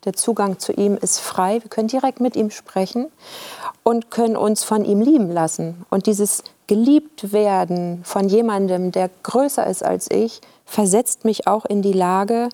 Der 0.06 0.14
Zugang 0.14 0.60
zu 0.60 0.72
ihm 0.72 0.97
ist 0.97 1.20
frei. 1.20 1.62
Wir 1.62 1.70
können 1.70 1.88
direkt 1.88 2.20
mit 2.20 2.36
ihm 2.36 2.51
sprechen 2.51 3.08
und 3.84 4.12
können 4.12 4.38
uns 4.38 4.64
von 4.64 4.86
ihm 4.86 5.01
lieben 5.01 5.32
lassen. 5.32 5.86
Und 5.89 6.06
dieses 6.06 6.43
geliebt 6.68 7.32
werden 7.32 8.01
von 8.03 8.30
jemandem, 8.30 8.91
der 8.91 9.10
größer 9.24 9.66
ist 9.68 9.84
als 9.84 10.10
ich, 10.10 10.41
versetzt 10.66 11.26
mich 11.26 11.47
auch 11.47 11.66
in 11.66 11.82
die 11.82 11.93
Lage, 11.93 12.49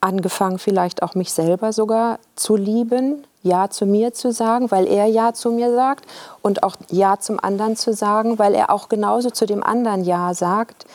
angefangen 0.00 0.58
vielleicht 0.58 1.02
auch 1.02 1.14
mich 1.14 1.32
selber 1.32 1.72
sogar 1.72 2.18
zu 2.34 2.56
lieben, 2.56 3.24
Ja 3.42 3.70
zu 3.70 3.86
mir 3.86 4.12
zu 4.12 4.32
sagen, 4.32 4.70
weil 4.70 4.86
er 4.86 5.06
Ja 5.06 5.32
zu 5.32 5.50
mir 5.50 5.72
sagt 5.72 6.06
und 6.42 6.62
auch 6.62 6.76
Ja 6.90 7.18
zum 7.18 7.38
anderen 7.40 7.76
zu 7.76 7.94
sagen, 7.94 8.38
weil 8.38 8.54
er 8.54 8.70
auch 8.70 8.88
genauso 8.88 9.30
zu 9.30 9.46
dem 9.46 9.62
anderen 9.62 10.04
Ja 10.04 10.34
sagt. 10.34 10.86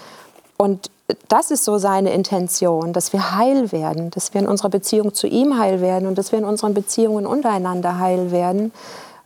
Und 0.57 0.91
das 1.29 1.51
ist 1.51 1.63
so 1.63 1.77
seine 1.77 2.13
Intention, 2.13 2.91
dass 2.93 3.13
wir 3.13 3.37
heil 3.37 3.71
werden, 3.71 4.11
dass 4.11 4.33
wir 4.33 4.41
in 4.41 4.47
unserer 4.47 4.69
Beziehung 4.69 5.13
zu 5.13 5.27
ihm 5.27 5.57
heil 5.57 5.79
werden 5.81 6.07
und 6.07 6.17
dass 6.17 6.31
wir 6.31 6.39
in 6.39 6.45
unseren 6.45 6.73
Beziehungen 6.73 7.25
untereinander 7.25 7.99
heil 7.99 8.31
werden, 8.31 8.73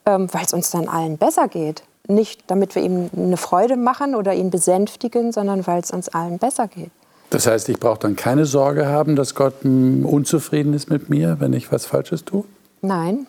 ähm, 0.05 0.27
weil 0.31 0.45
es 0.45 0.53
uns 0.53 0.69
dann 0.69 0.87
allen 0.87 1.17
besser 1.17 1.47
geht. 1.47 1.83
Nicht 2.07 2.43
damit 2.47 2.75
wir 2.75 2.83
ihm 2.83 3.09
eine 3.15 3.37
Freude 3.37 3.77
machen 3.77 4.15
oder 4.15 4.33
ihn 4.33 4.49
besänftigen, 4.49 5.31
sondern 5.31 5.65
weil 5.65 5.81
es 5.81 5.91
uns 5.91 6.09
allen 6.09 6.37
besser 6.37 6.67
geht. 6.67 6.91
Das 7.31 7.47
heißt, 7.47 7.69
ich 7.69 7.79
brauche 7.79 7.99
dann 7.99 8.15
keine 8.15 8.45
Sorge 8.45 8.87
haben, 8.87 9.15
dass 9.15 9.35
Gott 9.35 9.63
unzufrieden 9.63 10.73
ist 10.73 10.89
mit 10.89 11.09
mir, 11.09 11.37
wenn 11.39 11.53
ich 11.53 11.71
was 11.71 11.85
Falsches 11.85 12.25
tue? 12.25 12.43
Nein. 12.81 13.25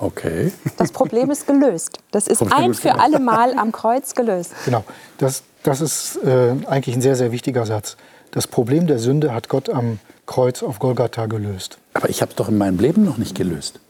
Okay. 0.00 0.52
Das 0.76 0.90
Problem 0.90 1.30
ist 1.30 1.46
gelöst. 1.46 1.98
Das 2.10 2.26
ist 2.26 2.38
Problem 2.38 2.58
ein 2.58 2.70
ist 2.72 2.80
für 2.80 2.98
alle 2.98 3.20
Mal 3.20 3.56
am 3.56 3.70
Kreuz 3.70 4.14
gelöst. 4.14 4.52
Genau. 4.64 4.82
Das, 5.18 5.44
das 5.64 5.80
ist 5.80 6.18
äh, 6.24 6.54
eigentlich 6.66 6.94
ein 6.94 7.02
sehr, 7.02 7.16
sehr 7.16 7.32
wichtiger 7.32 7.66
Satz. 7.66 7.96
Das 8.30 8.46
Problem 8.46 8.86
der 8.86 8.98
Sünde 8.98 9.32
hat 9.32 9.48
Gott 9.48 9.68
am 9.68 9.98
Kreuz 10.26 10.62
auf 10.62 10.78
Golgatha 10.78 11.26
gelöst. 11.26 11.78
Aber 11.94 12.08
ich 12.08 12.22
habe 12.22 12.30
es 12.30 12.36
doch 12.36 12.48
in 12.48 12.58
meinem 12.58 12.78
Leben 12.78 13.04
noch 13.04 13.18
nicht 13.18 13.34
gelöst. 13.34 13.80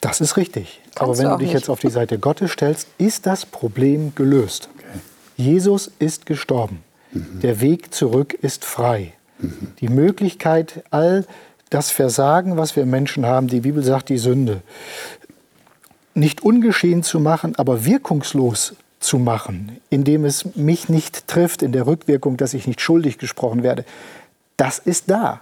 Das 0.00 0.20
ist 0.20 0.36
richtig. 0.36 0.80
Kannst 0.94 1.02
Aber 1.02 1.18
wenn 1.18 1.24
du, 1.24 1.30
du 1.32 1.36
dich 1.38 1.48
nicht. 1.48 1.54
jetzt 1.54 1.70
auf 1.70 1.80
die 1.80 1.90
Seite 1.90 2.18
Gottes 2.18 2.50
stellst, 2.50 2.88
ist 2.98 3.26
das 3.26 3.46
Problem 3.46 4.14
gelöst. 4.14 4.68
Okay. 4.76 4.98
Jesus 5.36 5.90
ist 5.98 6.26
gestorben. 6.26 6.82
Mhm. 7.12 7.40
Der 7.40 7.60
Weg 7.60 7.94
zurück 7.94 8.34
ist 8.34 8.64
frei. 8.64 9.12
Mhm. 9.38 9.72
Die 9.80 9.88
Möglichkeit, 9.88 10.82
all 10.90 11.26
das 11.70 11.90
Versagen, 11.90 12.56
was 12.56 12.74
wir 12.74 12.86
Menschen 12.86 13.24
haben, 13.24 13.46
die 13.46 13.60
Bibel 13.60 13.82
sagt 13.82 14.08
die 14.08 14.18
Sünde, 14.18 14.62
nicht 16.14 16.42
ungeschehen 16.42 17.02
zu 17.04 17.20
machen, 17.20 17.54
aber 17.56 17.84
wirkungslos 17.84 18.74
zu 19.00 19.18
machen, 19.18 19.80
indem 19.90 20.24
es 20.24 20.56
mich 20.56 20.88
nicht 20.88 21.28
trifft 21.28 21.62
in 21.62 21.72
der 21.72 21.86
Rückwirkung, 21.86 22.36
dass 22.36 22.54
ich 22.54 22.66
nicht 22.66 22.80
schuldig 22.80 23.18
gesprochen 23.18 23.62
werde, 23.62 23.84
das 24.56 24.78
ist 24.78 25.10
da. 25.10 25.40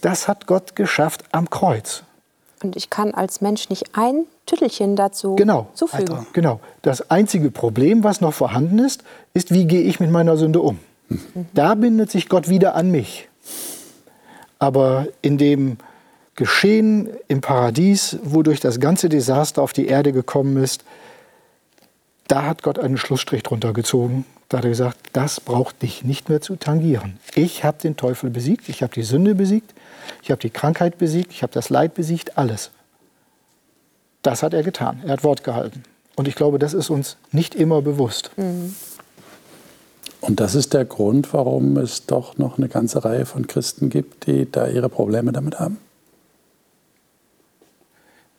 Das 0.00 0.28
hat 0.28 0.46
Gott 0.46 0.76
geschafft 0.76 1.24
am 1.32 1.50
Kreuz. 1.50 2.02
Und 2.62 2.76
ich 2.76 2.88
kann 2.88 3.12
als 3.12 3.40
Mensch 3.40 3.68
nicht 3.68 3.90
ein 3.92 4.24
Tüttelchen 4.46 4.96
dazu 4.96 5.36
genau, 5.36 5.68
zufügen. 5.74 6.16
Alter, 6.16 6.26
genau. 6.32 6.60
Das 6.82 7.10
einzige 7.10 7.50
Problem, 7.50 8.04
was 8.04 8.20
noch 8.20 8.32
vorhanden 8.32 8.78
ist, 8.78 9.02
ist, 9.34 9.52
wie 9.52 9.66
gehe 9.66 9.82
ich 9.82 10.00
mit 10.00 10.10
meiner 10.10 10.36
Sünde 10.36 10.60
um? 10.60 10.78
Da 11.52 11.74
bindet 11.74 12.10
sich 12.10 12.28
Gott 12.28 12.48
wieder 12.48 12.74
an 12.74 12.90
mich. 12.90 13.28
Aber 14.58 15.06
in 15.20 15.36
dem 15.36 15.76
Geschehen 16.36 17.08
im 17.28 17.40
Paradies, 17.40 18.18
wodurch 18.22 18.60
das 18.60 18.80
ganze 18.80 19.08
Desaster 19.08 19.62
auf 19.62 19.72
die 19.72 19.86
Erde 19.86 20.12
gekommen 20.12 20.62
ist, 20.62 20.84
da 22.28 22.44
hat 22.44 22.62
Gott 22.62 22.78
einen 22.78 22.96
Schlussstrich 22.96 23.42
drunter 23.42 23.72
gezogen. 23.72 24.24
Da 24.48 24.58
hat 24.58 24.64
er 24.64 24.70
gesagt, 24.70 24.98
das 25.12 25.40
braucht 25.40 25.82
dich 25.82 26.04
nicht 26.04 26.28
mehr 26.28 26.40
zu 26.40 26.56
tangieren. 26.56 27.18
Ich 27.34 27.64
habe 27.64 27.78
den 27.82 27.96
Teufel 27.96 28.30
besiegt, 28.30 28.68
ich 28.68 28.82
habe 28.82 28.94
die 28.94 29.02
Sünde 29.02 29.34
besiegt, 29.34 29.74
ich 30.22 30.30
habe 30.30 30.40
die 30.40 30.50
Krankheit 30.50 30.98
besiegt, 30.98 31.32
ich 31.32 31.42
habe 31.42 31.52
das 31.52 31.70
Leid 31.70 31.94
besiegt, 31.94 32.38
alles. 32.38 32.70
Das 34.22 34.42
hat 34.42 34.54
er 34.54 34.62
getan. 34.62 35.02
Er 35.04 35.14
hat 35.14 35.24
Wort 35.24 35.44
gehalten. 35.44 35.82
Und 36.16 36.28
ich 36.28 36.34
glaube, 36.34 36.58
das 36.58 36.72
ist 36.72 36.90
uns 36.90 37.16
nicht 37.32 37.54
immer 37.54 37.82
bewusst. 37.82 38.30
Mhm. 38.36 38.74
Und 40.20 40.40
das 40.40 40.54
ist 40.54 40.72
der 40.72 40.86
Grund, 40.86 41.34
warum 41.34 41.76
es 41.76 42.06
doch 42.06 42.38
noch 42.38 42.56
eine 42.56 42.68
ganze 42.68 43.04
Reihe 43.04 43.26
von 43.26 43.46
Christen 43.46 43.90
gibt, 43.90 44.26
die 44.26 44.50
da 44.50 44.68
ihre 44.68 44.88
Probleme 44.88 45.32
damit 45.32 45.60
haben? 45.60 45.78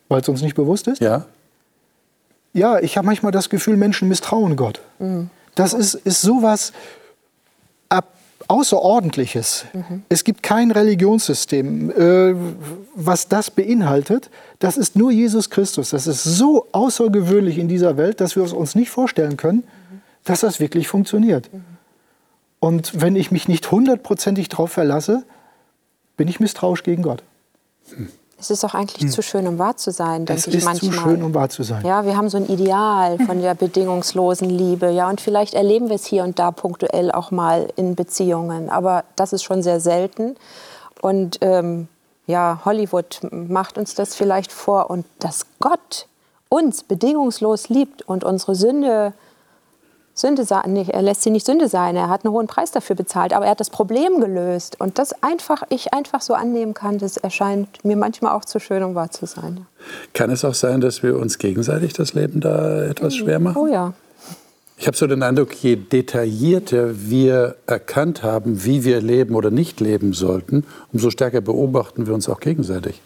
Weil 0.08 0.22
es 0.22 0.30
uns 0.30 0.42
nicht 0.42 0.56
bewusst 0.56 0.88
ist? 0.88 1.00
Ja. 1.00 1.26
Ja, 2.56 2.80
ich 2.80 2.98
habe 2.98 3.06
manchmal 3.06 3.32
das 3.32 3.50
Gefühl, 3.50 3.78
Menschen 3.78 4.08
misstrauen 4.08 4.56
Gott. 4.56 4.82
Mhm. 5.00 5.30
Das 5.56 5.74
ist, 5.74 5.94
ist 5.94 6.22
sowas 6.22 6.74
Außerordentliches. 8.48 9.66
Mhm. 9.74 10.04
Es 10.10 10.24
gibt 10.24 10.44
kein 10.44 10.72
Religionssystem, 10.72 11.90
äh, 11.90 12.36
was 12.94 13.28
das 13.28 13.50
beinhaltet. 13.50 14.30
Das 14.60 14.78
ist 14.78 14.96
nur 14.96 15.12
Jesus 15.12 15.50
Christus. 15.50 15.90
Das 15.90 16.06
ist 16.06 16.24
so 16.24 16.68
außergewöhnlich 16.72 17.58
in 17.58 17.68
dieser 17.68 17.98
Welt, 17.98 18.22
dass 18.22 18.36
wir 18.36 18.44
es 18.44 18.54
uns 18.54 18.76
nicht 18.76 18.90
vorstellen 18.90 19.38
können, 19.38 19.60
mhm. 19.60 20.02
dass 20.24 20.42
das 20.42 20.60
wirklich 20.60 20.88
funktioniert. 20.88 21.52
Mhm. 21.52 21.64
Und 22.60 23.02
wenn 23.02 23.16
ich 23.16 23.32
mich 23.32 23.48
nicht 23.48 23.70
hundertprozentig 23.72 24.50
darauf 24.50 24.72
verlasse, 24.72 25.24
bin 26.18 26.28
ich 26.28 26.40
misstrauisch 26.40 26.84
gegen 26.84 27.04
Gott. 27.04 27.22
Hm. 27.96 28.10
Es 28.38 28.50
ist 28.50 28.64
doch 28.64 28.74
eigentlich 28.74 29.04
hm. 29.04 29.10
zu 29.10 29.22
schön, 29.22 29.48
um 29.48 29.58
wahr 29.58 29.78
zu 29.78 29.92
sein, 29.92 30.26
denke 30.26 30.50
ich 30.50 30.64
manchmal. 30.64 30.76
Es 30.76 30.84
ist 30.84 30.94
zu 30.94 31.10
schön, 31.10 31.24
um 31.24 31.34
wahr 31.34 31.50
zu 31.50 31.64
sein. 31.64 31.86
Ja, 31.86 32.06
wir 32.06 32.18
haben 32.18 32.30
so 32.30 32.38
ein 32.38 32.48
Ideal 32.48 33.18
von 33.20 33.42
der 33.42 33.56
bedingungslosen 33.56 34.50
Liebe. 34.50 34.90
Ja, 34.90 35.10
und 35.10 35.22
vielleicht 35.22 35.54
erleben 35.54 35.88
wir 35.88 35.96
es 35.96 36.06
hier 36.06 36.24
und 36.24 36.38
da 36.38 36.52
punktuell 36.52 37.12
auch 37.12 37.32
mal 37.32 37.68
in 37.76 37.96
Beziehungen. 37.96 38.70
Aber 38.70 39.06
das 39.16 39.32
ist 39.32 39.44
schon 39.44 39.64
sehr 39.64 39.80
selten. 39.80 40.36
Und 41.02 41.38
ähm, 41.42 41.88
ja, 42.28 42.62
Hollywood 42.66 43.22
macht 43.32 43.78
uns 43.78 43.96
das 43.96 44.16
vielleicht 44.16 44.52
vor. 44.52 44.90
Und 44.90 45.06
dass 45.20 45.46
Gott 45.60 46.08
uns 46.50 46.84
bedingungslos 46.84 47.70
liebt 47.70 48.02
und 48.02 48.24
unsere 48.24 48.56
Sünde 48.56 49.14
Sünde 50.18 50.46
sein, 50.46 50.72
nee, 50.72 50.86
er 50.88 51.02
lässt 51.02 51.24
sie 51.24 51.30
nicht 51.30 51.46
Sünde 51.46 51.68
sein, 51.68 51.98
er 51.98 52.08
hat 52.08 52.24
einen 52.24 52.34
hohen 52.34 52.48
Preis 52.48 52.72
dafür 52.72 52.96
bezahlt, 52.96 53.34
aber 53.34 53.46
er 53.46 53.52
hat 53.52 53.60
das 53.60 53.70
Problem 53.70 54.22
gelöst. 54.22 54.80
Und 54.80 54.98
das 54.98 55.12
einfach, 55.22 55.64
ich 55.70 55.94
einfach 55.94 56.22
so 56.22 56.34
annehmen 56.34 56.74
kann, 56.74 57.00
das 57.00 57.18
erscheint 57.18 57.84
mir 57.84 57.98
manchmal 57.98 58.32
auch 58.32 58.46
zu 58.46 58.62
schön, 58.62 58.82
um 58.84 58.96
wahr 58.96 59.12
zu 59.12 59.26
sein. 59.26 59.68
Kann 60.14 60.32
es 60.32 60.46
auch 60.46 60.54
sein, 60.54 60.80
dass 60.80 61.04
wir 61.04 61.18
uns 61.18 61.38
gegenseitig 61.38 61.92
das 61.92 62.14
Leben 62.14 62.40
da 62.40 62.84
etwas 62.84 63.14
oh 63.16 63.18
schwer 63.18 63.40
machen? 63.40 63.62
Oh 63.62 63.68
ja. 63.68 63.94
Ich 64.78 64.88
habe 64.88 64.96
so 64.96 65.06
den 65.06 65.22
Eindruck, 65.22 65.54
je 65.54 65.76
detaillierter 65.76 67.10
wir 67.10 67.58
erkannt 67.68 68.24
haben, 68.24 68.64
wie 68.64 68.86
wir 68.86 69.02
leben 69.02 69.36
oder 69.36 69.52
nicht 69.52 69.82
leben 69.82 70.14
sollten, 70.14 70.66
umso 70.94 71.10
stärker 71.10 71.42
beobachten 71.42 72.08
wir 72.08 72.14
uns 72.14 72.30
auch 72.30 72.40
gegenseitig. 72.40 73.02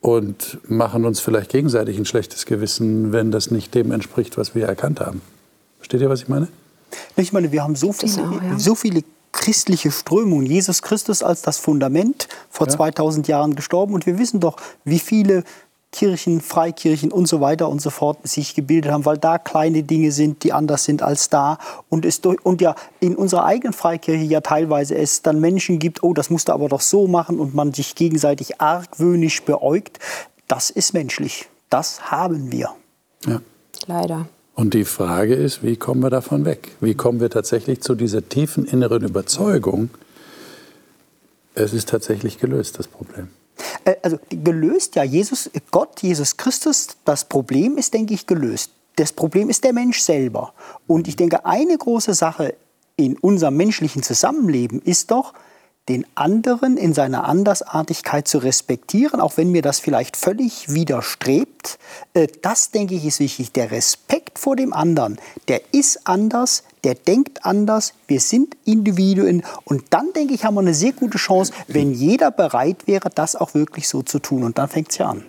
Und 0.00 0.58
machen 0.68 1.04
uns 1.04 1.18
vielleicht 1.18 1.50
gegenseitig 1.50 1.98
ein 1.98 2.04
schlechtes 2.04 2.46
Gewissen, 2.46 3.12
wenn 3.12 3.32
das 3.32 3.50
nicht 3.50 3.74
dem 3.74 3.90
entspricht, 3.90 4.38
was 4.38 4.54
wir 4.54 4.66
erkannt 4.66 5.00
haben. 5.00 5.20
Versteht 5.84 6.00
ihr, 6.00 6.08
was 6.08 6.22
ich 6.22 6.28
meine? 6.28 6.48
Ich 7.14 7.34
meine, 7.34 7.52
wir 7.52 7.62
haben 7.62 7.76
so 7.76 7.92
viele, 7.92 8.26
auch, 8.26 8.42
ja. 8.42 8.58
so 8.58 8.74
viele 8.74 9.04
christliche 9.32 9.90
Strömungen. 9.90 10.46
Jesus 10.46 10.80
Christus 10.80 11.22
als 11.22 11.42
das 11.42 11.58
Fundament, 11.58 12.26
vor 12.48 12.68
ja. 12.68 12.72
2000 12.72 13.28
Jahren 13.28 13.54
gestorben. 13.54 13.92
Und 13.92 14.06
wir 14.06 14.18
wissen 14.18 14.40
doch, 14.40 14.56
wie 14.84 14.98
viele 14.98 15.44
Kirchen, 15.92 16.40
Freikirchen 16.40 17.12
und 17.12 17.26
so 17.26 17.42
weiter 17.42 17.68
und 17.68 17.82
so 17.82 17.90
fort 17.90 18.16
sich 18.26 18.54
gebildet 18.54 18.92
haben, 18.92 19.04
weil 19.04 19.18
da 19.18 19.36
kleine 19.36 19.82
Dinge 19.82 20.10
sind, 20.10 20.42
die 20.42 20.54
anders 20.54 20.84
sind 20.84 21.02
als 21.02 21.28
da. 21.28 21.58
Und, 21.90 22.06
es 22.06 22.22
durch, 22.22 22.42
und 22.46 22.62
ja 22.62 22.76
in 23.00 23.14
unserer 23.14 23.44
eigenen 23.44 23.74
Freikirche 23.74 24.24
ja 24.24 24.40
teilweise 24.40 24.96
es 24.96 25.20
dann 25.20 25.38
Menschen 25.38 25.78
gibt, 25.78 26.02
oh, 26.02 26.14
das 26.14 26.30
musst 26.30 26.48
du 26.48 26.54
aber 26.54 26.70
doch 26.70 26.80
so 26.80 27.08
machen 27.08 27.38
und 27.38 27.54
man 27.54 27.74
sich 27.74 27.94
gegenseitig 27.94 28.58
argwöhnisch 28.58 29.42
beäugt. 29.42 29.98
Das 30.48 30.70
ist 30.70 30.94
menschlich. 30.94 31.46
Das 31.68 32.10
haben 32.10 32.50
wir. 32.50 32.70
Ja. 33.26 33.42
Leider. 33.86 34.26
Und 34.54 34.74
die 34.74 34.84
Frage 34.84 35.34
ist, 35.34 35.62
wie 35.62 35.76
kommen 35.76 36.02
wir 36.02 36.10
davon 36.10 36.44
weg? 36.44 36.72
Wie 36.80 36.94
kommen 36.94 37.20
wir 37.20 37.30
tatsächlich 37.30 37.80
zu 37.80 37.94
dieser 37.94 38.28
tiefen 38.28 38.64
inneren 38.64 39.02
Überzeugung, 39.02 39.90
es 41.54 41.72
ist 41.72 41.88
tatsächlich 41.88 42.38
gelöst, 42.38 42.78
das 42.78 42.88
Problem? 42.88 43.28
Äh, 43.84 43.96
also 44.02 44.18
gelöst, 44.28 44.96
ja, 44.96 45.04
Jesus, 45.04 45.50
Gott, 45.70 46.02
Jesus 46.02 46.36
Christus, 46.36 46.88
das 47.04 47.24
Problem 47.24 47.76
ist, 47.76 47.94
denke 47.94 48.14
ich, 48.14 48.26
gelöst. 48.26 48.70
Das 48.96 49.12
Problem 49.12 49.50
ist 49.50 49.64
der 49.64 49.72
Mensch 49.72 50.00
selber. 50.00 50.54
Und 50.86 51.08
ich 51.08 51.16
denke, 51.16 51.44
eine 51.44 51.76
große 51.76 52.14
Sache 52.14 52.54
in 52.96 53.18
unserem 53.18 53.56
menschlichen 53.56 54.04
Zusammenleben 54.04 54.80
ist 54.82 55.10
doch, 55.10 55.34
den 55.88 56.06
anderen 56.14 56.78
in 56.78 56.94
seiner 56.94 57.24
Andersartigkeit 57.24 58.26
zu 58.26 58.38
respektieren, 58.38 59.20
auch 59.20 59.36
wenn 59.36 59.50
mir 59.50 59.60
das 59.60 59.80
vielleicht 59.80 60.16
völlig 60.16 60.72
widerstrebt. 60.72 61.78
Äh, 62.14 62.28
das, 62.40 62.70
denke 62.70 62.94
ich, 62.94 63.04
ist 63.04 63.20
wichtig. 63.20 63.52
Der 63.52 63.70
Respekt 63.70 64.38
vor 64.38 64.56
dem 64.56 64.72
anderen, 64.72 65.18
der 65.48 65.60
ist 65.72 66.06
anders, 66.06 66.64
der 66.84 66.94
denkt 66.94 67.44
anders, 67.44 67.92
wir 68.06 68.20
sind 68.20 68.56
Individuen. 68.64 69.44
Und 69.64 69.84
dann, 69.90 70.12
denke 70.14 70.32
ich, 70.32 70.44
haben 70.44 70.54
wir 70.54 70.60
eine 70.60 70.74
sehr 70.74 70.92
gute 70.92 71.18
Chance, 71.18 71.52
wenn 71.68 71.92
jeder 71.92 72.30
bereit 72.30 72.86
wäre, 72.86 73.10
das 73.10 73.36
auch 73.36 73.52
wirklich 73.52 73.86
so 73.88 74.02
zu 74.02 74.20
tun. 74.20 74.42
Und 74.42 74.56
dann 74.56 74.68
fängt 74.68 74.90
es 74.90 74.98
ja 74.98 75.10
an. 75.10 75.24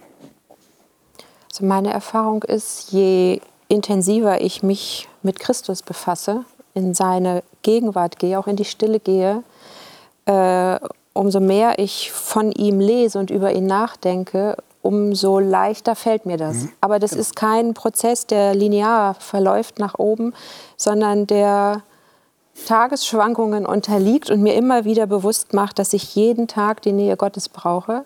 Also 1.52 1.66
meine 1.66 1.92
Erfahrung 1.92 2.44
ist, 2.44 2.92
je 2.92 3.42
intensiver 3.68 4.42
ich 4.42 4.64
mich 4.64 5.10
mit 5.22 5.40
Christus 5.40 5.82
befasse, 5.82 6.46
in 6.74 6.94
seine 6.94 7.44
Gegenwart 7.62 8.20
gehe, 8.20 8.38
auch 8.38 8.48
in 8.48 8.58
die 8.58 8.66
Stille 8.66 9.00
gehe, 9.00 9.44
äh, 10.26 10.80
umso 11.14 11.40
mehr 11.40 11.80
ich 11.80 12.12
von 12.12 12.52
ihm 12.52 12.80
lese 12.80 13.18
und 13.20 13.30
über 13.30 13.54
ihn 13.54 13.66
nachdenke, 13.66 14.58
umso 14.82 15.40
leichter 15.40 15.96
fällt 15.96 16.26
mir 16.26 16.38
das. 16.38 16.56
Mhm. 16.56 16.72
Aber 16.82 17.00
das 17.00 17.14
ist 17.14 17.36
kein 17.36 17.74
Prozess, 17.74 18.28
der 18.28 18.54
linear 18.54 19.16
verläuft 19.16 19.80
nach 19.80 19.98
oben, 19.98 20.34
sondern 20.78 21.26
der 21.26 21.82
Tagesschwankungen 22.68 23.66
unterliegt 23.66 24.30
und 24.30 24.42
mir 24.42 24.56
immer 24.56 24.86
wieder 24.86 25.08
bewusst 25.08 25.54
macht, 25.54 25.80
dass 25.80 25.94
ich 25.94 26.16
jeden 26.16 26.48
Tag 26.48 26.82
die 26.82 26.92
Nähe 26.92 27.18
Gottes 27.18 27.50
brauche. 27.50 28.06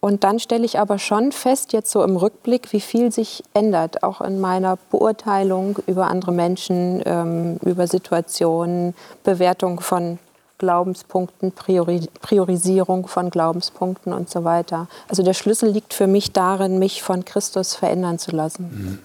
Und 0.00 0.24
dann 0.24 0.38
stelle 0.38 0.64
ich 0.64 0.78
aber 0.78 0.98
schon 0.98 1.30
fest, 1.30 1.74
jetzt 1.74 1.90
so 1.90 2.02
im 2.02 2.16
Rückblick, 2.16 2.72
wie 2.72 2.80
viel 2.80 3.12
sich 3.12 3.44
ändert, 3.52 4.02
auch 4.02 4.22
in 4.22 4.40
meiner 4.40 4.78
Beurteilung 4.90 5.78
über 5.86 6.06
andere 6.06 6.32
Menschen, 6.32 7.02
ähm, 7.04 7.58
über 7.62 7.86
Situationen, 7.86 8.94
Bewertung 9.22 9.80
von 9.80 10.18
Glaubenspunkten, 10.60 11.52
Priori 11.52 12.06
Priorisierung 12.20 13.08
von 13.08 13.30
Glaubenspunkten 13.30 14.12
und 14.12 14.30
so 14.30 14.44
weiter. 14.44 14.88
Also 15.08 15.22
der 15.24 15.34
Schlüssel 15.34 15.70
liegt 15.70 15.94
für 15.94 16.06
mich 16.06 16.32
darin, 16.32 16.78
mich 16.78 17.02
von 17.02 17.24
Christus 17.24 17.74
verändern 17.74 18.18
zu 18.18 18.30
lassen. 18.30 18.70
Mhm. 18.70 18.98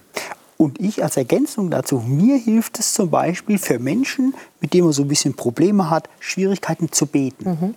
Und 0.58 0.80
ich 0.80 1.02
als 1.02 1.16
Ergänzung 1.16 1.70
dazu, 1.70 1.98
mir 1.98 2.36
hilft 2.36 2.78
es 2.78 2.94
zum 2.94 3.10
Beispiel 3.10 3.58
für 3.58 3.78
Menschen, 3.78 4.34
mit 4.60 4.72
denen 4.72 4.84
man 4.84 4.92
so 4.92 5.02
ein 5.02 5.08
bisschen 5.08 5.34
Probleme 5.34 5.90
hat, 5.90 6.08
Schwierigkeiten 6.20 6.92
zu 6.92 7.06
beten. 7.06 7.50
Mhm. 7.50 7.74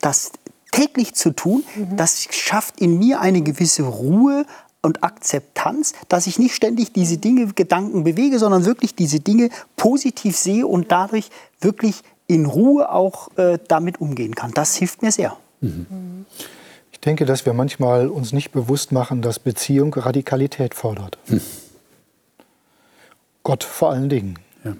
Das 0.00 0.32
täglich 0.72 1.14
zu 1.14 1.32
tun, 1.32 1.64
mhm. 1.74 1.96
das 1.96 2.26
schafft 2.30 2.80
in 2.80 2.98
mir 2.98 3.20
eine 3.20 3.42
gewisse 3.42 3.82
Ruhe, 3.82 4.46
und 4.82 5.04
Akzeptanz, 5.04 5.92
dass 6.08 6.26
ich 6.26 6.38
nicht 6.38 6.54
ständig 6.54 6.92
diese 6.92 7.18
Dinge, 7.18 7.46
Gedanken 7.48 8.04
bewege, 8.04 8.38
sondern 8.38 8.64
wirklich 8.64 8.94
diese 8.94 9.20
Dinge 9.20 9.50
positiv 9.76 10.36
sehe 10.36 10.66
und 10.66 10.90
dadurch 10.90 11.28
wirklich 11.60 12.02
in 12.30 12.46
Ruhe 12.46 12.92
auch 12.92 13.36
äh, 13.36 13.58
damit 13.66 14.00
umgehen 14.00 14.36
kann. 14.36 14.52
Das 14.52 14.76
hilft 14.76 15.02
mir 15.02 15.10
sehr. 15.10 15.36
Mhm. 15.60 16.26
Ich 16.92 17.00
denke, 17.00 17.26
dass 17.26 17.44
wir 17.44 17.54
manchmal 17.54 18.06
uns 18.06 18.32
nicht 18.32 18.52
bewusst 18.52 18.92
machen, 18.92 19.20
dass 19.20 19.40
Beziehung 19.40 19.92
Radikalität 19.94 20.74
fordert. 20.74 21.18
Hm. 21.26 21.40
Gott 23.42 23.64
vor 23.64 23.90
allen 23.90 24.08
Dingen. 24.10 24.38
Ja. 24.64 24.76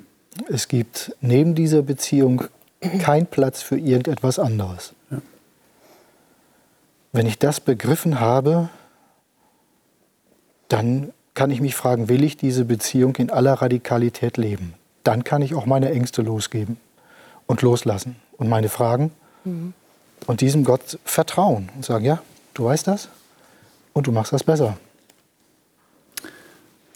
Es 0.48 0.68
gibt 0.68 1.16
neben 1.20 1.54
dieser 1.54 1.82
Beziehung 1.82 2.44
keinen 3.00 3.26
Platz 3.26 3.62
für 3.62 3.78
irgendetwas 3.78 4.38
anderes. 4.38 4.92
Ja. 5.10 5.22
Wenn 7.12 7.26
ich 7.26 7.38
das 7.38 7.58
begriffen 7.58 8.20
habe, 8.20 8.68
dann 10.68 11.12
kann 11.34 11.50
ich 11.50 11.60
mich 11.60 11.74
fragen, 11.74 12.08
will 12.08 12.22
ich 12.22 12.36
diese 12.36 12.64
Beziehung 12.64 13.16
in 13.16 13.30
aller 13.30 13.54
Radikalität 13.54 14.36
leben? 14.36 14.74
Dann 15.02 15.24
kann 15.24 15.42
ich 15.42 15.54
auch 15.54 15.64
meine 15.64 15.90
Ängste 15.90 16.22
losgeben 16.22 16.76
und 17.50 17.62
loslassen 17.62 18.14
und 18.38 18.48
meine 18.48 18.68
Fragen 18.68 19.10
mhm. 19.44 19.74
und 20.28 20.40
diesem 20.40 20.62
Gott 20.62 21.00
vertrauen 21.04 21.68
und 21.74 21.84
sagen, 21.84 22.04
ja, 22.04 22.22
du 22.54 22.66
weißt 22.66 22.86
das 22.86 23.08
und 23.92 24.06
du 24.06 24.12
machst 24.12 24.32
das 24.32 24.44
besser. 24.44 24.76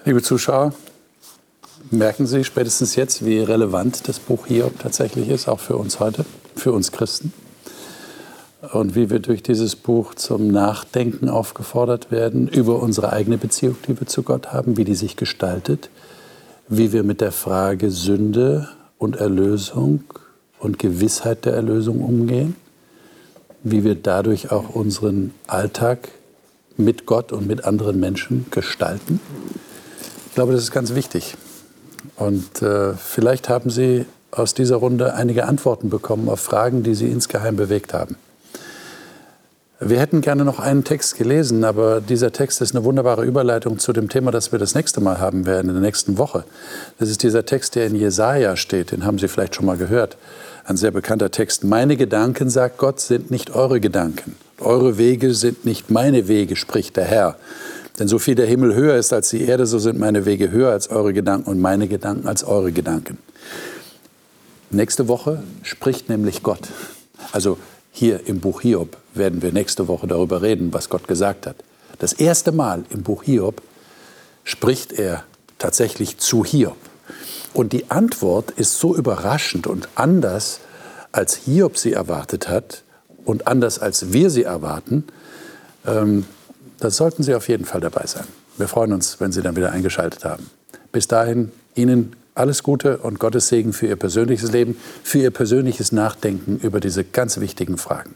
Liebe 0.04 0.22
Zuschauer, 0.22 0.72
merken 1.90 2.28
Sie 2.28 2.44
spätestens 2.44 2.94
jetzt, 2.94 3.24
wie 3.24 3.40
relevant 3.40 4.06
das 4.06 4.20
Buch 4.20 4.46
Hiob 4.46 4.78
tatsächlich 4.78 5.28
ist, 5.28 5.48
auch 5.48 5.58
für 5.58 5.76
uns 5.76 5.98
heute, 5.98 6.24
für 6.54 6.70
uns 6.70 6.92
Christen. 6.92 7.32
Und 8.72 8.94
wie 8.94 9.10
wir 9.10 9.18
durch 9.18 9.42
dieses 9.42 9.74
Buch 9.74 10.14
zum 10.14 10.48
Nachdenken 10.52 11.28
aufgefordert 11.28 12.12
werden 12.12 12.46
über 12.46 12.80
unsere 12.80 13.12
eigene 13.12 13.38
Beziehung, 13.38 13.76
die 13.88 13.98
wir 13.98 14.06
zu 14.06 14.22
Gott 14.22 14.52
haben, 14.52 14.76
wie 14.76 14.84
die 14.84 14.94
sich 14.94 15.16
gestaltet, 15.16 15.90
wie 16.68 16.92
wir 16.92 17.02
mit 17.02 17.20
der 17.20 17.32
Frage 17.32 17.90
Sünde 17.90 18.68
und 18.98 19.16
Erlösung 19.16 20.04
und 20.58 20.78
Gewissheit 20.78 21.44
der 21.44 21.54
Erlösung 21.54 22.00
umgehen, 22.00 22.56
wie 23.62 23.84
wir 23.84 23.94
dadurch 23.94 24.50
auch 24.50 24.74
unseren 24.74 25.32
Alltag 25.46 26.08
mit 26.76 27.06
Gott 27.06 27.32
und 27.32 27.46
mit 27.46 27.64
anderen 27.64 28.00
Menschen 28.00 28.46
gestalten. 28.50 29.20
Ich 30.28 30.34
glaube, 30.34 30.52
das 30.52 30.62
ist 30.62 30.72
ganz 30.72 30.94
wichtig. 30.94 31.36
Und 32.16 32.62
äh, 32.62 32.94
vielleicht 32.94 33.48
haben 33.48 33.70
Sie 33.70 34.04
aus 34.30 34.54
dieser 34.54 34.76
Runde 34.76 35.14
einige 35.14 35.46
Antworten 35.46 35.90
bekommen 35.90 36.28
auf 36.28 36.40
Fragen, 36.40 36.82
die 36.82 36.94
Sie 36.94 37.08
insgeheim 37.08 37.56
bewegt 37.56 37.94
haben. 37.94 38.16
Wir 39.80 39.98
hätten 39.98 40.20
gerne 40.20 40.44
noch 40.44 40.60
einen 40.60 40.84
Text 40.84 41.16
gelesen, 41.16 41.64
aber 41.64 42.00
dieser 42.00 42.32
Text 42.32 42.60
ist 42.60 42.74
eine 42.74 42.84
wunderbare 42.84 43.24
Überleitung 43.24 43.78
zu 43.78 43.92
dem 43.92 44.08
Thema, 44.08 44.30
das 44.30 44.52
wir 44.52 44.58
das 44.58 44.74
nächste 44.74 45.00
Mal 45.00 45.18
haben 45.18 45.46
werden, 45.46 45.68
in 45.68 45.74
der 45.74 45.82
nächsten 45.82 46.16
Woche. 46.16 46.44
Das 46.98 47.10
ist 47.10 47.22
dieser 47.22 47.44
Text, 47.44 47.74
der 47.74 47.86
in 47.86 47.96
Jesaja 47.96 48.56
steht, 48.56 48.92
den 48.92 49.04
haben 49.04 49.18
Sie 49.18 49.28
vielleicht 49.28 49.56
schon 49.56 49.66
mal 49.66 49.76
gehört 49.76 50.16
ein 50.64 50.76
sehr 50.76 50.90
bekannter 50.90 51.30
Text. 51.30 51.64
Meine 51.64 51.96
Gedanken, 51.96 52.48
sagt 52.50 52.78
Gott, 52.78 53.00
sind 53.00 53.30
nicht 53.30 53.50
eure 53.50 53.80
Gedanken. 53.80 54.36
Eure 54.58 54.98
Wege 54.98 55.34
sind 55.34 55.64
nicht 55.64 55.90
meine 55.90 56.26
Wege, 56.28 56.56
spricht 56.56 56.96
der 56.96 57.04
Herr. 57.04 57.36
Denn 57.98 58.08
so 58.08 58.18
viel 58.18 58.34
der 58.34 58.46
Himmel 58.46 58.74
höher 58.74 58.96
ist 58.96 59.12
als 59.12 59.30
die 59.30 59.42
Erde, 59.42 59.66
so 59.66 59.78
sind 59.78 59.98
meine 59.98 60.24
Wege 60.24 60.50
höher 60.50 60.72
als 60.72 60.90
eure 60.90 61.12
Gedanken 61.12 61.50
und 61.50 61.60
meine 61.60 61.86
Gedanken 61.86 62.26
als 62.26 62.44
eure 62.44 62.72
Gedanken. 62.72 63.18
Nächste 64.70 65.06
Woche 65.06 65.42
spricht 65.62 66.08
nämlich 66.08 66.42
Gott. 66.42 66.68
Also 67.30 67.58
hier 67.96 68.26
im 68.26 68.40
Buch 68.40 68.60
Hiob 68.60 68.96
werden 69.14 69.40
wir 69.40 69.52
nächste 69.52 69.86
Woche 69.86 70.08
darüber 70.08 70.42
reden, 70.42 70.74
was 70.74 70.88
Gott 70.88 71.06
gesagt 71.06 71.46
hat. 71.46 71.54
Das 72.00 72.12
erste 72.12 72.50
Mal 72.50 72.84
im 72.90 73.04
Buch 73.04 73.22
Hiob 73.22 73.62
spricht 74.42 74.92
er 74.92 75.22
tatsächlich 75.60 76.18
zu 76.18 76.44
Hiob. 76.44 76.76
Und 77.52 77.72
die 77.72 77.92
Antwort 77.92 78.50
ist 78.50 78.80
so 78.80 78.96
überraschend 78.96 79.68
und 79.68 79.88
anders, 79.94 80.58
als 81.12 81.36
Hiob 81.36 81.78
sie 81.78 81.92
erwartet 81.92 82.48
hat 82.48 82.82
und 83.24 83.46
anders, 83.46 83.78
als 83.78 84.12
wir 84.12 84.28
sie 84.28 84.42
erwarten. 84.42 85.04
Ähm, 85.86 86.26
da 86.80 86.90
sollten 86.90 87.22
Sie 87.22 87.32
auf 87.36 87.48
jeden 87.48 87.64
Fall 87.64 87.80
dabei 87.80 88.06
sein. 88.06 88.24
Wir 88.58 88.66
freuen 88.66 88.92
uns, 88.92 89.20
wenn 89.20 89.30
Sie 89.30 89.40
dann 89.40 89.54
wieder 89.54 89.70
eingeschaltet 89.70 90.24
haben. 90.24 90.50
Bis 90.90 91.06
dahin 91.06 91.52
Ihnen 91.76 92.16
alles 92.34 92.62
Gute 92.62 92.98
und 92.98 93.18
Gottes 93.18 93.48
Segen 93.48 93.72
für 93.72 93.86
Ihr 93.86 93.96
persönliches 93.96 94.52
Leben, 94.52 94.76
für 95.02 95.18
Ihr 95.18 95.30
persönliches 95.30 95.92
Nachdenken 95.92 96.58
über 96.58 96.80
diese 96.80 97.04
ganz 97.04 97.40
wichtigen 97.40 97.78
Fragen. 97.78 98.14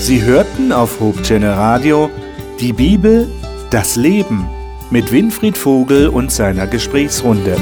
Sie 0.00 0.22
hörten 0.22 0.70
auf 0.72 1.00
Hope 1.00 1.20
Channel 1.22 1.54
Radio 1.54 2.10
die 2.60 2.72
Bibel, 2.72 3.28
das 3.70 3.96
Leben 3.96 4.48
mit 4.90 5.10
Winfried 5.10 5.58
Vogel 5.58 6.08
und 6.08 6.30
seiner 6.30 6.66
Gesprächsrunde. 6.68 7.56